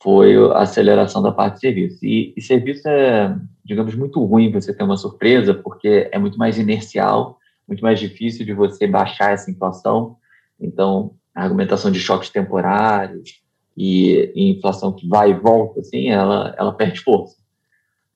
foi 0.02 0.36
a 0.36 0.60
aceleração 0.60 1.22
da 1.22 1.32
parte 1.32 1.56
de 1.56 1.60
serviços. 1.62 2.04
E, 2.04 2.34
e 2.36 2.42
serviço 2.42 2.88
é, 2.88 3.36
digamos, 3.66 3.96
muito 3.96 4.24
ruim 4.24 4.52
você 4.52 4.74
ter 4.74 4.84
uma 4.84 4.98
surpresa, 4.98 5.54
porque 5.54 6.10
é 6.12 6.20
muito 6.20 6.38
mais 6.38 6.58
inercial, 6.58 7.38
muito 7.68 7.82
mais 7.82 8.00
difícil 8.00 8.46
de 8.46 8.54
você 8.54 8.88
baixar 8.88 9.34
essa 9.34 9.50
inflação. 9.52 10.18
Então, 10.60 11.16
a 11.34 11.44
argumentação 11.44 11.92
de 11.92 12.00
choques 12.00 12.30
temporários 12.30 13.42
e, 13.76 14.32
e 14.36 14.52
inflação 14.52 14.94
que 14.94 15.08
vai 15.08 15.32
e 15.32 15.36
volta, 15.36 15.82
assim, 15.82 16.10
ela, 16.10 16.56
ela 16.58 16.74
perde 16.74 17.02
força 17.02 17.38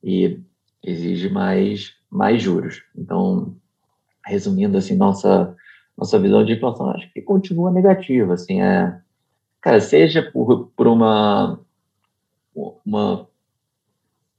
e 0.02 0.40
exige 0.82 1.28
mais, 1.28 1.92
mais 2.10 2.42
juros. 2.42 2.82
Então, 2.96 3.54
resumindo, 4.26 4.76
assim, 4.76 4.96
nossa, 4.96 5.54
nossa 5.96 6.18
visão 6.18 6.44
de 6.44 6.54
inflação, 6.54 6.90
acho 6.90 7.12
que 7.12 7.22
continua 7.22 7.70
negativa, 7.70 8.34
assim, 8.34 8.60
é 8.60 8.98
cara, 9.62 9.80
seja 9.80 10.22
por, 10.22 10.70
por 10.76 10.86
uma, 10.86 11.58
uma 12.84 13.26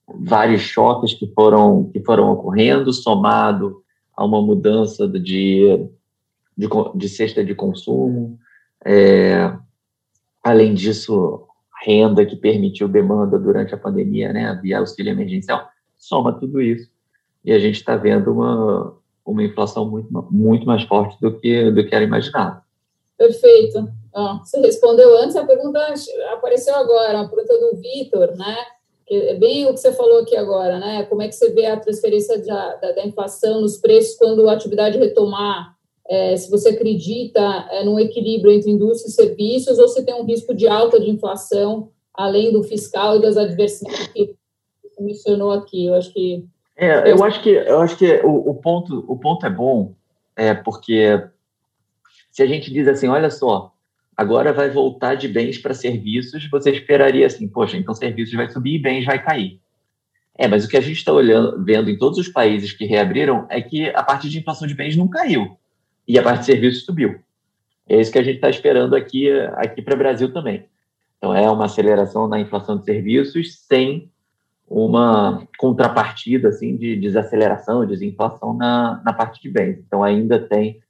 vários 0.08 0.62
choques 0.62 1.14
que 1.14 1.26
foram 1.34 1.90
que 1.92 2.00
foram 2.02 2.32
ocorrendo, 2.32 2.92
somado 2.94 3.82
a 4.16 4.24
uma 4.24 4.42
mudança 4.42 5.08
de, 5.08 5.88
de, 6.56 6.68
de 6.94 7.10
cesta 7.10 7.44
de 7.44 7.56
consumo, 7.56 8.38
é, 8.86 9.52
além 10.44 10.74
disso, 10.74 11.48
renda 11.84 12.26
que 12.26 12.36
permitiu 12.36 12.88
demanda 12.88 13.40
durante 13.40 13.74
a 13.74 13.78
pandemia, 13.78 14.32
né, 14.32 14.60
via 14.62 14.80
auxílio 14.80 15.12
emergencial, 15.12 15.68
soma 15.98 16.34
tudo 16.34 16.62
isso 16.62 16.92
e 17.44 17.52
a 17.52 17.60
gente 17.60 17.76
está 17.76 17.96
vendo 17.96 18.32
uma, 18.32 18.96
uma 19.26 19.44
inflação 19.44 19.90
muito, 19.90 20.10
muito 20.32 20.66
mais 20.66 20.84
forte 20.84 21.20
do 21.20 21.38
que, 21.40 21.72
do 21.72 21.86
que 21.86 21.96
era 21.96 22.04
imaginado. 22.04 22.62
Perfeito. 23.18 24.03
Ah, 24.14 24.40
você 24.44 24.60
respondeu 24.60 25.18
antes, 25.18 25.36
a 25.36 25.46
pergunta 25.46 25.80
apareceu 26.34 26.76
agora, 26.76 27.22
a 27.22 27.28
pergunta 27.28 27.58
do 27.58 27.78
Vitor, 27.78 28.36
né? 28.36 28.58
Que 29.06 29.16
é 29.16 29.36
bem 29.36 29.66
o 29.66 29.74
que 29.74 29.80
você 29.80 29.92
falou 29.92 30.20
aqui 30.20 30.36
agora, 30.36 30.80
né? 30.80 31.04
Como 31.10 31.22
é 31.22 31.28
que 31.28 31.36
você 31.36 31.50
vê 31.50 31.66
a 31.66 31.80
transferência 31.80 32.38
da, 32.44 32.76
da, 32.76 32.92
da 32.92 33.06
inflação 33.06 33.62
nos 33.62 33.78
preços 33.78 34.16
quando 34.18 34.48
a 34.48 34.54
atividade 34.54 34.98
retomar? 34.98 35.74
É, 36.08 36.36
se 36.36 36.52
você 36.52 36.70
acredita 36.70 37.68
é, 37.72 37.84
num 37.84 37.98
equilíbrio 37.98 38.52
entre 38.52 38.70
indústria 38.70 39.10
e 39.10 39.14
serviços 39.14 39.80
ou 39.80 39.88
se 39.88 40.06
tem 40.06 40.14
um 40.14 40.26
risco 40.26 40.54
de 40.54 40.68
alta 40.68 41.00
de 41.00 41.10
inflação, 41.10 41.90
além 42.14 42.52
do 42.52 42.62
fiscal 42.62 43.16
e 43.16 43.22
das 43.22 43.38
adversidades 43.38 44.08
que 44.08 44.36
você 44.84 45.02
mencionou 45.02 45.52
aqui. 45.52 45.88
Eu 45.88 45.96
acho 45.96 46.14
que 46.14 46.46
é, 46.76 47.12
eu 47.12 47.24
acho 47.24 47.42
que 47.42 47.50
eu 47.50 47.80
acho 47.80 47.98
que 47.98 48.22
o, 48.24 48.50
o 48.50 48.56
ponto 48.56 49.06
o 49.08 49.18
ponto 49.18 49.46
é 49.46 49.50
bom, 49.50 49.94
é 50.36 50.54
porque 50.54 51.24
se 52.32 52.42
a 52.42 52.48
gente 52.48 52.74
diz 52.74 52.88
assim, 52.88 53.08
olha 53.08 53.30
só, 53.30 53.73
agora 54.16 54.54
vai 54.54 54.70
voltar 54.70 55.16
de 55.16 55.28
bens 55.28 55.58
para 55.58 55.74
serviços, 55.74 56.50
você 56.50 56.72
esperaria 56.72 57.26
assim, 57.26 57.48
poxa, 57.48 57.78
então 57.78 57.94
serviços 57.94 58.36
vai 58.36 58.50
subir 58.50 58.76
e 58.76 58.80
bens 58.80 59.06
vai 59.06 59.24
cair. 59.24 59.60
É, 60.36 60.48
mas 60.48 60.66
o 60.66 60.68
que 60.68 60.78
a 60.78 60.82
gente 60.82 60.98
está 60.98 61.14
olhando, 61.14 61.64
vendo 61.64 61.90
em 61.90 61.98
todos 61.98 62.18
os 62.18 62.28
países 62.28 62.72
que 62.72 62.86
reabriram 62.86 63.46
é 63.50 63.62
que 63.62 63.90
a 63.90 64.02
parte 64.02 64.30
de 64.30 64.40
inflação 64.40 64.68
de 64.68 64.74
bens 64.74 64.96
não 64.96 65.08
caiu 65.08 65.58
e 66.08 66.18
a 66.18 66.24
parte 66.24 66.40
de 66.40 66.46
serviços 66.46 66.86
subiu. 66.86 67.20
É 67.88 68.00
isso 68.00 68.12
que 68.12 68.18
a 68.18 68.24
gente 68.24 68.36
está 68.36 68.50
esperando 68.50 68.96
aqui, 68.96 69.30
aqui 69.56 69.82
para 69.82 69.94
o 69.94 69.98
Brasil 69.98 70.32
também. 70.32 70.66
Então, 71.18 71.36
é 71.36 71.50
uma 71.50 71.66
aceleração 71.66 72.28
na 72.28 72.40
inflação 72.40 72.78
de 72.78 72.86
serviços 72.86 73.60
sem 73.68 74.10
uma 74.68 75.46
contrapartida 75.58 76.50
assim, 76.50 76.76
de 76.76 76.96
desaceleração, 76.96 77.86
desinflação 77.86 78.54
na, 78.54 79.02
na 79.06 79.14
parte 79.14 79.42
de 79.42 79.50
bens. 79.50 79.78
Então, 79.86 80.04
ainda 80.04 80.40
tem 80.40 80.82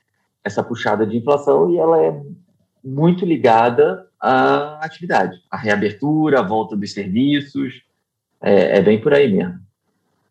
essa 0.43 0.63
puxada 0.63 1.05
de 1.05 1.17
inflação 1.17 1.69
e 1.69 1.77
ela 1.77 2.01
é 2.01 2.21
muito 2.83 3.25
ligada 3.25 4.07
à 4.19 4.83
atividade, 4.83 5.41
à 5.49 5.57
reabertura, 5.57 6.39
à 6.39 6.43
volta 6.43 6.75
dos 6.75 6.91
serviços, 6.91 7.83
é, 8.41 8.77
é 8.77 8.81
bem 8.81 8.99
por 8.99 9.13
aí 9.13 9.31
mesmo. 9.31 9.59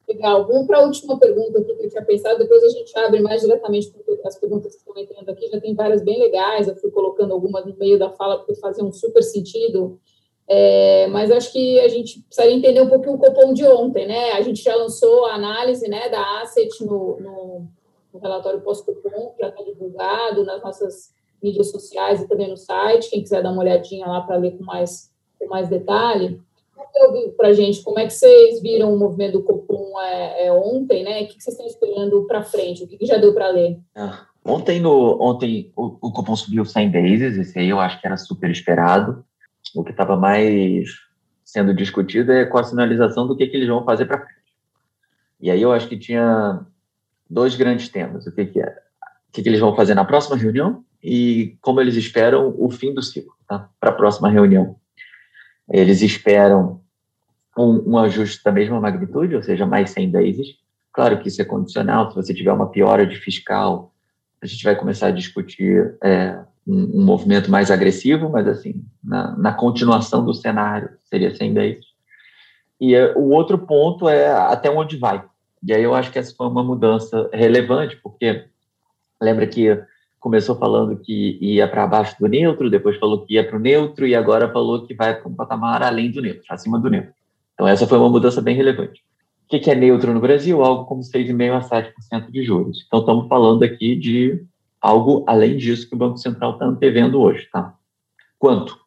Legal. 0.06 0.46
Vamos 0.46 0.66
para 0.66 0.78
a 0.78 0.82
última 0.82 1.18
pergunta 1.18 1.58
aqui 1.58 1.74
que 1.74 1.86
eu 1.86 1.88
tinha 1.88 2.04
pensado, 2.04 2.38
depois 2.38 2.62
a 2.62 2.68
gente 2.68 2.96
abre 2.98 3.20
mais 3.20 3.40
diretamente 3.40 3.90
para 3.90 4.28
as 4.28 4.38
perguntas 4.38 4.74
que 4.74 4.78
estão 4.78 4.96
entrando 5.00 5.28
aqui, 5.30 5.48
já 5.48 5.60
tem 5.60 5.74
várias 5.74 6.02
bem 6.02 6.20
legais, 6.20 6.68
eu 6.68 6.76
fui 6.76 6.90
colocando 6.90 7.32
algumas 7.32 7.64
no 7.64 7.74
meio 7.76 7.98
da 7.98 8.11
fala 8.11 8.38
porque 8.38 8.55
faziam 8.57 8.88
um 8.88 8.92
super 8.92 9.22
sentido, 9.22 9.98
é, 10.46 11.07
mas 11.07 11.30
acho 11.30 11.53
que 11.53 11.80
a 11.80 11.88
gente 11.88 12.20
precisaria 12.20 12.55
entender 12.55 12.82
um 12.82 12.88
pouquinho 12.88 13.14
o 13.14 13.18
cupom 13.18 13.55
de 13.55 13.64
ontem, 13.64 14.07
né? 14.07 14.32
A 14.32 14.42
gente 14.42 14.62
já 14.62 14.74
lançou 14.74 15.26
a 15.26 15.34
análise 15.34 15.88
né, 15.88 16.09
da 16.11 16.42
Asset 16.42 16.84
no, 16.84 17.18
no, 17.20 17.68
no 18.12 18.20
relatório 18.20 18.61
pós-cupom, 18.61 19.34
já 19.40 19.48
está 19.48 19.62
divulgado 19.62 20.44
nas 20.44 20.62
nossas 20.62 21.14
mídias 21.43 21.70
sociais 21.70 22.20
e 22.20 22.28
também 22.28 22.49
no 22.49 22.57
site. 22.57 23.11
Quem 23.11 23.22
quiser 23.22 23.43
dar 23.43 23.51
uma 23.51 23.62
olhadinha 23.62 24.07
lá 24.07 24.20
para 24.20 24.36
ler 24.36 24.57
com 24.57 24.64
mais, 24.64 25.11
com 25.38 25.49
mais 25.49 25.68
detalhe. 25.68 26.40
Para 27.36 27.49
a 27.49 27.53
gente, 27.53 27.82
como 27.82 27.99
é 27.99 28.07
que 28.07 28.12
vocês 28.12 28.61
viram 28.61 28.95
o 28.95 28.99
movimento 28.99 29.34
do 29.34 29.43
Copom 29.43 30.01
é, 30.01 30.47
é 30.47 30.53
ontem, 30.53 31.03
né? 31.03 31.22
O 31.22 31.28
que, 31.28 31.43
vocês 31.43 31.55
estão 31.55 31.66
esperando 31.66 32.24
para 32.26 32.43
frente? 32.43 32.84
O 32.84 32.86
que, 32.86 32.99
que, 32.99 33.07
já 33.07 33.16
deu 33.16 33.32
para 33.32 33.49
ler? 33.49 33.78
Ah, 33.95 34.26
ontem, 34.45 34.80
no, 34.80 35.18
ontem 35.20 35.72
o, 35.74 35.97
o 36.01 36.12
Copom 36.12 36.36
subiu 36.36 36.64
100 36.64 36.90
bases, 36.90 37.38
esse 37.38 37.59
aí 37.59 37.68
eu 37.68 37.80
acho 37.80 38.01
que 38.01 38.07
era 38.07 38.16
super 38.16 38.51
esperado. 38.51 39.24
O 39.74 39.82
que 39.82 39.90
estava 39.90 40.16
mais 40.16 40.88
sendo 41.45 41.74
discutido 41.74 42.32
é 42.32 42.45
com 42.45 42.59
a 42.59 42.64
sinalização 42.64 43.26
do 43.26 43.36
que, 43.36 43.47
que 43.47 43.57
eles 43.57 43.68
vão 43.68 43.84
fazer 43.84 44.07
para 44.07 44.18
frente. 44.18 44.43
E 45.40 45.51
aí 45.51 45.61
eu 45.61 45.72
acho 45.72 45.88
que 45.88 45.99
tinha 45.99 46.64
dois 47.28 47.57
grandes 47.57 47.88
temas. 47.88 48.26
O 48.26 48.32
que, 48.32 48.47
que 48.47 48.61
é? 48.61 48.68
O 48.68 49.32
que, 49.32 49.43
que 49.43 49.49
eles 49.49 49.61
vão 49.61 49.74
fazer 49.74 49.95
na 49.95 50.05
próxima 50.05 50.36
reunião 50.36 50.84
e 51.03 51.57
como 51.61 51.80
eles 51.80 51.96
esperam 51.96 52.55
o 52.57 52.70
fim 52.70 52.94
do 52.94 53.03
ciclo, 53.03 53.32
tá? 53.48 53.68
para 53.80 53.90
a 53.90 53.94
próxima 53.94 54.30
reunião. 54.30 54.76
Eles 55.68 56.00
esperam 56.03 56.80
um, 57.59 57.92
um, 57.92 57.98
ajuste 57.98 58.42
da 58.44 58.53
mesma 58.53 58.80
magnitude, 58.80 59.34
ou 59.34 59.42
seja, 59.42 59.66
mais 59.66 59.90
100 59.90 60.11
bases. 60.11 60.57
Claro 60.92 61.18
que 61.18 61.28
isso 61.28 61.40
é 61.42 61.44
condicional, 61.44 62.11
se 62.11 62.16
você 62.16 62.32
tiver 62.32 62.53
uma 62.53 62.68
piora 62.68 63.07
de 63.07 63.16
fiscal, 63.16 63.92
a 64.40 64.46
gente 64.46 64.62
vai 64.62 64.76
começar 64.76 65.09
a 65.09 65.12
discutir 65.12 65.96
é, 66.03 66.38
um, 66.66 67.00
um, 67.00 67.05
movimento 67.05 67.50
mais 67.50 67.70
agressivo, 67.70 68.28
mas 68.28 68.46
assim, 68.46 68.84
na, 69.03 69.36
na 69.36 69.53
continuação 69.53 70.24
do 70.24 70.34
cenário, 70.34 70.90
seria 71.05 71.34
100 71.34 71.55
bases. 71.55 71.86
E 72.80 72.94
é, 72.94 73.12
o 73.16 73.30
outro 73.30 73.59
ponto 73.59 74.09
é 74.09 74.30
até 74.30 74.70
onde 74.70 74.96
vai. 74.96 75.24
E 75.62 75.72
aí 75.72 75.82
eu 75.82 75.94
acho 75.94 76.11
que 76.11 76.18
essa 76.18 76.34
foi 76.34 76.48
uma 76.48 76.64
mudança 76.64 77.30
relevante, 77.32 77.96
porque 77.96 78.44
lembra 79.20 79.46
que 79.46 79.80
começou 80.23 80.55
falando 80.57 80.97
que 80.97 81.37
ia 81.41 81.66
para 81.66 81.85
baixo 81.85 82.16
do 82.18 82.29
neutro, 82.29 82.70
depois 82.70 82.97
falou 82.97 83.27
que 83.27 83.35
ia 83.35 83.45
para 83.45 83.57
o 83.57 83.61
neutro 83.61 84.07
e 84.07 84.14
agora 84.14 84.49
falou 84.53 84.87
que 84.87 84.95
vai 84.95 85.20
para 85.20 85.29
um 85.29 85.35
patamar 85.35 85.83
além 85.83 86.12
do 86.12 86.23
neutro, 86.23 86.45
acima 86.49 86.79
do 86.79 86.89
neutro. 86.89 87.12
Então 87.55 87.66
essa 87.66 87.89
foi 87.89 87.99
uma 87.99 88.09
mudança 88.09 88.41
bem 88.41 88.55
relevante. 88.55 89.03
O 89.45 89.59
que 89.59 89.68
é 89.68 89.75
neutro 89.75 90.14
no 90.14 90.20
Brasil? 90.20 90.62
Algo 90.62 90.85
como 90.85 91.03
6,5% 91.03 91.57
a 91.57 91.61
7% 91.61 92.31
de 92.31 92.45
juros. 92.45 92.85
Então 92.87 93.01
estamos 93.01 93.27
falando 93.27 93.64
aqui 93.64 93.97
de 93.97 94.45
algo 94.81 95.25
além 95.27 95.57
disso 95.57 95.89
que 95.89 95.95
o 95.97 95.99
Banco 95.99 96.16
Central 96.18 96.53
está 96.53 96.66
antevendo 96.66 97.20
hoje, 97.20 97.49
tá? 97.53 97.75
Quanto? 98.39 98.79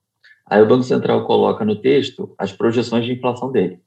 Aí 0.45 0.61
o 0.61 0.65
Banco 0.65 0.83
Central 0.83 1.25
coloca 1.25 1.65
no 1.65 1.75
texto 1.75 2.33
as 2.37 2.53
projeções 2.53 3.05
de 3.05 3.11
inflação 3.11 3.51
dele. 3.51 3.79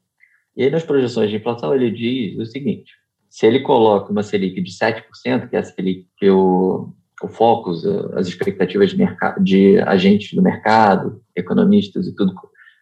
E 0.55 0.63
aí, 0.63 0.69
nas 0.69 0.83
projeções 0.83 1.31
de 1.31 1.37
inflação, 1.37 1.73
ele 1.73 1.89
diz 1.89 2.37
o 2.37 2.45
seguinte: 2.45 2.91
se 3.27 3.47
ele 3.47 3.61
coloca 3.61 4.11
uma 4.11 4.23
Selic 4.23 4.61
de 4.61 4.71
7%, 4.71 5.49
que 5.49 5.55
é 5.55 5.59
a 5.59 5.63
Selic 5.63 6.07
que 6.17 6.29
o, 6.29 6.93
o 7.21 7.27
Focus, 7.27 7.85
as 8.15 8.27
expectativas 8.27 8.91
de, 8.91 8.97
mercado, 8.97 9.43
de 9.43 9.79
agentes 9.79 10.33
do 10.33 10.41
mercado, 10.41 11.21
economistas 11.35 12.07
e 12.07 12.15
tudo, 12.15 12.33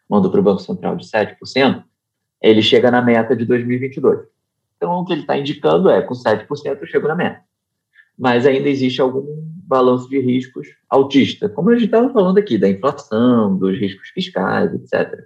mandou 0.10 0.32
para 0.32 0.40
o 0.40 0.44
Banco 0.44 0.62
Central 0.62 0.96
de 0.96 1.06
7%, 1.06 1.84
ele 2.42 2.62
chega 2.62 2.92
na 2.92 3.02
meta 3.02 3.36
de 3.36 3.46
2022. 3.46 4.20
Então, 4.76 4.92
o 4.92 5.06
que 5.06 5.14
ele 5.14 5.22
está 5.22 5.38
indicando 5.38 5.90
é, 5.90 6.02
com 6.02 6.14
7% 6.14 6.48
eu 6.80 6.88
chego 6.88 7.08
na 7.08 7.16
meta. 7.16 7.42
Mas 8.18 8.46
ainda 8.46 8.70
existe 8.70 9.02
algum 9.02 9.26
balanço 9.68 10.08
de 10.10 10.20
riscos 10.20 10.68
altista, 10.90 11.50
como 11.50 11.70
a 11.70 11.74
gente 11.74 11.86
estava 11.86 12.12
falando 12.12 12.38
aqui, 12.38 12.58
da 12.58 12.70
inflação, 12.70 13.58
dos 13.58 13.78
riscos 13.78 14.10
fiscais, 14.10 14.74
etc. 14.74 15.20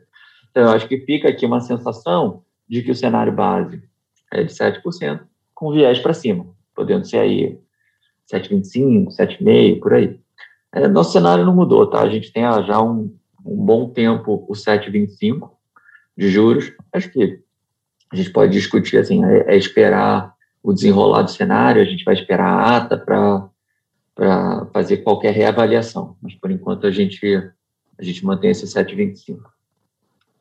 Então, 0.49 0.63
eu 0.63 0.69
acho 0.69 0.87
que 0.87 0.99
fica 0.99 1.29
aqui 1.29 1.45
uma 1.45 1.61
sensação 1.61 2.43
de 2.67 2.81
que 2.81 2.91
o 2.91 2.95
cenário 2.95 3.31
base 3.31 3.83
é 4.31 4.43
de 4.43 4.53
7%, 4.53 5.21
com 5.53 5.71
viés 5.71 5.99
para 5.99 6.13
cima, 6.13 6.47
podendo 6.73 7.05
ser 7.05 7.17
aí 7.17 7.59
7,25, 8.31 9.07
7,5, 9.09 9.79
por 9.79 9.93
aí. 9.93 10.19
É, 10.73 10.87
nosso 10.87 11.11
cenário 11.11 11.45
não 11.45 11.55
mudou, 11.55 11.87
tá? 11.87 12.01
A 12.01 12.09
gente 12.09 12.31
tem 12.31 12.43
já 12.43 12.81
um, 12.81 13.13
um 13.45 13.55
bom 13.65 13.89
tempo 13.89 14.45
o 14.47 14.53
7,25 14.53 15.49
de 16.17 16.29
juros. 16.29 16.71
Acho 16.93 17.09
que 17.09 17.39
a 18.11 18.15
gente 18.15 18.31
pode 18.31 18.51
discutir, 18.51 18.97
assim, 18.97 19.23
é, 19.25 19.53
é 19.53 19.57
esperar 19.57 20.33
o 20.63 20.73
desenrolar 20.73 21.23
do 21.23 21.31
cenário, 21.31 21.81
a 21.81 21.85
gente 21.85 22.03
vai 22.03 22.13
esperar 22.13 22.47
a 22.47 22.77
ata 22.77 22.97
para 22.97 24.65
fazer 24.71 24.97
qualquer 24.97 25.33
reavaliação. 25.33 26.15
Mas, 26.21 26.35
por 26.35 26.51
enquanto, 26.51 26.85
a 26.85 26.91
gente, 26.91 27.25
a 27.97 28.03
gente 28.03 28.23
mantém 28.23 28.51
esse 28.51 28.65
7,25. 28.65 29.39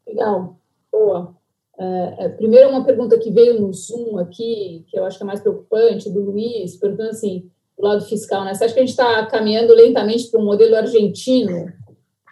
Legal, 0.07 0.59
boa. 0.93 1.35
É, 1.79 2.27
é, 2.27 2.29
primeiro, 2.29 2.69
uma 2.69 2.85
pergunta 2.85 3.19
que 3.19 3.31
veio 3.31 3.59
no 3.59 3.73
Zoom 3.73 4.19
aqui, 4.19 4.85
que 4.89 4.99
eu 4.99 5.05
acho 5.07 5.17
que 5.17 5.25
é 5.25 5.27
mais 5.27 5.41
preocupante, 5.41 6.11
do 6.11 6.21
Luiz, 6.21 6.77
perguntando 6.77 7.11
assim, 7.11 7.51
do 7.81 7.87
lado 7.87 8.05
fiscal, 8.05 8.45
né? 8.45 8.55
Você 8.55 8.65
acha 8.65 8.75
que 8.75 8.81
a 8.81 8.83
gente 8.83 8.91
está 8.91 9.27
caminhando 9.27 9.75
lentamente 9.75 10.31
para 10.31 10.41
um 10.41 10.45
modelo 10.45 10.77
argentino, 10.77 11.73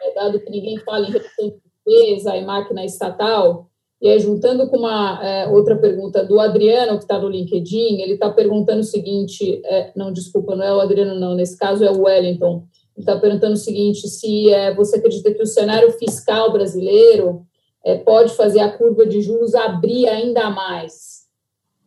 é, 0.03 0.15
dado 0.15 0.39
que 0.41 0.51
ninguém 0.51 0.79
fala 0.79 1.07
em 1.07 1.13
redução 1.13 1.49
de 1.49 1.57
despesa 1.65 2.37
e 2.37 2.45
máquina 2.45 2.85
estatal? 2.85 3.69
E 4.01 4.09
aí, 4.09 4.21
juntando 4.21 4.69
com 4.69 4.77
uma 4.77 5.19
é, 5.25 5.49
outra 5.49 5.77
pergunta 5.77 6.25
do 6.25 6.39
Adriano, 6.39 6.99
que 6.99 7.05
está 7.05 7.19
no 7.19 7.29
LinkedIn, 7.29 8.01
ele 8.01 8.13
está 8.13 8.31
perguntando 8.31 8.81
o 8.81 8.85
seguinte: 8.85 9.61
é, 9.65 9.91
não, 9.97 10.13
desculpa, 10.13 10.55
não 10.55 10.65
é 10.65 10.75
o 10.75 10.81
Adriano, 10.81 11.19
não, 11.19 11.35
nesse 11.35 11.57
caso 11.57 11.85
é 11.85 11.91
o 11.91 12.03
Wellington. 12.03 12.65
Ele 12.97 13.03
está 13.03 13.19
perguntando 13.19 13.55
o 13.55 13.57
seguinte: 13.57 14.07
se 14.07 14.53
é, 14.53 14.73
você 14.75 14.99
acredita 14.99 15.33
que 15.33 15.43
o 15.43 15.47
cenário 15.47 15.91
fiscal 15.93 16.53
brasileiro 16.53 17.45
é, 17.85 17.97
pode 17.97 18.35
fazer 18.35 18.61
a 18.61 18.71
curva 18.71 19.05
de 19.05 19.21
juros 19.21 19.55
abrir 19.55 20.07
ainda 20.07 20.49
mais, 20.51 21.27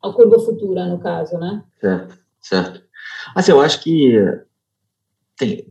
a 0.02 0.12
curva 0.12 0.40
futura, 0.40 0.86
no 0.86 1.00
caso, 1.00 1.38
né? 1.38 1.64
Certo, 1.80 2.18
certo. 2.42 2.81
Assim, 3.36 3.52
eu 3.52 3.62
acho 3.62 3.82
que 3.82 4.18
tem, 5.38 5.66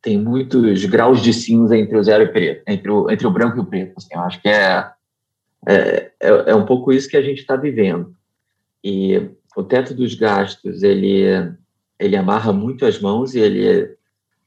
tem 0.00 0.18
muitos 0.18 0.84
graus 0.86 1.22
de 1.22 1.32
cinza 1.32 1.76
entre 1.76 1.96
o 1.96 2.02
zero 2.02 2.24
e 2.24 2.26
o 2.26 2.32
preto, 2.32 2.62
entre 2.66 2.90
o, 2.90 3.10
entre 3.10 3.26
o 3.26 3.30
branco 3.30 3.58
e 3.58 3.60
o 3.60 3.64
preto. 3.64 3.94
Assim, 3.96 4.14
eu 4.14 4.20
acho 4.20 4.42
que 4.42 4.48
é, 4.48 4.90
é, 5.66 6.12
é, 6.20 6.28
é 6.50 6.54
um 6.54 6.66
pouco 6.66 6.92
isso 6.92 7.08
que 7.08 7.16
a 7.16 7.22
gente 7.22 7.38
está 7.38 7.56
vivendo. 7.56 8.14
E 8.82 9.30
o 9.56 9.62
teto 9.62 9.94
dos 9.94 10.14
gastos, 10.14 10.82
ele, 10.82 11.24
ele 11.98 12.16
amarra 12.16 12.52
muito 12.52 12.84
as 12.84 13.00
mãos 13.00 13.34
e 13.34 13.38
ele 13.38 13.96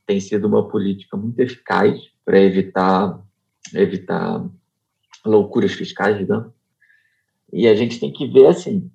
tem 0.05 0.19
sido 0.19 0.47
uma 0.47 0.67
política 0.67 1.15
muito 1.15 1.39
eficaz 1.39 1.99
para 2.23 2.39
evitar, 2.39 3.19
evitar 3.73 4.45
loucuras 5.25 5.73
fiscais, 5.73 6.17
digamos. 6.17 6.51
E 7.53 7.67
a 7.67 7.75
gente 7.75 7.99
tem 7.99 8.11
que 8.11 8.27
ver, 8.27 8.47
assim, 8.47 8.91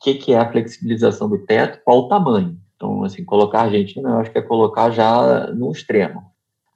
que, 0.00 0.14
que 0.14 0.32
é 0.32 0.38
a 0.38 0.50
flexibilização 0.50 1.28
do 1.28 1.38
teto, 1.38 1.80
qual 1.84 1.98
o 1.98 2.08
tamanho. 2.08 2.58
Então, 2.76 3.04
assim, 3.04 3.24
colocar 3.24 3.60
a 3.60 3.64
Argentina, 3.64 4.08
eu 4.08 4.16
acho 4.16 4.30
que 4.30 4.38
é 4.38 4.42
colocar 4.42 4.90
já 4.90 5.48
no 5.48 5.70
extremo. 5.70 6.22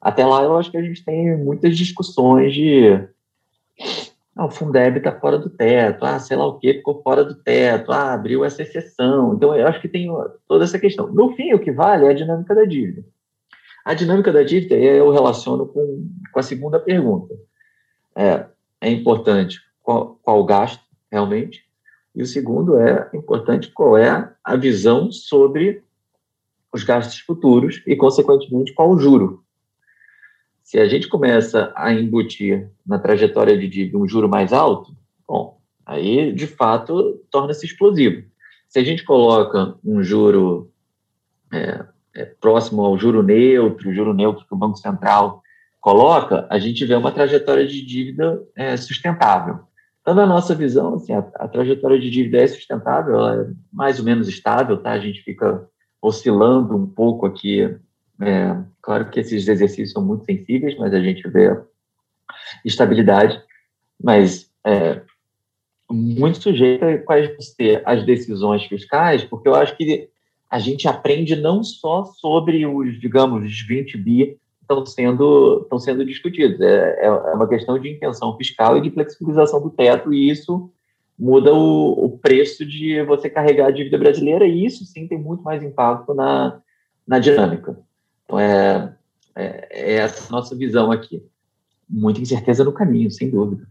Até 0.01 0.25
lá, 0.25 0.43
eu 0.43 0.57
acho 0.57 0.71
que 0.71 0.77
a 0.77 0.83
gente 0.83 1.03
tem 1.03 1.35
muitas 1.37 1.77
discussões 1.77 2.53
de 2.53 3.09
ah, 4.37 4.47
o 4.47 4.51
Fundeb 4.51 4.99
está 4.99 5.19
fora 5.19 5.39
do 5.39 5.49
teto, 5.49 6.05
ah, 6.05 6.19
sei 6.19 6.37
lá 6.37 6.47
o 6.47 6.59
que, 6.59 6.75
ficou 6.75 7.01
fora 7.03 7.25
do 7.25 7.35
teto, 7.35 7.91
ah, 7.91 8.13
abriu 8.13 8.45
essa 8.45 8.63
exceção. 8.63 9.35
Então, 9.35 9.55
eu 9.57 9.67
acho 9.67 9.81
que 9.81 9.89
tem 9.89 10.09
toda 10.47 10.65
essa 10.65 10.79
questão. 10.79 11.07
No 11.11 11.33
fim, 11.35 11.55
o 11.55 11.59
que 11.59 11.73
vale 11.73 12.05
é 12.05 12.11
a 12.11 12.15
dinâmica 12.15 12.55
da 12.55 12.65
dívida. 12.65 13.03
A 13.85 13.95
dinâmica 13.95 14.33
da 14.33 14.43
dívida 14.43 14.75
eu 14.75 15.11
relaciono 15.11 15.67
com, 15.67 16.09
com 16.33 16.41
a 16.41 16.43
segunda 16.43 16.79
pergunta. 16.81 17.35
É, 18.17 18.47
é 18.81 18.91
importante 18.91 19.59
qual, 19.83 20.19
qual 20.23 20.41
o 20.41 20.45
gasto, 20.45 20.83
realmente, 21.11 21.65
e 22.15 22.23
o 22.23 22.27
segundo 22.27 22.79
é 22.79 23.11
importante 23.13 23.71
qual 23.71 23.99
é 23.99 24.33
a 24.43 24.57
visão 24.57 25.11
sobre 25.11 25.83
os 26.73 26.85
gastos 26.85 27.19
futuros 27.19 27.83
e, 27.87 27.97
consequentemente, 27.97 28.73
qual 28.73 28.91
o 28.91 28.99
juro. 28.99 29.45
Se 30.63 30.79
a 30.79 30.87
gente 30.87 31.09
começa 31.09 31.73
a 31.75 31.93
embutir 31.93 32.71
na 32.87 32.99
trajetória 32.99 33.57
de 33.59 33.69
dívida 33.69 33.99
um 33.99 34.09
juro 34.09 34.29
mais 34.29 34.53
alto, 34.53 34.97
bom, 35.27 35.61
aí, 35.85 36.33
de 36.33 36.47
fato, 36.47 37.21
torna-se 37.31 37.67
explosivo. 37.67 38.25
Se 38.69 38.79
a 38.79 38.85
gente 38.85 39.05
coloca 39.05 39.77
um 39.85 40.03
juro 40.03 40.71
é, 41.53 41.85
é, 42.15 42.25
próximo 42.25 42.83
ao 42.83 42.99
juro 42.99 43.23
neutro, 43.23 43.93
juro 43.93 44.15
neutro 44.15 44.47
que 44.47 44.55
o 44.55 44.57
Banco 44.57 44.79
Central 44.79 45.43
coloca, 45.81 46.47
a 46.49 46.59
gente 46.59 46.85
vê 46.85 46.95
uma 46.95 47.13
trajetória 47.13 47.67
de 47.67 47.85
dívida 47.85 48.43
é, 48.57 48.77
sustentável. 48.77 49.61
Então, 50.05 50.15
na 50.15 50.27
nossa 50.27 50.55
visão, 50.55 50.97
assim, 50.97 51.15
a, 51.15 51.21
a, 51.37 51.49
trajetória 51.49 51.99
de 51.99 52.11
dívida 52.11 52.37
é 52.37 52.47
sustentável, 52.47 53.15
ela 53.15 53.43
é 53.43 53.47
mais 53.73 53.99
ou 53.99 54.05
menos 54.05 54.29
estável, 54.29 54.77
tá? 54.77 54.93
A 54.93 54.99
gente 54.99 55.23
fica 55.23 55.67
oscilando 56.01 56.77
um 56.77 56.87
pouco 56.87 57.25
aqui. 57.25 57.75
É, 58.21 58.55
claro 58.83 59.09
que 59.09 59.19
esses 59.19 59.49
exercícios 59.49 59.93
são 59.93 60.05
muito 60.05 60.27
sensíveis, 60.27 60.77
mas 60.77 60.93
a 60.93 61.01
gente 61.01 61.27
vê 61.31 61.59
estabilidade. 62.63 63.43
Mas 63.99 64.53
é, 64.63 65.01
muito 65.91 66.37
sujeita 66.37 66.87
a 66.87 66.99
quais 66.99 67.55
ser 67.55 67.83
as 67.87 68.05
decisões 68.05 68.63
fiscais, 68.65 69.25
porque 69.25 69.49
eu 69.49 69.55
acho 69.55 69.75
que 69.75 70.11
a 70.51 70.59
gente 70.59 70.87
aprende 70.87 71.35
não 71.35 71.65
só 71.65 72.05
sobre 72.05 72.67
os, 72.67 73.01
digamos, 73.01 73.43
os 73.43 73.67
20 73.67 73.97
bi 73.97 74.39
estão 74.65 74.85
sendo, 74.85 75.61
estão 75.63 75.79
sendo 75.79 76.05
discutidos. 76.05 76.61
É, 76.61 77.01
é, 77.01 77.07
é 77.07 77.35
uma 77.35 77.49
questão 77.49 77.79
de 77.79 77.89
intenção 77.89 78.37
fiscal 78.37 78.77
e 78.77 78.81
de 78.81 78.91
flexibilização 78.91 79.61
do 79.61 79.71
teto, 79.71 80.13
e 80.13 80.29
isso 80.29 80.71
muda 81.19 81.55
o, 81.55 82.07
o 82.07 82.19
preço 82.19 82.67
de 82.67 83.03
você 83.05 83.31
carregar 83.31 83.69
a 83.69 83.71
dívida 83.71 83.99
brasileira, 83.99 84.47
e 84.47 84.65
isso 84.65 84.85
sim 84.85 85.07
tem 85.07 85.19
muito 85.19 85.43
mais 85.43 85.63
impacto 85.63 86.13
na, 86.13 86.61
na 87.07 87.19
dinâmica. 87.19 87.79
Então, 88.25 88.39
é, 88.39 88.93
é, 89.37 89.69
é 89.71 89.93
essa 89.95 90.33
nossa 90.33 90.57
visão 90.57 90.91
aqui. 90.91 91.23
Muita 91.89 92.21
incerteza 92.21 92.65
no 92.65 92.73
caminho, 92.73 93.11
sem 93.11 93.31
dúvida. 93.31 93.69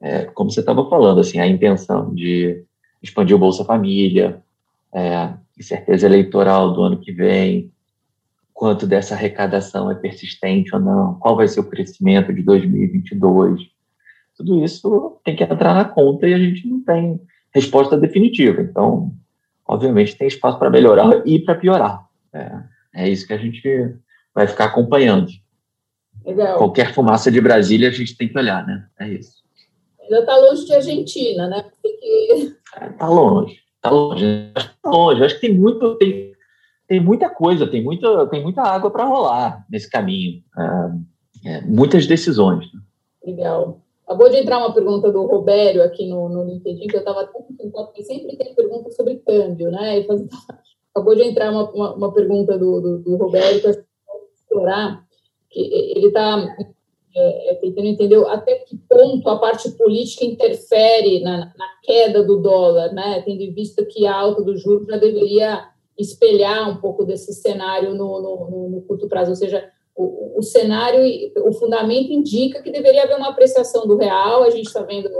É, 0.00 0.24
como 0.24 0.50
você 0.50 0.60
estava 0.60 0.88
falando, 0.88 1.20
assim, 1.20 1.38
a 1.38 1.46
intenção 1.46 2.14
de 2.14 2.64
expandir 3.02 3.36
o 3.36 3.38
Bolsa 3.38 3.64
Família, 3.64 4.42
é, 4.94 5.34
incerteza 5.58 6.06
eleitoral 6.06 6.72
do 6.72 6.82
ano 6.82 6.98
que 6.98 7.12
vem, 7.12 7.70
quanto 8.60 8.86
dessa 8.86 9.14
arrecadação 9.14 9.90
é 9.90 9.94
persistente 9.94 10.74
ou 10.74 10.80
não, 10.82 11.14
qual 11.14 11.34
vai 11.34 11.48
ser 11.48 11.60
o 11.60 11.64
crescimento 11.64 12.30
de 12.30 12.42
2022. 12.42 13.58
Tudo 14.36 14.62
isso 14.62 15.18
tem 15.24 15.34
que 15.34 15.42
entrar 15.42 15.72
na 15.72 15.86
conta 15.86 16.28
e 16.28 16.34
a 16.34 16.38
gente 16.38 16.68
não 16.68 16.84
tem 16.84 17.18
resposta 17.54 17.96
definitiva. 17.96 18.60
Então, 18.60 19.14
obviamente, 19.66 20.14
tem 20.14 20.28
espaço 20.28 20.58
para 20.58 20.68
melhorar 20.68 21.26
e 21.26 21.38
para 21.38 21.54
piorar. 21.54 22.04
É, 22.34 22.52
É 22.94 23.08
isso 23.08 23.26
que 23.26 23.32
a 23.32 23.38
gente 23.38 23.96
vai 24.34 24.46
ficar 24.46 24.66
acompanhando. 24.66 25.30
Legal. 26.22 26.58
Qualquer 26.58 26.92
fumaça 26.92 27.32
de 27.32 27.40
Brasília 27.40 27.88
a 27.88 27.92
gente 27.92 28.14
tem 28.14 28.28
que 28.28 28.38
olhar, 28.38 28.66
né? 28.66 28.86
É 29.00 29.08
isso. 29.08 29.42
Ainda 30.02 30.18
está 30.18 30.36
longe 30.36 30.66
de 30.66 30.74
Argentina, 30.74 31.48
né? 31.48 31.64
Porque... 31.82 32.56
Tá 32.98 33.08
longe, 33.08 33.58
tá 33.80 33.88
longe. 33.88 34.52
Tá 34.82 34.90
longe. 34.90 35.24
Acho 35.24 35.36
que 35.36 35.46
tem 35.48 35.54
muito, 35.54 35.94
tem, 35.94 36.29
tem 36.90 36.98
muita 36.98 37.30
coisa, 37.30 37.68
tem 37.68 37.84
muita, 37.84 38.26
tem 38.26 38.42
muita 38.42 38.62
água 38.62 38.90
para 38.90 39.04
rolar 39.04 39.64
nesse 39.70 39.88
caminho. 39.88 40.42
É, 40.58 41.48
é, 41.48 41.60
muitas 41.60 42.04
decisões. 42.04 42.66
Né? 42.74 42.80
Legal. 43.26 43.80
Acabou 44.04 44.28
de 44.28 44.38
entrar 44.38 44.58
uma 44.58 44.74
pergunta 44.74 45.12
do 45.12 45.24
Robério 45.24 45.84
aqui 45.84 46.08
no, 46.08 46.28
no 46.28 46.44
LinkedIn, 46.44 46.88
que 46.88 46.96
eu 46.96 46.98
estava 46.98 47.30
sempre 48.02 48.36
tem 48.36 48.56
pergunta 48.56 48.90
sobre 48.90 49.22
câmbio, 49.24 49.70
né? 49.70 50.02
Faz... 50.02 50.20
Acabou 50.92 51.14
de 51.14 51.22
entrar 51.22 51.52
uma, 51.52 51.70
uma, 51.70 51.94
uma 51.94 52.12
pergunta 52.12 52.58
do, 52.58 52.80
do, 52.80 52.98
do 52.98 53.16
Robério, 53.16 53.60
eu 53.62 53.84
explorar, 54.34 55.04
que 55.48 55.60
ele 55.60 56.08
está 56.08 56.44
é, 57.14 57.52
é, 57.52 57.54
tentando 57.54 57.86
entender 57.86 58.26
até 58.26 58.56
que 58.56 58.76
ponto 58.88 59.28
a 59.28 59.38
parte 59.38 59.70
política 59.70 60.24
interfere 60.24 61.20
na, 61.20 61.52
na, 61.56 61.68
queda 61.84 62.24
do 62.24 62.38
dólar, 62.38 62.92
né? 62.92 63.22
Tendo 63.24 63.42
em 63.42 63.52
vista 63.52 63.84
que 63.84 64.08
a 64.08 64.16
alta 64.16 64.42
do 64.42 64.56
juros 64.56 64.88
já 64.88 64.96
deveria 64.96 65.70
espelhar 66.00 66.70
um 66.70 66.80
pouco 66.80 67.04
desse 67.04 67.32
cenário 67.32 67.94
no, 67.94 68.20
no, 68.20 68.68
no 68.70 68.82
curto 68.82 69.08
prazo, 69.08 69.30
ou 69.30 69.36
seja, 69.36 69.70
o, 69.94 70.38
o 70.38 70.42
cenário, 70.42 71.00
o 71.44 71.52
fundamento 71.52 72.12
indica 72.12 72.62
que 72.62 72.70
deveria 72.70 73.04
haver 73.04 73.16
uma 73.16 73.28
apreciação 73.28 73.86
do 73.86 73.96
real, 73.96 74.42
a 74.42 74.50
gente 74.50 74.66
está 74.66 74.82
vendo 74.82 75.10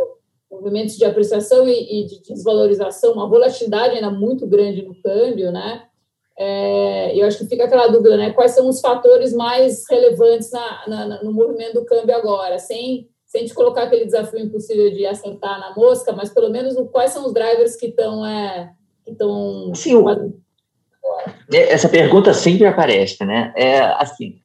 movimentos 0.50 0.96
de 0.96 1.04
apreciação 1.04 1.68
e, 1.68 2.02
e, 2.02 2.06
de 2.06 2.22
desvalorização, 2.22 3.12
uma 3.12 3.28
volatilidade 3.28 3.94
ainda 3.94 4.10
muito 4.10 4.46
grande 4.46 4.82
no 4.82 4.94
câmbio, 5.00 5.52
né? 5.52 5.84
É, 6.36 7.16
eu 7.16 7.26
acho 7.26 7.38
que 7.38 7.46
fica 7.46 7.64
aquela 7.64 7.86
dúvida, 7.86 8.16
né? 8.16 8.32
Quais 8.32 8.52
são 8.52 8.68
os 8.68 8.80
fatores 8.80 9.32
mais 9.32 9.84
relevantes 9.88 10.50
na, 10.50 10.88
na, 10.88 11.22
no 11.22 11.32
movimento 11.32 11.74
do 11.74 11.84
câmbio 11.84 12.16
agora? 12.16 12.58
Sem, 12.58 13.08
sem 13.26 13.44
te 13.44 13.54
colocar 13.54 13.82
aquele 13.82 14.06
desafio 14.06 14.40
impossível 14.40 14.90
de 14.90 15.06
acertar 15.06 15.60
na 15.60 15.74
mosca, 15.74 16.12
mas 16.12 16.30
pelo 16.30 16.50
menos 16.50 16.74
quais 16.90 17.10
são 17.10 17.26
os 17.26 17.34
drivers 17.34 17.76
que 17.76 17.86
estão 17.86 18.24
é, 18.26 18.72
que 19.04 19.12
estão 19.12 19.72
Sim, 19.74 20.02
essa 21.52 21.88
pergunta 21.88 22.32
sempre 22.32 22.66
aparece, 22.66 23.24
né? 23.24 23.52
É 23.56 23.80
assim, 23.80 24.40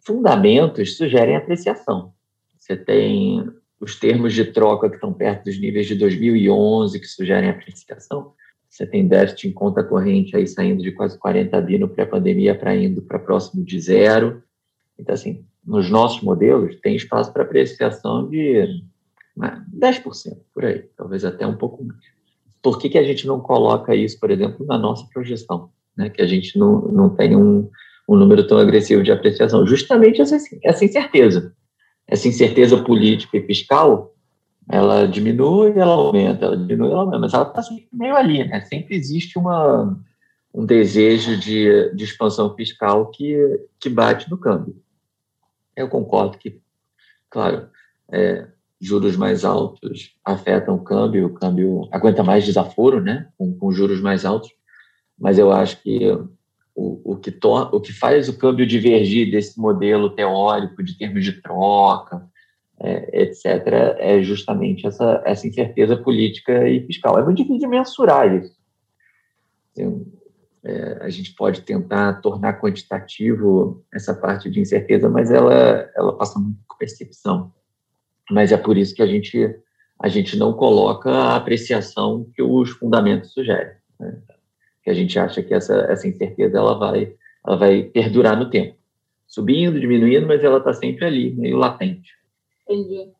fundamentos 0.00 0.96
sugerem 0.96 1.36
apreciação. 1.36 2.12
Você 2.58 2.76
tem 2.76 3.44
os 3.80 3.98
termos 3.98 4.34
de 4.34 4.44
troca 4.44 4.88
que 4.88 4.96
estão 4.96 5.12
perto 5.12 5.44
dos 5.44 5.60
níveis 5.60 5.86
de 5.86 5.94
2011 5.94 6.98
que 6.98 7.06
sugerem 7.06 7.50
apreciação. 7.50 8.32
Você 8.68 8.86
tem 8.86 9.06
déficit 9.06 9.48
em 9.48 9.52
conta 9.52 9.82
corrente 9.82 10.36
aí 10.36 10.46
saindo 10.46 10.82
de 10.82 10.92
quase 10.92 11.18
40 11.18 11.60
bi 11.60 11.78
no 11.78 11.88
pré-pandemia 11.88 12.54
para 12.54 12.76
indo 12.76 13.02
para 13.02 13.18
próximo 13.18 13.64
de 13.64 13.80
zero. 13.80 14.42
Então, 14.98 15.14
assim, 15.14 15.44
nos 15.64 15.90
nossos 15.90 16.22
modelos 16.22 16.76
tem 16.80 16.96
espaço 16.96 17.32
para 17.32 17.42
apreciação 17.42 18.28
de 18.28 18.82
10%, 19.38 20.38
por 20.52 20.64
aí, 20.64 20.84
talvez 20.96 21.24
até 21.24 21.46
um 21.46 21.56
pouco 21.56 21.84
mais. 21.84 22.00
Por 22.60 22.78
que, 22.78 22.88
que 22.88 22.98
a 22.98 23.04
gente 23.04 23.26
não 23.26 23.40
coloca 23.40 23.94
isso, 23.94 24.18
por 24.18 24.30
exemplo, 24.30 24.66
na 24.66 24.76
nossa 24.76 25.06
projeção? 25.12 25.70
Né? 25.98 26.08
Que 26.08 26.22
a 26.22 26.26
gente 26.26 26.56
não, 26.56 26.80
não 26.82 27.10
tem 27.10 27.36
um, 27.36 27.68
um 28.08 28.16
número 28.16 28.46
tão 28.46 28.58
agressivo 28.58 29.02
de 29.02 29.10
apreciação. 29.10 29.66
Justamente 29.66 30.22
essa, 30.22 30.38
essa 30.62 30.84
incerteza. 30.84 31.52
Essa 32.06 32.28
incerteza 32.28 32.82
política 32.82 33.36
e 33.36 33.42
fiscal, 33.42 34.14
ela 34.70 35.06
diminui 35.06 35.72
ela 35.76 35.92
aumenta, 35.92 36.46
ela 36.46 36.56
diminui 36.56 36.90
ela 36.90 37.00
aumenta, 37.00 37.18
mas 37.18 37.34
ela 37.34 37.48
está 37.48 37.62
sempre 37.62 37.88
meio 37.92 38.16
ali, 38.16 38.44
né? 38.44 38.60
Sempre 38.62 38.96
existe 38.96 39.38
uma, 39.38 39.98
um 40.54 40.64
desejo 40.64 41.36
de, 41.36 41.92
de 41.94 42.04
expansão 42.04 42.54
fiscal 42.54 43.10
que, 43.10 43.36
que 43.78 43.90
bate 43.90 44.30
no 44.30 44.38
câmbio. 44.38 44.76
Eu 45.76 45.88
concordo 45.88 46.38
que, 46.38 46.60
claro, 47.28 47.68
é, 48.10 48.46
juros 48.80 49.16
mais 49.16 49.44
altos 49.44 50.16
afetam 50.24 50.76
o 50.76 50.82
câmbio, 50.82 51.26
o 51.26 51.34
câmbio 51.34 51.88
aguenta 51.92 52.22
mais 52.22 52.44
desaforo, 52.44 53.02
né? 53.02 53.28
Com, 53.36 53.52
com 53.54 53.72
juros 53.72 54.00
mais 54.00 54.24
altos, 54.24 54.50
mas 55.18 55.38
eu 55.38 55.50
acho 55.50 55.82
que 55.82 56.06
o, 56.74 57.12
o, 57.12 57.16
que 57.16 57.30
to, 57.30 57.54
o 57.72 57.80
que 57.80 57.92
faz 57.92 58.28
o 58.28 58.38
câmbio 58.38 58.66
divergir 58.66 59.30
desse 59.30 59.58
modelo 59.58 60.10
teórico 60.10 60.82
de 60.82 60.96
termos 60.96 61.24
de 61.24 61.42
troca, 61.42 62.24
é, 62.80 63.22
etc., 63.22 63.44
é 63.98 64.22
justamente 64.22 64.86
essa, 64.86 65.20
essa 65.26 65.46
incerteza 65.46 65.96
política 65.96 66.68
e 66.68 66.86
fiscal. 66.86 67.18
É 67.18 67.24
muito 67.24 67.38
difícil 67.38 67.58
de 67.58 67.66
mensurar 67.66 68.32
isso. 68.32 68.56
Assim, 69.72 70.06
é, 70.64 70.98
a 71.00 71.08
gente 71.08 71.34
pode 71.34 71.62
tentar 71.62 72.20
tornar 72.20 72.60
quantitativo 72.60 73.84
essa 73.92 74.14
parte 74.14 74.48
de 74.48 74.60
incerteza, 74.60 75.08
mas 75.08 75.30
ela, 75.30 75.90
ela 75.96 76.16
passa 76.16 76.38
muito 76.38 76.58
por 76.68 76.78
percepção. 76.78 77.52
Mas 78.30 78.52
é 78.52 78.56
por 78.56 78.76
isso 78.76 78.94
que 78.94 79.02
a 79.02 79.06
gente, 79.06 79.56
a 80.00 80.08
gente 80.08 80.36
não 80.36 80.52
coloca 80.52 81.10
a 81.10 81.36
apreciação 81.36 82.28
que 82.34 82.42
os 82.42 82.70
fundamentos 82.70 83.32
sugerem. 83.32 83.72
Né? 83.98 84.16
Que 84.88 84.92
a 84.92 84.94
gente 84.94 85.18
acha 85.18 85.42
que 85.42 85.52
essa, 85.52 85.74
essa 85.90 86.08
incerteza 86.08 86.56
ela 86.56 86.78
vai, 86.78 87.12
ela 87.46 87.56
vai 87.56 87.82
perdurar 87.82 88.38
no 88.38 88.48
tempo. 88.48 88.74
Subindo, 89.26 89.78
diminuindo, 89.78 90.26
mas 90.26 90.42
ela 90.42 90.56
está 90.56 90.72
sempre 90.72 91.04
ali, 91.04 91.30
meio 91.34 91.58
latente. 91.58 92.14
Entendi. 92.66 93.10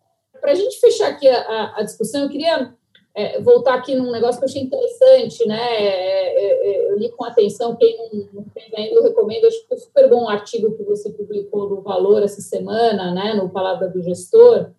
Para 0.41 0.53
a 0.53 0.55
gente 0.55 0.81
fechar 0.81 1.09
aqui 1.09 1.29
a, 1.29 1.75
a 1.77 1.83
discussão, 1.83 2.23
eu 2.23 2.31
queria 2.31 2.73
é, 3.15 3.39
voltar 3.43 3.75
aqui 3.75 3.95
num 3.95 4.11
negócio 4.11 4.41
que 4.41 4.47
eu 4.47 4.49
achei 4.49 4.63
interessante, 4.63 5.47
né? 5.47 5.61
É, 5.61 6.43
é, 6.43 6.71
é 6.71 6.93
eu 6.93 6.99
li 6.99 7.11
com 7.11 7.25
atenção, 7.27 7.77
quem 7.77 7.99
não, 7.99 8.29
não 8.33 8.45
fez 8.55 8.73
ainda, 8.75 8.95
eu 8.95 9.03
recomendo, 9.03 9.47
acho 9.47 9.61
que 9.61 9.69
foi 9.69 9.77
super 9.77 10.09
bom 10.09 10.25
o 10.25 10.29
artigo 10.29 10.75
que 10.75 10.85
você 10.85 11.11
publicou 11.11 11.69
no 11.69 11.83
Valor 11.83 12.23
essa 12.23 12.41
semana, 12.41 13.13
né? 13.13 13.35
No 13.35 13.51
Palavra 13.51 13.89
do 13.89 14.03
Gestor, 14.03 14.71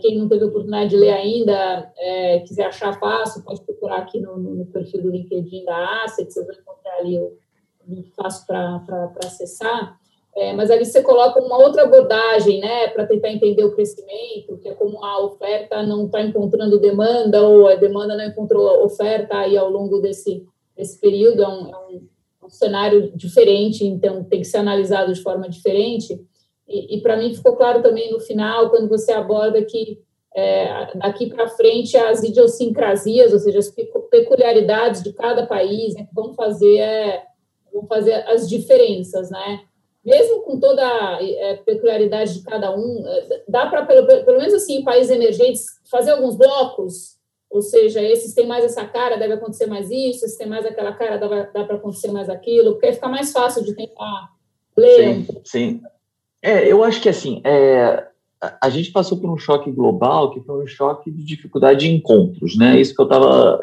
quem 0.00 0.18
não 0.18 0.28
teve 0.28 0.44
oportunidade 0.44 0.90
de 0.90 0.96
ler 0.96 1.10
ainda, 1.10 1.90
é, 1.96 2.40
quiser 2.40 2.66
achar 2.66 2.98
fácil, 2.98 3.42
pode 3.42 3.62
procurar 3.62 3.98
aqui 3.98 4.20
no, 4.20 4.36
no, 4.36 4.66
perfil 4.66 5.02
do 5.02 5.10
LinkedIn 5.10 5.64
da 5.64 6.04
Asset, 6.04 6.30
você 6.30 6.44
vai 6.44 6.56
encontrar 6.56 6.98
ali 6.98 7.18
o 7.18 7.32
link 7.88 8.10
fácil 8.10 8.46
para 8.46 9.12
acessar. 9.24 9.98
É, 10.36 10.52
mas 10.52 10.70
ali 10.70 10.84
você 10.84 11.02
coloca 11.02 11.40
uma 11.40 11.58
outra 11.58 11.82
abordagem, 11.82 12.60
né, 12.60 12.88
para 12.88 13.06
tentar 13.06 13.30
entender 13.30 13.64
o 13.64 13.74
crescimento, 13.74 14.58
que 14.58 14.68
é 14.68 14.74
como 14.74 15.04
a 15.04 15.24
oferta 15.24 15.82
não 15.82 16.06
está 16.06 16.22
encontrando 16.22 16.78
demanda 16.78 17.42
ou 17.42 17.66
a 17.66 17.74
demanda 17.74 18.16
não 18.16 18.24
encontrou 18.24 18.84
oferta 18.84 19.38
aí 19.38 19.56
ao 19.56 19.68
longo 19.68 19.98
desse, 19.98 20.46
desse 20.76 21.00
período, 21.00 21.42
é 21.42 21.46
é 21.46 21.48
um, 21.48 22.06
um 22.44 22.48
cenário 22.48 23.10
diferente, 23.16 23.84
então 23.84 24.22
tem 24.22 24.40
que 24.40 24.46
ser 24.46 24.58
analisado 24.58 25.12
de 25.12 25.20
forma 25.20 25.48
diferente. 25.48 26.20
E, 26.70 26.96
e 26.96 27.00
para 27.02 27.16
mim 27.16 27.34
ficou 27.34 27.56
claro 27.56 27.82
também 27.82 28.12
no 28.12 28.20
final, 28.20 28.70
quando 28.70 28.88
você 28.88 29.10
aborda 29.12 29.62
que 29.64 29.98
é, 30.34 30.96
daqui 30.96 31.28
para 31.28 31.48
frente 31.48 31.96
as 31.96 32.22
idiosincrasias, 32.22 33.32
ou 33.32 33.40
seja, 33.40 33.58
as 33.58 33.74
peculiaridades 34.10 35.02
de 35.02 35.12
cada 35.12 35.44
país 35.46 35.94
né, 35.94 36.06
vão 36.12 36.32
fazer 36.34 36.78
é, 36.78 37.24
vão 37.72 37.84
fazer 37.86 38.14
as 38.28 38.48
diferenças, 38.48 39.30
né? 39.30 39.62
Mesmo 40.04 40.42
com 40.42 40.58
toda 40.58 40.82
a 40.82 41.18
é, 41.20 41.56
peculiaridade 41.56 42.34
de 42.34 42.42
cada 42.44 42.74
um, 42.74 43.04
é, 43.06 43.42
dá 43.48 43.66
para 43.66 43.84
pelo, 43.84 44.06
pelo 44.06 44.38
menos 44.38 44.54
assim, 44.54 44.78
em 44.78 44.84
países 44.84 45.10
emergentes, 45.10 45.66
fazer 45.90 46.12
alguns 46.12 46.36
blocos, 46.36 47.18
ou 47.50 47.60
seja, 47.60 48.00
esses 48.00 48.32
têm 48.32 48.46
mais 48.46 48.64
essa 48.64 48.84
cara, 48.84 49.18
deve 49.18 49.34
acontecer 49.34 49.66
mais 49.66 49.90
isso, 49.90 50.24
esses 50.24 50.36
têm 50.36 50.46
mais 50.46 50.64
aquela 50.64 50.92
cara, 50.92 51.18
dá, 51.18 51.28
dá 51.42 51.64
para 51.64 51.76
acontecer 51.76 52.12
mais 52.12 52.30
aquilo, 52.30 52.72
porque 52.72 52.86
aí 52.86 52.92
fica 52.92 53.08
mais 53.08 53.32
fácil 53.32 53.64
de 53.64 53.74
tentar 53.74 54.30
ler. 54.76 55.24
Sim, 55.24 55.26
sim. 55.44 55.80
É, 56.42 56.66
eu 56.70 56.82
acho 56.82 57.00
que 57.00 57.08
assim, 57.08 57.42
é, 57.44 58.06
a 58.60 58.70
gente 58.70 58.90
passou 58.90 59.18
por 59.18 59.30
um 59.30 59.36
choque 59.36 59.70
global 59.70 60.30
que 60.30 60.40
foi 60.40 60.62
um 60.62 60.66
choque 60.66 61.10
de 61.10 61.22
dificuldade 61.22 61.80
de 61.80 61.94
encontros, 61.94 62.56
né? 62.56 62.80
Isso 62.80 62.94
que 62.94 63.00
eu 63.00 63.04
estava 63.04 63.60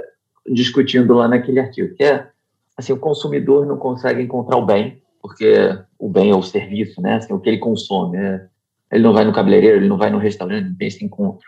discutindo 0.48 1.14
lá 1.16 1.28
naquele 1.28 1.60
artigo, 1.60 1.96
que 1.96 2.04
é 2.04 2.28
assim, 2.76 2.94
o 2.94 3.00
consumidor 3.00 3.66
não 3.66 3.78
consegue 3.78 4.22
encontrar 4.22 4.58
o 4.58 4.66
bem, 4.66 5.02
porque 5.20 5.78
o 5.98 6.08
bem 6.08 6.30
é 6.30 6.36
o 6.36 6.44
serviço, 6.44 7.02
né? 7.02 7.16
Assim, 7.16 7.34
o 7.34 7.40
que 7.40 7.50
ele 7.50 7.58
consome. 7.58 8.18
Né? 8.18 8.48
Ele 8.92 9.04
não 9.04 9.14
vai 9.14 9.26
no 9.26 9.34
cabeleireiro, 9.34 9.78
ele 9.78 9.90
não 9.90 9.98
vai 9.98 10.12
no 10.12 10.20
restaurante, 10.20 10.70
não 10.70 10.76
tem 10.76 10.88
esse 10.88 11.04
encontro. 11.04 11.48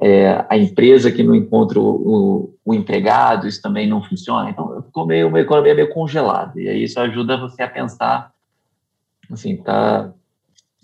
É, 0.00 0.44
a 0.48 0.56
empresa 0.56 1.12
que 1.12 1.22
não 1.22 1.34
encontra 1.34 1.78
o, 1.78 2.54
o, 2.64 2.74
empregado, 2.74 3.46
isso 3.46 3.62
também 3.62 3.86
não 3.86 4.02
funciona. 4.02 4.50
Então, 4.50 4.82
ficou 4.82 5.06
meio 5.06 5.28
uma 5.28 5.40
economia 5.40 5.74
meio 5.74 5.90
congelada. 5.90 6.60
E 6.60 6.68
aí 6.68 6.82
isso 6.82 6.98
ajuda 7.00 7.38
você 7.38 7.62
a 7.62 7.68
pensar, 7.68 8.32
assim, 9.30 9.56
tá 9.56 10.12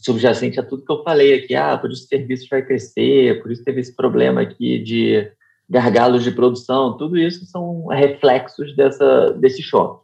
subjacente 0.02 0.58
a 0.58 0.62
tudo 0.62 0.84
que 0.84 0.92
eu 0.92 1.02
falei 1.02 1.34
aqui, 1.34 1.54
ah, 1.54 1.78
por 1.78 1.90
isso 1.90 2.04
o 2.04 2.08
serviço 2.08 2.46
vai 2.50 2.62
crescer, 2.62 3.40
por 3.40 3.50
isso 3.50 3.64
teve 3.64 3.80
esse 3.80 3.94
problema 3.94 4.40
aqui 4.40 4.78
de 4.80 5.30
gargalos 5.70 6.24
de 6.24 6.32
produção, 6.32 6.96
tudo 6.96 7.16
isso 7.16 7.46
são 7.46 7.86
reflexos 7.86 8.74
dessa, 8.74 9.30
desse 9.32 9.62
choque. 9.62 10.02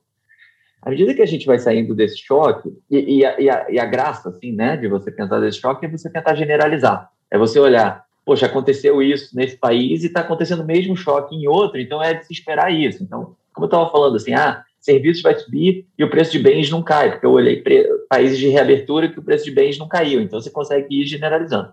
À 0.80 0.90
medida 0.90 1.12
que 1.12 1.20
a 1.20 1.26
gente 1.26 1.44
vai 1.44 1.58
saindo 1.58 1.94
desse 1.94 2.16
choque, 2.18 2.72
e, 2.88 3.18
e, 3.18 3.24
a, 3.24 3.40
e, 3.40 3.50
a, 3.50 3.70
e 3.70 3.78
a 3.78 3.84
graça, 3.84 4.28
assim, 4.28 4.52
né, 4.52 4.76
de 4.76 4.86
você 4.86 5.10
pensar 5.10 5.40
desse 5.40 5.58
choque 5.58 5.84
é 5.84 5.88
você 5.88 6.08
tentar 6.08 6.34
generalizar, 6.36 7.10
é 7.30 7.36
você 7.36 7.58
olhar, 7.58 8.04
poxa, 8.24 8.46
aconteceu 8.46 9.02
isso 9.02 9.36
nesse 9.36 9.56
país 9.56 10.04
e 10.04 10.06
está 10.06 10.20
acontecendo 10.20 10.62
o 10.62 10.66
mesmo 10.66 10.96
choque 10.96 11.34
em 11.34 11.48
outro, 11.48 11.80
então 11.80 12.00
é 12.00 12.14
de 12.14 12.24
se 12.24 12.32
esperar 12.32 12.72
isso. 12.72 13.02
Então, 13.02 13.34
como 13.52 13.64
eu 13.64 13.68
estava 13.68 13.90
falando 13.90 14.14
assim, 14.14 14.32
ah, 14.32 14.64
serviços 14.88 15.22
vai 15.22 15.38
subir 15.38 15.86
e 15.98 16.02
o 16.02 16.10
preço 16.10 16.32
de 16.32 16.38
bens 16.38 16.70
não 16.70 16.82
cai, 16.82 17.10
porque 17.10 17.26
eu 17.26 17.32
olhei 17.32 17.62
países 18.08 18.38
de 18.38 18.48
reabertura 18.48 19.08
que 19.08 19.18
o 19.18 19.22
preço 19.22 19.44
de 19.44 19.50
bens 19.50 19.78
não 19.78 19.86
caiu, 19.86 20.20
então 20.20 20.40
você 20.40 20.50
consegue 20.50 21.02
ir 21.02 21.04
generalizando. 21.04 21.68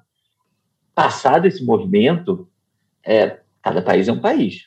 Passado 0.94 1.48
esse 1.48 1.64
movimento, 1.64 2.48
é, 3.04 3.40
cada 3.62 3.82
país 3.82 4.08
é 4.08 4.12
um 4.12 4.20
país. 4.20 4.64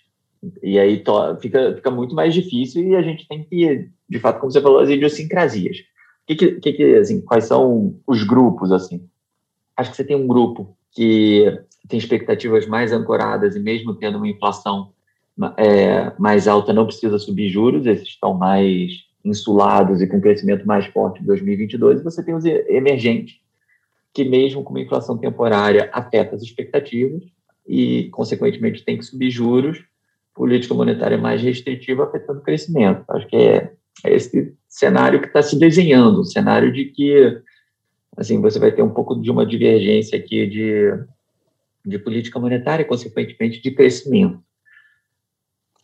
E 0.62 0.78
aí 0.78 1.02
fica, 1.40 1.74
fica 1.74 1.90
muito 1.90 2.14
mais 2.14 2.32
difícil 2.32 2.84
e 2.88 2.96
a 2.96 3.02
gente 3.02 3.26
tem 3.28 3.44
que, 3.44 3.88
de 4.08 4.18
fato, 4.18 4.40
como 4.40 4.50
você 4.50 4.60
falou, 4.60 4.80
as 4.80 4.88
idiosincrasias. 4.88 5.78
Que, 6.26 6.34
que, 6.36 6.72
que, 6.72 6.94
assim, 6.96 7.20
quais 7.22 7.44
são 7.44 7.98
os 8.06 8.22
grupos, 8.22 8.70
assim? 8.70 9.08
Acho 9.76 9.90
que 9.90 9.96
você 9.96 10.04
tem 10.04 10.16
um 10.16 10.26
grupo 10.26 10.76
que 10.92 11.44
tem 11.88 11.98
expectativas 11.98 12.66
mais 12.66 12.92
ancoradas 12.92 13.56
e 13.56 13.60
mesmo 13.60 13.94
tendo 13.94 14.18
uma 14.18 14.28
inflação 14.28 14.92
é, 15.56 16.12
mais 16.18 16.48
alta 16.48 16.72
não 16.72 16.86
precisa 16.86 17.18
subir 17.18 17.48
juros, 17.48 17.86
esses 17.86 18.08
estão 18.08 18.34
mais 18.34 19.08
insulados 19.24 20.00
e 20.00 20.06
com 20.06 20.20
crescimento 20.20 20.66
mais 20.66 20.86
forte 20.86 21.22
em 21.22 21.26
2022, 21.26 22.00
e 22.00 22.04
você 22.04 22.22
tem 22.22 22.34
os 22.34 22.44
emergentes, 22.44 23.36
que 24.12 24.24
mesmo 24.24 24.62
com 24.64 24.70
uma 24.70 24.80
inflação 24.80 25.16
temporária 25.18 25.90
afeta 25.92 26.34
as 26.34 26.42
expectativas 26.42 27.22
e, 27.66 28.08
consequentemente, 28.10 28.84
tem 28.84 28.96
que 28.96 29.04
subir 29.04 29.30
juros, 29.30 29.84
política 30.34 30.74
monetária 30.74 31.18
mais 31.18 31.42
restritiva 31.42 32.04
afetando 32.04 32.40
o 32.40 32.42
crescimento. 32.42 33.04
Acho 33.08 33.26
que 33.26 33.36
é, 33.36 33.72
é 34.04 34.14
esse 34.14 34.54
cenário 34.68 35.20
que 35.20 35.26
está 35.26 35.42
se 35.42 35.58
desenhando, 35.58 36.20
um 36.20 36.24
cenário 36.24 36.72
de 36.72 36.86
que 36.86 37.40
assim 38.16 38.40
você 38.40 38.58
vai 38.58 38.72
ter 38.72 38.82
um 38.82 38.90
pouco 38.90 39.20
de 39.20 39.30
uma 39.30 39.44
divergência 39.44 40.18
aqui 40.18 40.46
de, 40.46 40.92
de 41.84 41.98
política 41.98 42.38
monetária 42.38 42.82
e, 42.82 42.86
consequentemente, 42.86 43.60
de 43.60 43.70
crescimento. 43.70 44.40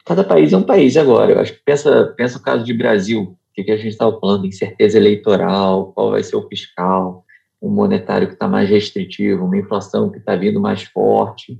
Cada 0.04 0.22
país 0.22 0.52
é 0.52 0.56
um 0.56 0.62
país 0.62 0.96
agora. 0.96 1.32
Eu 1.32 1.40
acho 1.40 1.54
que 1.54 1.60
pensa, 1.64 2.12
pensa 2.16 2.38
o 2.38 2.42
caso 2.42 2.62
de 2.62 2.74
Brasil, 2.74 3.22
o 3.22 3.62
que, 3.62 3.70
a 3.70 3.76
gente 3.76 3.88
estava 3.88 4.18
falando, 4.20 4.46
incerteza 4.46 4.98
eleitoral, 4.98 5.92
qual 5.92 6.10
vai 6.10 6.22
ser 6.22 6.36
o 6.36 6.46
fiscal, 6.46 7.24
um 7.60 7.70
monetário 7.70 8.28
que 8.28 8.34
está 8.34 8.46
mais 8.46 8.68
restritivo, 8.68 9.46
uma 9.46 9.56
inflação 9.56 10.10
que 10.10 10.18
está 10.18 10.36
vindo 10.36 10.60
mais 10.60 10.82
forte. 10.82 11.58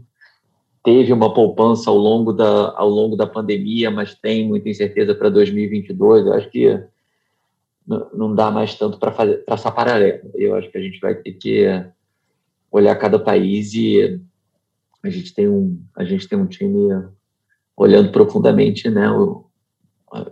Teve 0.82 1.12
uma 1.12 1.32
poupança 1.32 1.88
ao 1.88 1.96
longo 1.96 2.32
da, 2.32 2.74
ao 2.76 2.90
longo 2.90 3.16
da 3.16 3.26
pandemia, 3.26 3.90
mas 3.90 4.14
tem 4.14 4.46
muita 4.46 4.68
incerteza 4.68 5.14
para 5.14 5.30
2022. 5.30 6.26
Eu 6.26 6.32
acho 6.34 6.50
que 6.50 6.78
não 7.86 8.34
dá 8.34 8.50
mais 8.50 8.74
tanto 8.74 8.98
para 8.98 9.12
traçar 9.38 9.74
paralelo. 9.74 10.30
Eu 10.34 10.54
acho 10.54 10.70
que 10.70 10.76
a 10.76 10.82
gente 10.82 11.00
vai 11.00 11.14
ter 11.14 11.32
que 11.32 11.66
olhar 12.70 12.94
cada 12.96 13.18
país 13.18 13.72
e 13.72 14.20
a 15.02 15.08
gente 15.08 15.32
tem 15.32 15.48
um 15.48 15.80
a 15.94 16.04
gente 16.04 16.28
tem 16.28 16.38
um 16.38 16.46
time 16.46 16.88
olhando 17.76 18.12
profundamente 18.12 18.88
né, 18.88 19.10
o, 19.10 19.44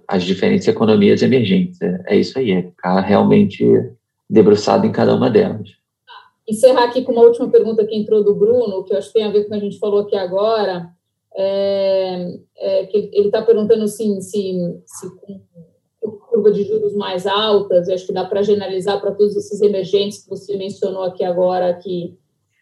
as 0.06 0.22
diferentes 0.22 0.68
economias 0.68 1.22
emergentes. 1.22 1.80
É, 1.80 2.02
é, 2.08 2.16
isso 2.16 2.38
aí, 2.38 2.52
é 2.52 2.62
ficar 2.62 3.00
realmente 3.00 3.64
debruçado 4.28 4.86
em 4.86 4.92
cada 4.92 5.14
uma 5.14 5.30
delas. 5.30 5.70
Encerrar 6.48 6.84
aqui 6.84 7.02
com 7.02 7.12
uma 7.12 7.22
última 7.22 7.48
pergunta 7.48 7.84
que 7.84 7.96
entrou 7.96 8.22
do 8.24 8.34
Bruno, 8.34 8.84
que 8.84 8.92
eu 8.92 8.98
acho 8.98 9.08
que 9.08 9.14
tem 9.14 9.24
a 9.24 9.30
ver 9.30 9.42
com 9.42 9.46
o 9.46 9.50
que 9.50 9.56
a 9.56 9.60
gente 9.60 9.78
falou 9.78 10.00
aqui 10.00 10.16
agora. 10.16 10.88
É, 11.34 12.38
é, 12.58 12.86
que 12.86 13.10
ele 13.12 13.28
está 13.28 13.40
perguntando 13.40 13.84
assim, 13.84 14.20
se, 14.20 14.52
se 14.84 15.10
com 15.18 15.40
curva 16.32 16.50
de 16.50 16.64
juros 16.64 16.94
mais 16.94 17.26
altas, 17.26 17.88
acho 17.88 18.06
que 18.06 18.12
dá 18.12 18.24
para 18.24 18.42
generalizar 18.42 19.00
para 19.00 19.12
todos 19.12 19.36
esses 19.36 19.60
emergentes 19.60 20.22
que 20.22 20.30
você 20.30 20.56
mencionou 20.56 21.04
aqui 21.04 21.22
agora, 21.22 21.74
que, 21.74 22.18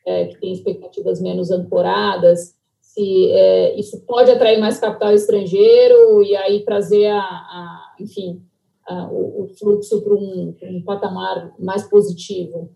é, 0.06 0.26
que 0.26 0.40
tem 0.40 0.52
expectativas 0.52 1.20
menos 1.20 1.50
ancoradas, 1.50 2.54
se 2.94 3.30
é, 3.30 3.78
isso 3.78 4.04
pode 4.04 4.30
atrair 4.30 4.58
mais 4.58 4.78
capital 4.78 5.12
estrangeiro 5.12 6.22
e 6.22 6.34
aí 6.36 6.64
trazer 6.64 7.06
a, 7.06 7.20
a 7.20 7.94
enfim, 8.00 8.42
a, 8.86 9.06
o, 9.06 9.44
o, 9.44 9.48
fluxo 9.58 10.02
para 10.02 10.14
um, 10.14 10.54
um, 10.62 10.82
patamar 10.82 11.52
mais 11.58 11.88
positivo. 11.88 12.72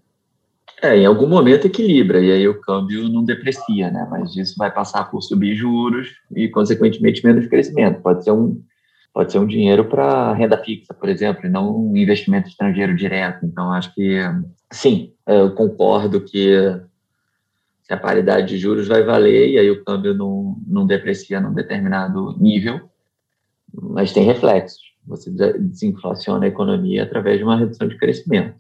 É, 0.83 0.97
em 0.97 1.07
algum 1.07 1.27
momento 1.27 1.67
equilibra 1.67 2.21
e 2.21 2.31
aí 2.31 2.47
o 2.47 2.61
câmbio 2.61 3.09
não 3.09 3.25
deprecia, 3.25 3.91
né? 3.91 4.07
Mas 4.11 4.37
isso 4.37 4.55
vai 4.57 4.73
passar 4.73 5.11
por 5.11 5.21
subir 5.21 5.55
juros 5.55 6.09
e 6.35 6.49
consequentemente 6.49 7.25
menos 7.25 7.47
crescimento. 7.47 8.03
Pode 8.03 8.23
ser 8.23 8.33
um 8.33 8.63
pode 9.13 9.31
ser 9.31 9.39
um 9.39 9.47
dinheiro 9.47 9.85
para 9.85 10.33
renda 10.33 10.59
fixa, 10.59 10.93
por 10.93 11.09
exemplo, 11.09 11.47
e 11.47 11.49
não 11.49 11.87
um 11.87 11.97
investimento 11.97 12.49
estrangeiro 12.49 12.97
direto. 12.97 13.47
Então 13.47 13.73
acho 13.73 13.95
que 13.95 14.21
sim, 14.73 15.13
eu 15.27 15.55
concordo 15.55 16.21
que 16.21 16.53
se 17.85 17.93
a 17.93 17.99
paridade 17.99 18.49
de 18.49 18.59
juros 18.59 18.89
vai 18.89 19.03
valer 19.03 19.51
e 19.51 19.59
aí 19.59 19.71
o 19.71 19.85
câmbio 19.85 20.15
não, 20.15 20.57
não 20.67 20.87
deprecia 20.87 21.39
num 21.39 21.53
determinado 21.53 22.35
nível, 22.41 22.81
mas 23.73 24.13
tem 24.13 24.25
reflexos. 24.25 24.83
Você 25.07 25.31
desinflaciona 25.31 26.47
a 26.47 26.49
economia 26.49 27.03
através 27.03 27.37
de 27.37 27.45
uma 27.45 27.59
redução 27.59 27.87
de 27.87 27.99
crescimento. 27.99 28.57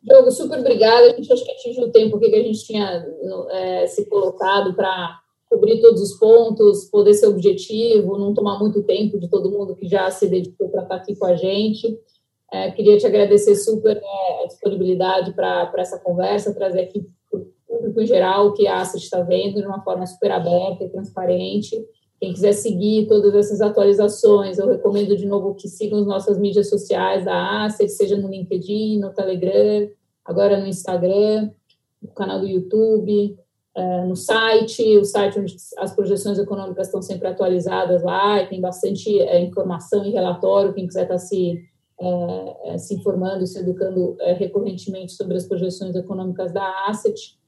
Diogo, 0.00 0.30
super 0.30 0.60
obrigada. 0.60 1.06
A 1.06 1.16
gente 1.16 1.32
acho 1.32 1.44
que 1.44 1.50
atingiu 1.50 1.84
o 1.84 1.90
tempo 1.90 2.18
que 2.18 2.26
a 2.26 2.42
gente 2.42 2.64
tinha 2.64 3.04
é, 3.50 3.86
se 3.88 4.08
colocado 4.08 4.72
para 4.74 5.18
cobrir 5.50 5.80
todos 5.80 6.00
os 6.00 6.16
pontos, 6.16 6.84
poder 6.84 7.14
ser 7.14 7.26
objetivo, 7.26 8.16
não 8.18 8.34
tomar 8.34 8.58
muito 8.60 8.82
tempo 8.84 9.18
de 9.18 9.28
todo 9.28 9.50
mundo 9.50 9.74
que 9.74 9.88
já 9.88 10.08
se 10.10 10.28
dedicou 10.28 10.68
para 10.68 10.82
estar 10.82 10.96
aqui 10.96 11.16
com 11.16 11.26
a 11.26 11.34
gente. 11.34 11.98
É, 12.52 12.70
queria 12.70 12.96
te 12.98 13.06
agradecer 13.06 13.56
super 13.56 13.96
é, 13.96 14.44
a 14.44 14.46
disponibilidade 14.46 15.32
para 15.32 15.72
essa 15.78 15.98
conversa, 15.98 16.54
trazer 16.54 16.82
aqui 16.82 17.04
público 17.94 18.00
em 18.02 18.06
geral 18.06 18.52
que 18.52 18.66
a 18.66 18.80
Asset 18.80 19.02
está 19.02 19.20
vendo 19.20 19.60
de 19.60 19.66
uma 19.66 19.80
forma 19.82 20.04
super 20.06 20.32
aberta 20.32 20.84
e 20.84 20.88
transparente. 20.88 21.76
Quem 22.20 22.32
quiser 22.32 22.52
seguir 22.52 23.06
todas 23.06 23.34
essas 23.34 23.60
atualizações, 23.60 24.58
eu 24.58 24.68
recomendo 24.68 25.16
de 25.16 25.26
novo 25.26 25.54
que 25.54 25.68
sigam 25.68 26.00
as 26.00 26.06
nossas 26.06 26.38
mídias 26.38 26.68
sociais 26.68 27.24
da 27.24 27.64
Asset, 27.64 27.90
seja 27.90 28.16
no 28.16 28.28
LinkedIn, 28.28 28.98
no 28.98 29.12
Telegram, 29.12 29.88
agora 30.24 30.58
no 30.58 30.66
Instagram, 30.66 31.50
no 32.02 32.08
canal 32.10 32.40
do 32.40 32.46
YouTube, 32.46 33.36
eh, 33.76 34.04
no 34.06 34.16
site, 34.16 34.96
o 34.96 35.04
site 35.04 35.38
onde 35.38 35.56
as 35.78 35.94
projeções 35.94 36.38
econômicas 36.38 36.86
estão 36.86 37.02
sempre 37.02 37.28
atualizadas 37.28 38.02
lá, 38.02 38.42
e 38.42 38.48
tem 38.48 38.60
bastante 38.60 39.20
eh, 39.20 39.40
informação 39.42 40.04
e 40.04 40.10
relatório, 40.10 40.72
quem 40.72 40.86
quiser 40.86 41.02
estar 41.02 41.14
tá 41.14 41.18
se, 41.18 41.60
é, 42.00 42.78
se 42.78 42.94
informando 42.94 43.46
se 43.46 43.58
educando 43.58 44.16
recorrentemente 44.38 45.12
sobre 45.12 45.36
as 45.36 45.46
projeções 45.46 45.94
econômicas 45.94 46.52
da 46.52 46.86
Asset. 46.88 47.38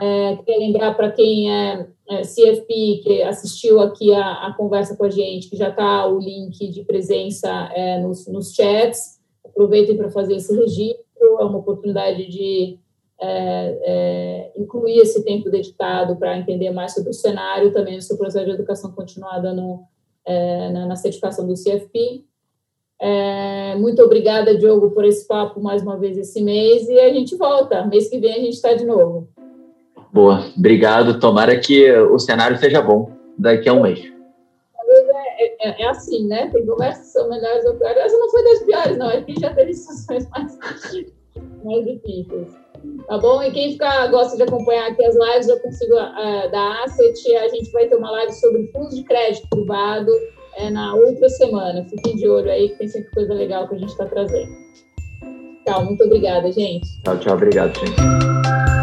É, 0.00 0.36
queria 0.36 0.58
lembrar 0.58 0.94
para 0.94 1.10
quem 1.12 1.50
é, 1.50 1.86
é, 2.08 2.22
CFP, 2.22 3.00
que 3.02 3.22
assistiu 3.22 3.80
aqui 3.80 4.12
a, 4.14 4.46
a, 4.46 4.54
conversa 4.54 4.96
com 4.96 5.04
a 5.04 5.10
gente, 5.10 5.48
que 5.48 5.56
já 5.56 5.68
está 5.68 6.06
o 6.06 6.18
link 6.18 6.68
de 6.68 6.84
presença 6.84 7.48
é, 7.74 8.00
nos, 8.00 8.26
nos 8.26 8.54
chats. 8.54 9.20
Aproveitem 9.44 9.96
para 9.96 10.10
fazer 10.10 10.36
esse 10.36 10.54
registro, 10.56 11.40
é 11.40 11.44
uma 11.44 11.58
oportunidade 11.58 12.26
de 12.28 12.78
é, 13.20 13.78
é, 13.84 14.52
incluir 14.56 14.98
esse 14.98 15.22
tempo 15.24 15.50
dedicado 15.50 16.16
para 16.16 16.36
entender 16.36 16.70
mais 16.70 16.94
sobre 16.94 17.10
o 17.10 17.14
cenário, 17.14 17.72
também 17.72 17.96
no 17.96 18.02
seu 18.02 18.16
processo 18.16 18.46
de 18.46 18.52
educação 18.52 18.90
continuada 18.92 19.52
no, 19.52 19.84
é, 20.24 20.70
na, 20.70 20.86
na, 20.86 20.96
certificação 20.96 21.46
do 21.46 21.54
CFP. 21.54 22.24
muito 23.78 24.02
obrigada, 24.02 24.56
Diogo, 24.56 24.90
por 24.90 25.04
esse 25.04 25.26
papo 25.28 25.60
mais 25.60 25.82
uma 25.82 25.96
vez 25.98 26.16
esse 26.16 26.42
mês 26.42 26.88
e 26.88 26.98
a 26.98 27.12
gente 27.12 27.36
volta. 27.36 27.86
Mês 27.86 28.08
que 28.08 28.18
vem 28.18 28.32
a 28.32 28.40
gente 28.40 28.54
está 28.54 28.74
de 28.74 28.84
novo. 28.84 29.28
Boa, 30.12 30.44
obrigado. 30.56 31.18
Tomara 31.18 31.58
que 31.58 31.90
o 31.90 32.18
cenário 32.18 32.58
seja 32.58 32.82
bom 32.82 33.10
daqui 33.38 33.68
a 33.68 33.72
um 33.72 33.82
mês. 33.82 34.00
É, 35.38 35.68
é, 35.68 35.82
é 35.82 35.88
assim, 35.88 36.26
né? 36.26 36.50
Tem 36.52 36.66
conversas 36.66 37.06
que 37.06 37.12
são 37.12 37.30
melhores 37.30 37.64
ou 37.64 37.74
piores. 37.74 37.96
Essa 37.96 38.18
não 38.18 38.30
foi 38.30 38.44
das 38.44 38.62
piores, 38.62 38.98
não. 38.98 39.08
Aqui 39.08 39.34
já 39.40 39.54
teve 39.54 39.72
situações 39.72 40.28
mais, 40.28 40.58
mais 41.64 41.84
difíceis. 41.86 42.48
Tá 43.08 43.18
bom? 43.18 43.42
E 43.42 43.50
quem 43.52 43.72
fica, 43.72 44.06
gosta 44.08 44.36
de 44.36 44.42
acompanhar 44.42 44.90
aqui 44.90 45.04
as 45.04 45.14
lives, 45.14 45.48
eu 45.48 45.58
consigo 45.60 45.94
uh, 45.94 46.50
da 46.50 46.82
Asset. 46.84 47.36
A 47.36 47.48
gente 47.48 47.70
vai 47.72 47.86
ter 47.86 47.96
uma 47.96 48.10
live 48.10 48.32
sobre 48.32 48.66
fundos 48.66 48.94
de 48.94 49.04
crédito 49.04 49.48
privado 49.48 50.10
é, 50.56 50.68
na 50.68 50.94
outra 50.94 51.28
semana. 51.30 51.84
Fiquem 51.88 52.16
de 52.16 52.28
olho 52.28 52.50
aí, 52.50 52.68
que 52.70 52.78
tem 52.78 52.88
sempre 52.88 53.10
coisa 53.12 53.32
legal 53.32 53.66
que 53.68 53.76
a 53.76 53.78
gente 53.78 53.90
está 53.90 54.04
trazendo. 54.04 54.52
Tchau, 55.64 55.84
muito 55.84 56.04
obrigada, 56.04 56.50
gente. 56.52 56.86
Tchau, 57.02 57.18
tchau. 57.18 57.34
Obrigado, 57.34 57.78
gente. 57.78 58.81